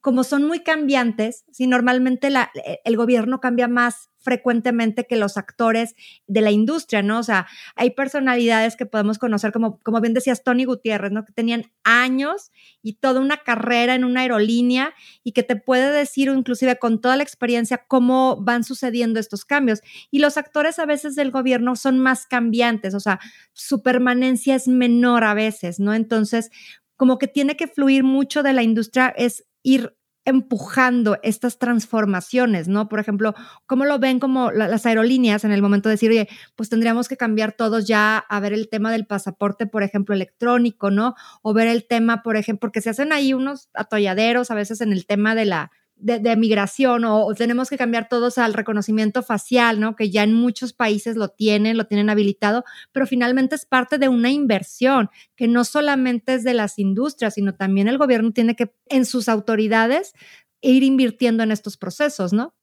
como 0.01 0.25
son 0.25 0.45
muy 0.45 0.61
cambiantes, 0.61 1.45
si 1.53 1.67
normalmente 1.67 2.31
la, 2.31 2.51
e, 2.55 2.81
el 2.85 2.97
gobierno 2.97 3.41
cambia 3.41 3.69
más 3.69 4.09
frecuentemente 4.23 5.07
que 5.07 5.17
los 5.17 5.37
actores 5.37 5.95
de 6.27 6.41
la 6.43 6.51
industria, 6.51 7.03
¿no? 7.03 7.19
O 7.19 7.23
sea, 7.23 7.47
hay 7.75 7.91
personalidades 7.91 8.77
que 8.77 8.87
podemos 8.87 9.19
conocer, 9.19 9.51
como, 9.53 9.79
como 9.81 10.01
bien 10.01 10.15
decías 10.15 10.43
Tony 10.43 10.65
Gutiérrez, 10.65 11.11
¿no? 11.11 11.25
Que 11.25 11.33
tenían 11.33 11.73
años 11.85 12.51
y 12.83 12.95
toda 12.95 13.21
una 13.21 13.39
carrera 13.39 13.95
en 13.95 14.05
una 14.05 14.21
aerolínea 14.23 14.95
y 15.25 15.33
que 15.33 15.43
te 15.43 15.57
puede 15.57 15.91
decir, 15.91 16.29
inclusive 16.29 16.79
con 16.79 17.01
toda 17.01 17.17
la 17.17 17.23
experiencia, 17.23 17.85
cómo 17.89 18.37
van 18.43 18.63
sucediendo 18.65 19.21
estos 19.21 19.45
cambios. 19.45 19.81
Y 20.11 20.19
los 20.19 20.37
actores 20.37 20.79
a 20.79 20.87
veces 20.87 21.15
del 21.17 21.31
gobierno 21.31 21.77
son 21.77 21.99
más 21.99 22.27
cambiantes, 22.27 22.95
o 22.95 23.01
sea, 23.01 23.21
su 23.53 23.83
permanencia 23.83 24.55
es 24.55 24.69
menor 24.69 25.25
a 25.25 25.35
veces, 25.35 25.81
¿no? 25.81 25.95
Entonces, 25.95 26.51
como 26.97 27.17
que 27.17 27.29
tiene 27.29 27.57
que 27.57 27.67
fluir 27.67 28.05
mucho 28.05 28.43
de 28.43 28.53
la 28.53 28.63
industria 28.63 29.09
es 29.17 29.47
ir 29.63 29.97
empujando 30.27 31.19
estas 31.23 31.59
transformaciones, 31.59 32.69
¿no? 32.69 32.89
Por 32.89 33.01
ejemplo, 33.01 33.35
¿cómo 33.67 33.85
lo 33.87 33.99
ven 33.99 34.21
como 34.21 34.53
las 34.53 34.85
aerolíneas 34.87 35.45
en 35.45 35.51
el 35.51 35.63
momento 35.63 35.89
de 35.89 35.95
decir, 35.95 36.11
oye, 36.11 36.29
pues 36.57 36.69
tendríamos 36.69 37.09
que 37.09 37.17
cambiar 37.17 37.53
todos 37.53 37.87
ya 37.87 38.19
a 38.19 38.41
ver 38.41 38.53
el 38.53 38.69
tema 38.69 38.93
del 38.93 39.07
pasaporte, 39.07 39.67
por 39.67 39.83
ejemplo, 39.83 40.15
electrónico, 40.15 40.91
¿no? 40.91 41.15
O 41.43 41.55
ver 41.55 41.69
el 41.69 41.87
tema, 41.87 42.23
por 42.23 42.37
ejemplo, 42.37 42.61
porque 42.61 42.83
se 42.83 42.91
hacen 42.91 43.13
ahí 43.13 43.33
unos 43.33 43.71
atolladeros 43.75 44.51
a 44.51 44.55
veces 44.55 44.81
en 44.83 44.93
el 44.93 45.07
tema 45.07 45.35
de 45.35 45.47
la, 45.47 45.71
de, 46.01 46.37
migración 46.37 47.05
o, 47.05 47.33
tenemos 47.35 47.69
que 47.69 47.77
cambiar 47.77 48.09
todos 48.09 48.39
al 48.39 48.55
reconocimiento 48.55 49.23
facial, 49.23 49.81
¿no? 49.81 49.97
Que 49.97 50.11
ya 50.11 50.23
en 50.23 50.33
muchos 50.33 50.73
países 50.73 51.17
lo 51.17 51.29
tienen, 51.29 51.77
lo 51.77 51.87
tienen 51.87 52.11
habilitado, 52.11 52.65
pero 52.93 53.07
finalmente 53.07 53.55
es 53.55 53.67
parte 53.67 53.99
de 53.99 54.09
una 54.09 54.31
inversión 54.31 55.11
que 55.37 55.49
no 55.49 55.65
solamente 55.65 56.35
es 56.35 56.45
de 56.45 56.55
las 56.55 56.79
industrias, 56.79 57.35
sino 57.35 57.55
también 57.55 57.89
el 57.89 57.99
gobierno 57.99 58.33
tiene 58.33 58.57
que, 58.57 58.73
en 58.87 59.05
sus 59.05 59.29
autoridades, 59.29 60.15
ir 60.61 60.83
invirtiendo 60.83 61.43
en 61.43 61.53
estos 61.53 61.77
procesos, 61.77 62.33
¿no? 62.33 62.55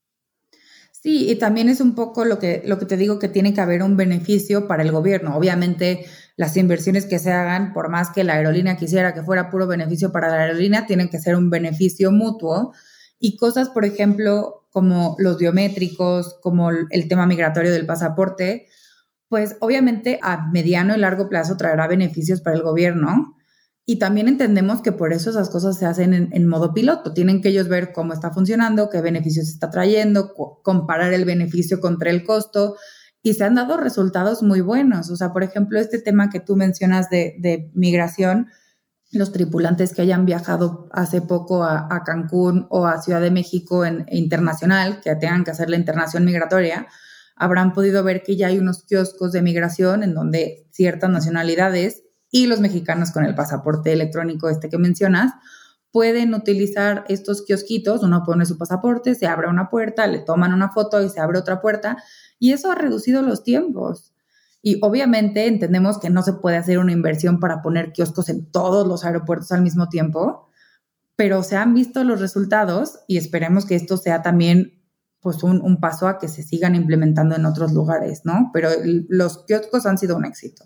Sí, 0.91 1.29
y 1.29 1.35
también 1.35 1.69
es 1.69 1.79
un 1.79 1.93
poco 1.93 2.25
lo 2.25 2.39
que, 2.39 2.63
lo 2.65 2.79
que 2.79 2.85
te 2.85 2.97
digo, 2.97 3.19
que 3.19 3.27
tiene 3.27 3.53
que 3.53 3.61
haber 3.61 3.83
un 3.83 3.95
beneficio 3.95 4.67
para 4.67 4.81
el 4.81 4.91
gobierno. 4.91 5.38
Obviamente, 5.38 6.05
las 6.38 6.57
inversiones 6.57 7.05
que 7.05 7.19
se 7.19 7.31
hagan, 7.31 7.71
por 7.71 7.89
más 7.89 8.09
que 8.09 8.23
la 8.23 8.33
aerolínea 8.33 8.77
quisiera 8.77 9.13
que 9.13 9.21
fuera 9.21 9.51
puro 9.51 9.67
beneficio 9.67 10.11
para 10.11 10.27
la 10.27 10.41
aerolínea, 10.41 10.88
tienen 10.88 11.09
que 11.09 11.19
ser 11.19 11.35
un 11.35 11.51
beneficio 11.51 12.11
mutuo 12.11 12.73
y 13.20 13.38
cosas, 13.38 13.70
por 13.70 13.86
ejemplo, 13.86 14.68
como 14.72 15.15
los 15.20 15.38
biométricos, 15.38 16.38
como 16.41 16.70
el 16.70 17.07
tema 17.07 17.26
migratorio 17.26 17.72
del 17.72 17.86
pasaporte, 17.86 18.68
pues 19.30 19.57
obviamente 19.59 20.20
a 20.22 20.47
mediano 20.51 20.95
y 20.95 20.99
largo 20.99 21.30
plazo 21.30 21.57
traerá 21.57 21.88
beneficios 21.88 22.41
para 22.41 22.55
el 22.55 22.63
gobierno. 22.63 23.36
Y 23.86 23.99
también 23.99 24.28
entendemos 24.28 24.82
que 24.82 24.91
por 24.91 25.13
eso 25.13 25.30
esas 25.30 25.49
cosas 25.49 25.78
se 25.78 25.86
hacen 25.86 26.13
en, 26.13 26.47
modo 26.47 26.74
piloto. 26.74 27.13
Tienen 27.13 27.41
que 27.41 27.49
ellos 27.49 27.70
ver 27.70 27.93
cómo 27.93 28.11
está 28.11 28.32
funcionando, 28.32 28.89
qué 28.89 28.99
beneficios 29.01 29.47
está 29.47 29.70
trayendo, 29.70 30.34
comparar 30.61 31.13
el 31.13 31.24
beneficio 31.24 31.80
contra 31.80 32.09
el 32.09 32.26
costo. 32.26 32.76
Y 33.24 33.34
se 33.34 33.45
han 33.45 33.55
dado 33.55 33.78
resultados 33.78 34.43
muy 34.43 34.59
buenos. 34.59 35.09
O 35.09 35.15
sea, 35.15 35.32
por 35.32 35.43
ejemplo, 35.43 35.80
este 35.80 35.99
tema 35.99 36.30
que 36.30 36.41
tú 36.41 36.57
mencionas 36.57 37.09
de, 37.09 37.72
migración, 37.74 38.47
los 39.12 39.32
tripulantes 39.32 39.93
que 39.93 40.01
hayan 40.01 40.26
viajado 40.26 40.89
hace 40.91 41.22
poco 41.22 41.64
a, 41.64 42.03
Cancún 42.05 42.68
o 42.70 42.88
a 42.88 43.01
Ciudad 43.01 43.22
de 43.22 43.32
México 43.32 43.86
en, 43.86 44.05
internacional, 44.12 44.99
que 45.01 45.16
tengan 45.16 45.43
que 45.43 45.51
hacer 45.51 45.70
la 45.70 45.78
internación 45.78 46.26
migratoria, 46.26 46.88
habrán 47.36 47.74
podido 47.74 48.03
ver 48.03 48.24
que 48.24 48.36
ya 48.36 48.47
hay 48.47 48.58
unos 48.58 48.84
kioscos 48.84 49.32
de 49.32 49.41
migración 49.41 50.03
en 50.03 50.14
donde 50.14 50.68
ciertas 50.72 51.10
nacionalidades 51.10 52.03
y 52.30 52.47
los 52.47 52.60
mexicanos 52.60 53.12
con 53.12 53.24
el 53.24 53.36
pasaporte 53.36 53.93
electrónico 53.93 54.49
este 54.49 54.70
que 54.70 54.78
mencionas 54.78 55.34
pueden 55.91 56.34
utilizar 56.34 57.05
estos 57.08 57.43
kiosquitos, 57.43 58.03
uno 58.03 58.24
pone 58.26 58.45
su 58.45 58.58
pasaporte, 58.58 59.16
se 59.16 59.28
abre 59.28 59.47
una 59.47 59.70
puerta, 59.70 60.05
le 60.05 60.20
toman 60.20 60.53
una 60.53 60.70
foto 60.70 61.01
y 61.01 61.10
se 61.10 61.20
abre 61.20 61.39
otra 61.39 61.62
puerta 61.62 61.97
y 62.39 62.51
eso 62.51 62.70
ha 62.70 62.76
reducido 62.76 63.22
los 63.22 63.43
tiempos. 63.43 64.14
Y 64.62 64.80
obviamente 64.82 65.47
entendemos 65.47 65.99
que 65.99 66.10
no 66.10 66.24
se 66.24 66.34
puede 66.34 66.58
hacer 66.58 66.80
una 66.80 66.91
inversión 66.91 67.39
para 67.39 67.62
poner 67.62 67.93
kioscos 67.93 68.30
en 68.30 68.51
todos 68.51 68.88
los 68.88 69.05
aeropuertos 69.05 69.51
al 69.51 69.62
mismo 69.62 69.89
tiempo, 69.89 70.49
pero 71.16 71.43
se 71.43 71.55
han 71.58 71.74
visto 71.74 72.03
los 72.03 72.20
resultados 72.20 72.99
y 73.08 73.18
esperemos 73.18 73.66
que 73.66 73.76
esto 73.76 73.97
sea 73.97 74.22
también 74.22 74.78
pues 75.20 75.43
un, 75.43 75.80
paso 75.80 76.08
a 76.08 76.20
que 76.20 76.28
se 76.28 76.43
sigan 76.43 76.76
implementando 76.76 77.36
en 77.36 77.45
otros 77.45 77.74
lugares, 77.74 78.22
¿no? 78.24 78.51
Pero 78.53 78.70
los 79.10 79.45
kioscos 79.45 79.86
han 79.86 79.97
sido 79.97 80.16
un 80.16 80.26
éxito. 80.26 80.66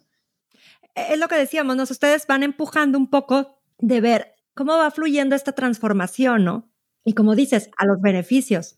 Es 0.93 1.17
lo 1.17 1.27
que 1.27 1.35
decíamos, 1.35 1.75
¿no? 1.75 1.83
Ustedes 1.83 2.27
van 2.27 2.43
empujando 2.43 2.97
un 2.97 3.09
poco 3.09 3.61
de 3.79 4.01
ver 4.01 4.35
cómo 4.53 4.73
va 4.73 4.91
fluyendo 4.91 5.35
esta 5.35 5.53
transformación, 5.53 6.43
¿no? 6.43 6.69
Y 7.03 7.13
como 7.13 7.35
dices, 7.35 7.71
a 7.77 7.85
los 7.85 7.99
beneficios. 8.01 8.77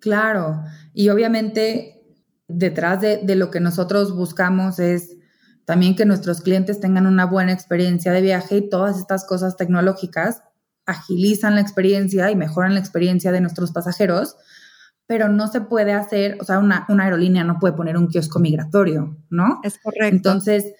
Claro, 0.00 0.62
y 0.92 1.08
obviamente 1.08 1.95
detrás 2.48 3.00
de, 3.00 3.34
lo 3.34 3.50
que 3.50 3.60
nosotros 3.60 4.14
buscamos 4.14 4.78
es 4.78 5.16
también 5.64 5.96
que 5.96 6.06
nuestros 6.06 6.40
clientes 6.40 6.80
tengan 6.80 7.06
una 7.06 7.26
buena 7.26 7.52
experiencia 7.52 8.12
de 8.12 8.22
viaje 8.22 8.58
y 8.58 8.68
todas 8.68 8.98
estas 8.98 9.26
cosas 9.26 9.56
tecnológicas 9.56 10.42
agilizan 10.86 11.56
la 11.56 11.60
experiencia 11.60 12.30
y 12.30 12.36
mejoran 12.36 12.74
la 12.74 12.80
experiencia 12.80 13.32
de 13.32 13.40
nuestros 13.40 13.72
pasajeros, 13.72 14.36
pero 15.06 15.28
no 15.28 15.48
se 15.48 15.60
puede 15.60 15.92
hacer, 15.92 16.38
o 16.40 16.44
sea, 16.44 16.60
una, 16.60 16.86
una 16.88 17.04
aerolínea 17.04 17.42
no 17.42 17.58
puede 17.58 17.74
poner 17.74 17.96
un 17.96 18.06
kiosco 18.06 18.38
migratorio, 18.38 19.16
¿no? 19.28 19.60
Es 19.64 19.78
correcto. 19.78 20.16
Entonces, 20.16 20.74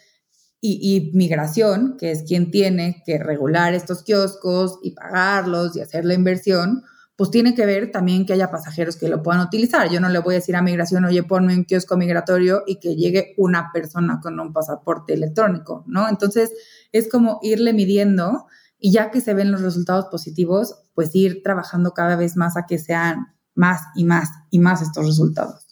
y, 0.60 1.10
migración, 1.14 1.96
que 1.98 2.10
es 2.10 2.24
quien 2.24 2.50
tiene 2.50 3.02
que 3.04 3.18
regular 3.18 3.74
estos 3.74 4.02
kioscos 4.02 4.78
y 4.82 4.92
pagarlos 4.92 5.76
y 5.76 5.80
hacer 5.80 6.04
la 6.04 6.14
inversión, 6.14 6.84
pues 7.16 7.30
tiene 7.30 7.54
que 7.54 7.64
ver 7.64 7.90
también 7.90 8.26
que 8.26 8.34
haya 8.34 8.50
pasajeros 8.50 8.96
que 8.96 9.08
lo 9.08 9.22
puedan 9.22 9.40
utilizar. 9.40 9.90
Yo 9.90 10.00
no 10.00 10.10
le 10.10 10.18
voy 10.18 10.34
a 10.34 10.38
decir 10.38 10.54
a 10.54 10.62
migración, 10.62 11.06
oye, 11.06 11.22
ponme 11.22 11.54
un 11.54 11.64
kiosco 11.64 11.96
migratorio 11.96 12.62
y 12.66 12.78
que 12.78 12.94
llegue 12.94 13.34
una 13.38 13.70
persona 13.72 14.20
con 14.22 14.38
un 14.38 14.52
pasaporte 14.52 15.14
electrónico, 15.14 15.82
¿no? 15.86 16.08
Entonces, 16.08 16.52
es 16.92 17.08
como 17.10 17.40
irle 17.42 17.72
midiendo 17.72 18.46
y 18.78 18.92
ya 18.92 19.10
que 19.10 19.22
se 19.22 19.32
ven 19.32 19.50
los 19.50 19.62
resultados 19.62 20.06
positivos, 20.06 20.82
pues 20.94 21.14
ir 21.14 21.42
trabajando 21.42 21.92
cada 21.92 22.16
vez 22.16 22.36
más 22.36 22.58
a 22.58 22.66
que 22.66 22.78
sean 22.78 23.28
más 23.54 23.80
y 23.94 24.04
más 24.04 24.28
y 24.50 24.58
más 24.58 24.82
estos 24.82 25.06
resultados. 25.06 25.65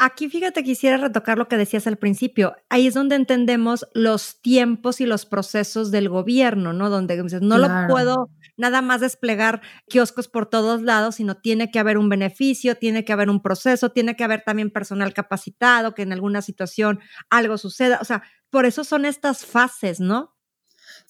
Aquí 0.00 0.28
fíjate, 0.28 0.62
quisiera 0.62 0.96
retocar 0.96 1.38
lo 1.38 1.48
que 1.48 1.56
decías 1.56 1.88
al 1.88 1.96
principio. 1.96 2.54
Ahí 2.68 2.86
es 2.86 2.94
donde 2.94 3.16
entendemos 3.16 3.88
los 3.94 4.40
tiempos 4.40 5.00
y 5.00 5.06
los 5.06 5.26
procesos 5.26 5.90
del 5.90 6.08
gobierno, 6.08 6.72
¿no? 6.72 6.88
Donde 6.88 7.16
no 7.40 7.58
lo 7.58 7.68
puedo 7.88 8.30
nada 8.56 8.80
más 8.80 9.00
desplegar 9.00 9.60
kioscos 9.88 10.28
por 10.28 10.46
todos 10.46 10.82
lados, 10.82 11.16
sino 11.16 11.36
tiene 11.36 11.72
que 11.72 11.80
haber 11.80 11.98
un 11.98 12.08
beneficio, 12.08 12.76
tiene 12.76 13.04
que 13.04 13.12
haber 13.12 13.28
un 13.28 13.42
proceso, 13.42 13.90
tiene 13.90 14.14
que 14.14 14.22
haber 14.22 14.42
también 14.42 14.70
personal 14.70 15.12
capacitado, 15.14 15.94
que 15.94 16.02
en 16.02 16.12
alguna 16.12 16.42
situación 16.42 17.00
algo 17.28 17.58
suceda. 17.58 17.98
O 18.00 18.04
sea, 18.04 18.22
por 18.50 18.66
eso 18.66 18.84
son 18.84 19.04
estas 19.04 19.44
fases, 19.44 19.98
¿no? 19.98 20.37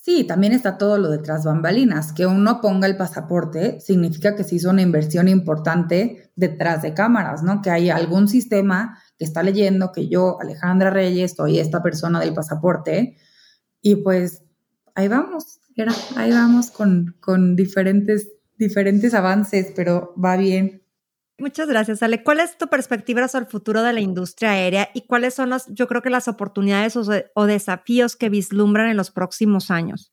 Sí, 0.08 0.24
también 0.24 0.54
está 0.54 0.78
todo 0.78 0.96
lo 0.96 1.10
detrás 1.10 1.44
bambalinas. 1.44 2.14
Que 2.14 2.24
uno 2.24 2.62
ponga 2.62 2.86
el 2.86 2.96
pasaporte 2.96 3.78
significa 3.78 4.34
que 4.34 4.42
se 4.42 4.54
hizo 4.54 4.70
una 4.70 4.80
inversión 4.80 5.28
importante 5.28 6.32
detrás 6.34 6.80
de 6.80 6.94
cámaras, 6.94 7.42
¿no? 7.42 7.60
Que 7.60 7.68
hay 7.68 7.90
algún 7.90 8.26
sistema 8.26 8.98
que 9.18 9.26
está 9.26 9.42
leyendo 9.42 9.92
que 9.92 10.08
yo, 10.08 10.40
Alejandra 10.40 10.88
Reyes, 10.88 11.34
soy 11.36 11.58
esta 11.58 11.82
persona 11.82 12.20
del 12.20 12.32
pasaporte. 12.32 13.18
Y 13.82 13.96
pues 13.96 14.44
ahí 14.94 15.08
vamos, 15.08 15.60
ahí 16.16 16.30
vamos 16.30 16.70
con, 16.70 17.14
con 17.20 17.54
diferentes, 17.54 18.28
diferentes 18.56 19.12
avances, 19.12 19.74
pero 19.76 20.14
va 20.16 20.38
bien. 20.38 20.84
Muchas 21.38 21.68
gracias, 21.68 22.02
Ale. 22.02 22.24
¿Cuál 22.24 22.40
es 22.40 22.58
tu 22.58 22.66
perspectiva 22.66 23.28
sobre 23.28 23.44
el 23.44 23.50
futuro 23.50 23.82
de 23.82 23.92
la 23.92 24.00
industria 24.00 24.50
aérea 24.50 24.88
y 24.92 25.02
cuáles 25.02 25.34
son 25.34 25.50
las, 25.50 25.66
yo 25.68 25.86
creo 25.86 26.02
que 26.02 26.10
las 26.10 26.26
oportunidades 26.26 26.96
o, 26.96 27.46
desafíos 27.46 28.16
que 28.16 28.28
vislumbran 28.28 28.88
en 28.88 28.96
los 28.96 29.12
próximos 29.12 29.70
años? 29.70 30.12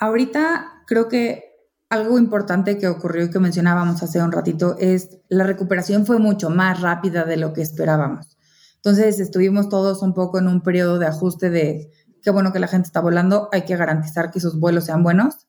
Ahorita 0.00 0.82
creo 0.88 1.08
que 1.08 1.44
algo 1.90 2.18
importante 2.18 2.76
que 2.76 2.88
ocurrió 2.88 3.26
y 3.26 3.30
que 3.30 3.38
mencionábamos 3.38 4.02
hace 4.02 4.20
un 4.20 4.32
ratito 4.32 4.74
es 4.80 5.20
la 5.28 5.44
recuperación 5.44 6.06
fue 6.06 6.18
mucho 6.18 6.50
más 6.50 6.80
rápida 6.80 7.24
de 7.24 7.36
lo 7.36 7.52
que 7.52 7.62
esperábamos. 7.62 8.36
Entonces 8.76 9.20
estuvimos 9.20 9.68
todos 9.68 10.02
un 10.02 10.12
poco 10.12 10.40
en 10.40 10.48
un 10.48 10.60
periodo 10.60 10.98
de 10.98 11.06
ajuste 11.06 11.50
de 11.50 11.92
qué 12.20 12.30
bueno 12.32 12.52
que 12.52 12.58
la 12.58 12.66
gente 12.66 12.86
está 12.86 13.00
volando, 13.00 13.48
hay 13.52 13.62
que 13.62 13.76
garantizar 13.76 14.32
que 14.32 14.40
sus 14.40 14.58
vuelos 14.58 14.86
sean 14.86 15.04
buenos 15.04 15.46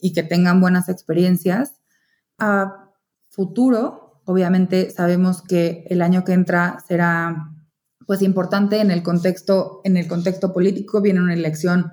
y 0.00 0.12
que 0.12 0.24
tengan 0.24 0.60
buenas 0.60 0.88
experiencias. 0.88 1.80
A 2.38 2.90
futuro, 3.28 4.01
Obviamente 4.24 4.90
sabemos 4.90 5.42
que 5.42 5.84
el 5.88 6.02
año 6.02 6.24
que 6.24 6.32
entra 6.32 6.78
será 6.86 7.48
pues 8.06 8.22
importante 8.22 8.80
en 8.80 8.90
el 8.90 9.02
contexto 9.02 9.80
en 9.84 9.96
el 9.96 10.08
contexto 10.08 10.52
político 10.52 11.00
viene 11.00 11.20
una 11.20 11.34
elección 11.34 11.92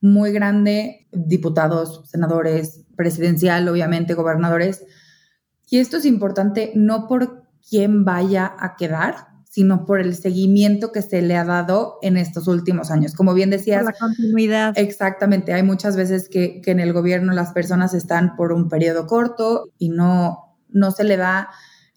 muy 0.00 0.32
grande, 0.32 1.08
diputados, 1.12 2.02
senadores, 2.08 2.84
presidencial, 2.96 3.68
obviamente 3.68 4.14
gobernadores. 4.14 4.84
Y 5.68 5.78
esto 5.78 5.96
es 5.96 6.04
importante 6.04 6.72
no 6.74 7.08
por 7.08 7.44
quién 7.68 8.04
vaya 8.04 8.54
a 8.58 8.76
quedar, 8.76 9.28
sino 9.50 9.86
por 9.86 10.00
el 10.00 10.14
seguimiento 10.14 10.92
que 10.92 11.02
se 11.02 11.20
le 11.20 11.36
ha 11.36 11.44
dado 11.44 11.98
en 12.02 12.16
estos 12.16 12.46
últimos 12.48 12.90
años. 12.90 13.14
Como 13.14 13.34
bien 13.34 13.50
decías. 13.50 13.84
la 13.84 13.92
continuidad. 13.92 14.72
Exactamente. 14.76 15.52
Hay 15.52 15.62
muchas 15.62 15.96
veces 15.96 16.28
que, 16.28 16.60
que, 16.60 16.70
en 16.70 16.80
el 16.80 16.92
gobierno 16.92 17.32
las 17.32 17.52
personas 17.52 17.92
están 17.94 18.36
por 18.36 18.52
un 18.52 18.68
periodo 18.68 19.06
corto 19.06 19.70
y 19.78 19.88
no, 19.88 20.56
no 20.68 20.90
se 20.90 21.04
le 21.04 21.16
da 21.16 21.48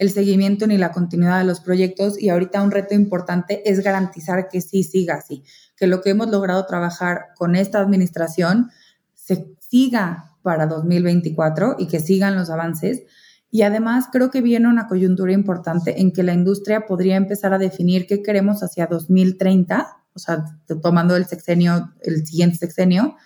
el 0.02 0.10
seguimiento 0.10 0.66
ni 0.66 0.80
la 0.80 0.92
continuidad 0.92 1.38
de 1.38 1.46
los 1.46 1.60
proyectos 1.60 2.20
y 2.20 2.30
ahorita 2.30 2.64
un 2.64 2.72
reto 2.72 2.96
importante 2.96 3.70
es 3.70 3.82
garantizar 3.84 4.50
que 4.50 4.60
sí 4.60 4.82
siga 4.84 5.14
así, 5.14 5.44
que 5.78 5.86
lo 5.86 6.02
que 6.02 6.10
hemos 6.10 6.28
logrado 6.32 6.66
trabajar 6.66 7.28
con 7.38 7.56
esta 7.56 7.80
administración 7.80 8.72
se 9.14 9.56
siga 9.60 10.32
para 10.42 10.66
2024 10.66 11.76
y 11.78 11.86
que 11.88 12.00
sigan 12.00 12.36
los 12.36 12.50
avances. 12.50 13.04
Y 13.52 13.62
además 13.62 14.08
creo 14.12 14.32
que 14.32 14.42
viene 14.42 14.68
una 14.68 14.88
coyuntura 14.88 15.34
importante 15.34 16.02
en 16.02 16.12
que 16.12 16.24
la 16.24 16.34
industria 16.34 16.88
podría 16.88 17.16
empezar 17.16 17.54
a 17.54 17.60
definir 17.60 18.08
qué 18.08 18.24
queremos 18.24 18.64
hacia 18.64 18.88
2030, 18.88 19.98
o 20.16 20.18
sea, 20.18 20.46
tomando 20.82 21.16
el 21.16 21.28
sexenio, 21.28 21.94
el 22.02 22.26
siguiente 22.26 22.58
sexenio, 22.58 23.18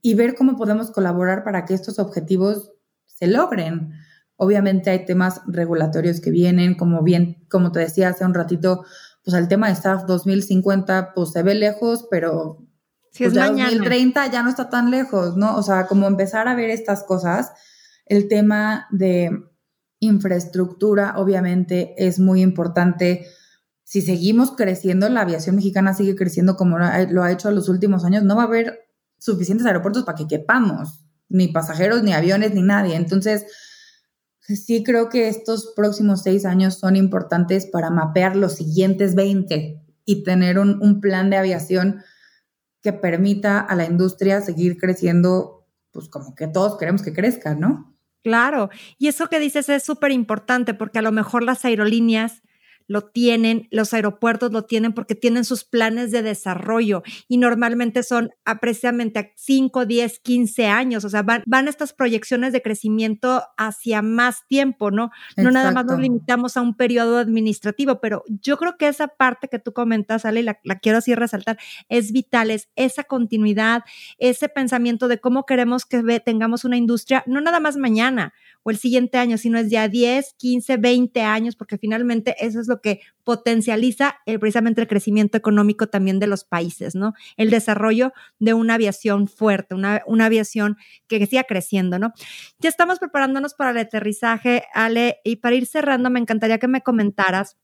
y 0.00 0.14
ver 0.14 0.34
cómo 0.34 0.56
podemos 0.56 0.90
colaborar 0.92 1.44
para 1.44 1.66
que 1.66 1.74
estos 1.74 1.98
objetivos 1.98 2.72
se 3.04 3.26
logren. 3.26 4.05
Obviamente 4.36 4.90
hay 4.90 5.04
temas 5.04 5.40
regulatorios 5.46 6.20
que 6.20 6.30
vienen, 6.30 6.74
como 6.74 7.02
bien, 7.02 7.46
como 7.50 7.72
te 7.72 7.80
decía 7.80 8.10
hace 8.10 8.24
un 8.24 8.34
ratito, 8.34 8.84
pues 9.24 9.36
el 9.36 9.48
tema 9.48 9.68
de 9.68 9.76
SAF 9.76 10.04
2050, 10.06 11.12
pues 11.14 11.32
se 11.32 11.42
ve 11.42 11.54
lejos, 11.54 12.06
pero 12.10 12.66
si 13.10 13.24
es 13.24 13.32
pues, 13.32 13.46
2030 13.48 14.30
ya 14.30 14.42
no 14.42 14.50
está 14.50 14.68
tan 14.68 14.90
lejos, 14.90 15.36
¿no? 15.36 15.56
O 15.56 15.62
sea, 15.62 15.86
como 15.86 16.06
empezar 16.06 16.48
a 16.48 16.54
ver 16.54 16.70
estas 16.70 17.02
cosas, 17.02 17.50
el 18.04 18.28
tema 18.28 18.86
de 18.90 19.30
infraestructura 20.00 21.14
obviamente 21.16 21.94
es 21.96 22.18
muy 22.18 22.42
importante. 22.42 23.26
Si 23.84 24.02
seguimos 24.02 24.52
creciendo, 24.52 25.08
la 25.08 25.22
aviación 25.22 25.56
mexicana 25.56 25.94
sigue 25.94 26.14
creciendo 26.14 26.56
como 26.56 26.78
lo 26.78 27.22
ha 27.22 27.32
hecho 27.32 27.48
en 27.48 27.54
los 27.54 27.68
últimos 27.68 28.04
años, 28.04 28.22
no 28.22 28.36
va 28.36 28.42
a 28.42 28.46
haber 28.46 28.86
suficientes 29.18 29.66
aeropuertos 29.66 30.04
para 30.04 30.18
que 30.18 30.28
quepamos, 30.28 31.06
ni 31.28 31.48
pasajeros, 31.48 32.02
ni 32.02 32.12
aviones, 32.12 32.52
ni 32.52 32.62
nadie. 32.62 32.96
Entonces, 32.96 33.46
sí 34.54 34.84
creo 34.84 35.08
que 35.08 35.28
estos 35.28 35.72
próximos 35.74 36.22
seis 36.22 36.44
años 36.44 36.78
son 36.78 36.94
importantes 36.94 37.66
para 37.66 37.90
mapear 37.90 38.36
los 38.36 38.54
siguientes 38.54 39.14
20 39.14 39.80
y 40.04 40.22
tener 40.22 40.58
un, 40.58 41.00
plan 41.00 41.30
de 41.30 41.36
aviación 41.36 42.02
que 42.80 42.92
permita 42.92 43.58
a 43.58 43.74
la 43.74 43.86
industria 43.86 44.40
seguir 44.40 44.76
creciendo, 44.78 45.66
pues 45.90 46.08
como 46.08 46.36
que 46.36 46.46
todos 46.46 46.78
queremos 46.78 47.02
que 47.02 47.12
crezca, 47.12 47.54
¿no? 47.56 47.96
Claro, 48.22 48.70
y 48.98 49.08
eso 49.08 49.28
que 49.28 49.40
dices 49.40 49.68
es 49.68 49.82
súper 49.82 50.12
importante 50.12 50.74
porque 50.74 51.00
a 51.00 51.02
lo 51.02 51.12
mejor 51.12 51.42
las 51.42 51.64
aerolíneas 51.64 52.42
lo 52.88 53.02
tienen, 53.02 53.68
los 53.70 53.92
aeropuertos 53.94 54.52
lo 54.52 54.62
tienen 54.62 54.92
porque 54.92 55.14
tienen 55.14 55.44
sus 55.44 55.64
planes 55.64 56.10
de 56.10 56.22
desarrollo 56.22 57.02
y 57.28 57.38
normalmente 57.38 58.02
son 58.02 58.30
precisamente 58.60 59.18
a 59.18 59.30
5, 59.34 59.86
10, 59.86 60.20
15 60.20 60.66
años, 60.66 61.04
o 61.04 61.08
sea, 61.08 61.22
van, 61.22 61.42
van 61.46 61.68
estas 61.68 61.92
proyecciones 61.92 62.52
de 62.52 62.62
crecimiento 62.62 63.42
hacia 63.56 64.02
más 64.02 64.46
tiempo, 64.48 64.90
¿no? 64.90 65.10
No 65.36 65.50
nada 65.50 65.72
más 65.72 65.86
nos 65.86 65.98
limitamos 65.98 66.56
a 66.56 66.60
un 66.60 66.76
periodo 66.76 67.18
administrativo, 67.18 68.00
pero 68.00 68.22
yo 68.28 68.56
creo 68.56 68.76
que 68.76 68.88
esa 68.88 69.08
parte 69.08 69.48
que 69.48 69.58
tú 69.58 69.72
comentas, 69.72 70.24
Ale, 70.24 70.42
la, 70.42 70.58
la 70.64 70.78
quiero 70.78 70.98
así 70.98 71.14
resaltar, 71.14 71.58
es 71.88 72.12
vital, 72.12 72.50
es 72.50 72.68
esa 72.76 73.04
continuidad, 73.04 73.82
ese 74.18 74.48
pensamiento 74.48 75.08
de 75.08 75.18
cómo 75.18 75.44
queremos 75.44 75.84
que 75.84 76.20
tengamos 76.20 76.64
una 76.64 76.76
industria, 76.76 77.22
no 77.26 77.40
nada 77.40 77.60
más 77.60 77.76
mañana 77.76 78.32
o 78.66 78.70
el 78.70 78.78
siguiente 78.78 79.16
año, 79.16 79.38
sino 79.38 79.60
es 79.60 79.70
ya 79.70 79.86
10, 79.86 80.34
15, 80.36 80.78
20 80.78 81.22
años, 81.22 81.54
porque 81.54 81.78
finalmente 81.78 82.34
eso 82.40 82.58
es 82.60 82.66
lo 82.66 82.80
que 82.80 83.00
potencializa 83.22 84.16
el, 84.26 84.40
precisamente 84.40 84.80
el 84.80 84.88
crecimiento 84.88 85.38
económico 85.38 85.86
también 85.86 86.18
de 86.18 86.26
los 86.26 86.42
países, 86.42 86.96
¿no? 86.96 87.14
El 87.36 87.50
desarrollo 87.50 88.12
de 88.40 88.54
una 88.54 88.74
aviación 88.74 89.28
fuerte, 89.28 89.76
una, 89.76 90.02
una 90.08 90.24
aviación 90.24 90.78
que 91.06 91.24
siga 91.26 91.44
creciendo, 91.44 92.00
¿no? 92.00 92.12
Ya 92.58 92.68
estamos 92.68 92.98
preparándonos 92.98 93.54
para 93.54 93.70
el 93.70 93.78
aterrizaje, 93.78 94.64
Ale, 94.74 95.18
y 95.22 95.36
para 95.36 95.54
ir 95.54 95.66
cerrando, 95.66 96.10
me 96.10 96.18
encantaría 96.18 96.58
que 96.58 96.66
me 96.66 96.82
comentaras 96.82 97.56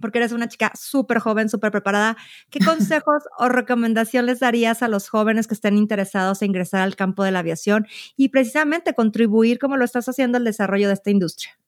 porque 0.00 0.18
eres 0.18 0.32
una 0.32 0.48
chica 0.48 0.72
súper 0.74 1.18
joven, 1.18 1.48
súper 1.48 1.70
preparada. 1.70 2.16
¿Qué 2.50 2.58
consejos 2.64 3.22
o 3.38 3.48
recomendación 3.48 4.26
les 4.26 4.40
darías 4.40 4.82
a 4.82 4.88
los 4.88 5.08
jóvenes 5.08 5.46
que 5.46 5.54
estén 5.54 5.76
interesados 5.76 6.42
en 6.42 6.50
ingresar 6.50 6.82
al 6.82 6.96
campo 6.96 7.24
de 7.24 7.30
la 7.30 7.40
aviación 7.40 7.86
y 8.16 8.30
precisamente 8.30 8.94
contribuir 8.94 9.58
como 9.58 9.76
lo 9.76 9.84
estás 9.84 10.08
haciendo 10.08 10.38
al 10.38 10.44
desarrollo 10.44 10.88
de 10.88 10.94
esta 10.94 11.10
industria? 11.10 11.60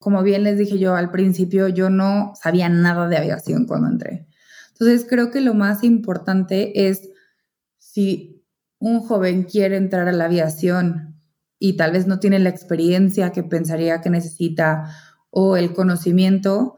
como 0.00 0.22
bien 0.22 0.44
les 0.44 0.58
dije 0.58 0.78
yo 0.78 0.96
al 0.96 1.10
principio, 1.10 1.68
yo 1.68 1.90
no 1.90 2.32
sabía 2.34 2.68
nada 2.70 3.06
de 3.06 3.18
aviación 3.18 3.66
cuando 3.66 3.88
entré. 3.88 4.26
Entonces 4.72 5.06
creo 5.08 5.30
que 5.30 5.42
lo 5.42 5.52
más 5.52 5.84
importante 5.84 6.88
es 6.88 7.10
si 7.78 8.42
un 8.78 9.00
joven 9.00 9.44
quiere 9.44 9.76
entrar 9.76 10.08
a 10.08 10.12
la 10.12 10.24
aviación 10.24 11.20
y 11.58 11.76
tal 11.76 11.92
vez 11.92 12.06
no 12.06 12.18
tiene 12.18 12.38
la 12.38 12.48
experiencia 12.48 13.30
que 13.30 13.42
pensaría 13.42 14.00
que 14.00 14.08
necesita 14.08 14.90
o 15.28 15.58
el 15.58 15.74
conocimiento, 15.74 16.76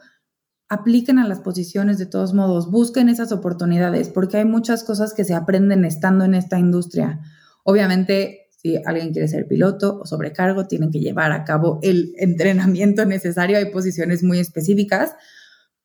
apliquen 0.73 1.19
a 1.19 1.29
las 1.29 1.41
posiciones 1.41 1.99
de 1.99 2.07
todos 2.07 2.33
modos, 2.33 2.71
busquen 2.71 3.11
esas 3.11 3.31
oportunidades, 3.31 4.09
porque 4.09 4.39
hay 4.39 4.47
muchas 4.47 4.85
cosas 4.85 5.13
que 5.13 5.25
se 5.25 5.35
aprenden 5.35 5.85
estando 5.85 6.25
en 6.25 6.33
esta 6.35 6.59
industria. 6.59 7.21
Obviamente 7.63 8.49
si 8.57 8.81
alguien 8.87 9.13
quiere 9.13 9.29
ser 9.29 9.47
piloto 9.47 10.01
o 10.01 10.07
sobrecargo, 10.07 10.67
tienen 10.67 10.91
que 10.91 11.01
llevar 11.01 11.33
a 11.33 11.45
cabo 11.45 11.79
el 11.83 12.15
entrenamiento 12.17 13.05
necesario. 13.05 13.59
Hay 13.59 13.67
posiciones 13.67 14.23
muy 14.23 14.39
específicas, 14.39 15.15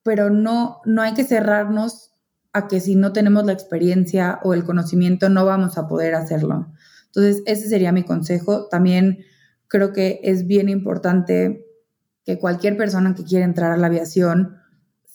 pero 0.04 0.30
no, 0.30 0.78
no 0.86 1.02
hay 1.02 1.14
que 1.16 1.26
cerrarnos 1.26 2.14
a 2.54 2.70
que 2.70 2.80
si 2.80 2.96
no 2.96 3.12
tenemos 3.12 3.46
la 3.46 3.52
experiencia 3.52 4.40
o 4.44 4.54
el 4.54 4.64
conocimiento 4.64 5.30
no 5.30 5.46
vamos 5.46 5.78
a 5.78 5.88
poder 5.90 6.16
hacerlo. 6.16 6.72
Entonces, 7.08 7.44
ese 7.46 7.68
sería 7.68 7.92
mi 7.92 8.04
consejo. 8.04 8.68
También 8.70 9.26
creo 9.68 9.92
que 9.92 10.22
es 10.24 10.48
bien 10.48 10.70
importante 10.70 11.66
que 12.24 12.40
cualquier 12.40 12.78
persona 12.78 13.16
que 13.16 13.26
quiera 13.26 13.44
entrar 13.44 13.74
a 13.74 13.78
la 13.78 13.88
aviación 13.88 14.58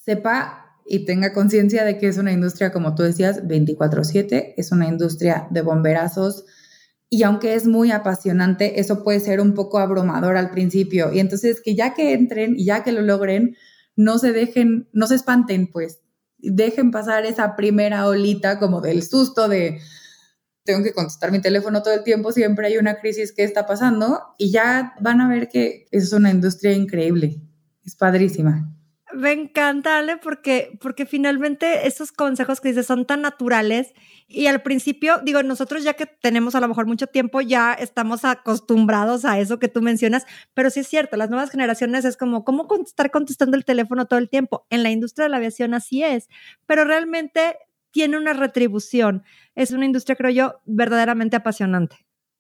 sepa 0.05 0.77
y 0.85 1.05
tenga 1.05 1.33
conciencia 1.33 1.85
de 1.85 1.99
que 1.99 2.09
es 2.09 2.19
una 2.19 2.33
industria, 2.33 2.73
como 2.73 2.95
tú 2.95 3.03
decías, 3.03 3.47
24/7, 3.47 4.55
es 4.57 4.73
una 4.73 4.89
industria 4.89 5.47
de 5.51 5.63
bomberazos. 5.63 6.45
Y 7.09 7.23
aunque 7.25 7.55
es 7.55 7.67
muy 7.67 7.91
apasionante, 7.91 8.81
eso 8.81 9.05
puede 9.05 9.21
ser 9.21 9.41
un 9.41 9.55
poco 9.55 9.79
abrumador 9.79 10.37
al 10.37 10.51
principio. 10.51 11.13
Y 11.13 11.21
entonces 11.21 11.61
que 11.61 11.75
ya 11.75 11.95
que 11.95 12.15
entren 12.15 12.55
y 12.57 12.65
ya 12.65 12.83
que 12.83 12.93
lo 12.93 13.03
logren, 13.03 13.57
no 13.97 14.19
se 14.19 14.33
dejen, 14.33 14.89
no 14.93 15.07
se 15.07 15.17
espanten, 15.17 15.71
pues, 15.71 16.01
dejen 16.39 16.91
pasar 16.91 17.25
esa 17.27 17.55
primera 17.57 18.07
olita 18.09 18.59
como 18.59 18.81
del 18.81 19.03
susto 19.03 19.49
de 19.49 19.81
tengo 20.65 20.83
que 20.85 20.93
contestar 20.93 21.33
mi 21.33 21.41
teléfono 21.41 21.83
todo 21.83 21.95
el 21.95 22.05
tiempo, 22.05 22.33
siempre 22.33 22.69
hay 22.69 22.79
una 22.79 22.97
crisis 23.01 23.33
que 23.33 23.43
está 23.45 23.67
pasando 23.67 24.21
y 24.39 24.53
ya 24.53 24.95
van 25.01 25.21
a 25.21 25.29
ver 25.29 25.49
que 25.49 25.87
es 25.91 26.13
una 26.13 26.31
industria 26.31 26.73
increíble, 26.73 27.41
es 27.85 27.97
padrísima. 27.97 28.73
Me 29.15 29.33
encanta, 29.33 29.99
Ale, 29.99 30.17
porque, 30.17 30.79
porque 30.81 31.07
finalmente 31.07 31.87
esos 31.87 32.13
consejos 32.13 32.61
que 32.61 32.69
dices 32.69 32.87
son 32.87 33.05
tan 33.07 33.21
naturales 33.21 33.93
y 34.27 34.47
al 34.47 34.63
principio, 34.63 35.21
digo, 35.23 35.43
nosotros 35.43 35.85
ya 35.85 35.95
que 35.95 36.07
tenemos 36.07 36.55
a 36.55 36.61
lo 36.61 36.69
mejor 36.69 36.87
mucho 36.87 37.07
tiempo, 37.07 37.41
ya 37.41 37.75
estamos 37.75 38.25
acostumbrados 38.25 39.25
a 39.25 39.39
eso 39.39 39.59
que 39.59 39.69
tú 39.69 39.83
mencionas, 39.83 40.25
pero 40.55 40.71
sí 40.71 40.81
es 40.81 40.89
cierto, 40.89 41.17
las 41.17 41.29
nuevas 41.29 41.51
generaciones 41.51 42.05
es 42.05 42.17
como, 42.17 42.45
¿cómo 42.45 42.67
estar 42.85 43.11
contestando 43.11 43.57
el 43.57 43.65
teléfono 43.65 44.07
todo 44.07 44.19
el 44.19 44.31
tiempo? 44.31 44.67
En 44.71 44.83
la 44.83 44.91
industria 44.91 45.25
de 45.25 45.31
la 45.31 45.37
aviación 45.37 45.75
así 45.75 46.03
es, 46.03 46.29
pero 46.67 46.85
realmente 46.85 47.57
tiene 47.91 48.17
una 48.17 48.33
retribución. 48.33 49.23
Es 49.55 49.71
una 49.71 49.85
industria, 49.85 50.17
creo 50.17 50.31
yo, 50.31 50.61
verdaderamente 50.65 51.37
apasionante. 51.37 51.97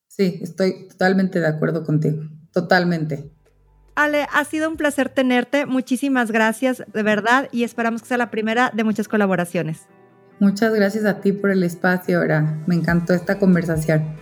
Sí, 0.08 0.40
estoy 0.42 0.88
totalmente 0.88 1.40
de 1.40 1.46
acuerdo 1.46 1.84
contigo, 1.84 2.22
totalmente. 2.52 3.31
Ale, 3.94 4.26
ha 4.32 4.44
sido 4.44 4.68
un 4.68 4.76
placer 4.76 5.08
tenerte. 5.08 5.66
Muchísimas 5.66 6.30
gracias, 6.30 6.82
de 6.92 7.02
verdad, 7.02 7.48
y 7.52 7.64
esperamos 7.64 8.02
que 8.02 8.08
sea 8.08 8.16
la 8.16 8.30
primera 8.30 8.70
de 8.72 8.84
muchas 8.84 9.08
colaboraciones. 9.08 9.86
Muchas 10.40 10.74
gracias 10.74 11.04
a 11.04 11.20
ti 11.20 11.32
por 11.32 11.50
el 11.50 11.62
espacio, 11.62 12.18
ahora. 12.18 12.58
Me 12.66 12.74
encantó 12.74 13.14
esta 13.14 13.38
conversación. 13.38 14.16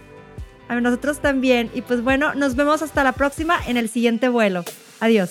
A 0.69 0.81
nosotros 0.81 1.21
también. 1.21 1.71
Y 1.75 1.83
pues 1.83 2.03
bueno, 2.03 2.35
nos 2.35 2.57
vemos 2.57 2.83
hasta 2.83 3.03
la 3.05 3.13
próxima 3.13 3.57
en 3.67 3.77
el 3.77 3.89
siguiente 3.89 4.29
vuelo. 4.29 4.65
Adiós. 5.01 5.31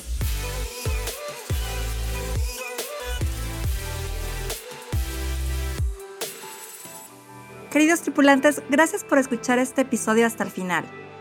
Queridos 7.71 8.01
tripulantes, 8.01 8.63
gracias 8.69 9.03
por 9.03 9.19
escuchar 9.19 9.59
este 9.59 9.81
episodio 9.81 10.25
hasta 10.25 10.43
el 10.43 10.49
final. 10.49 10.85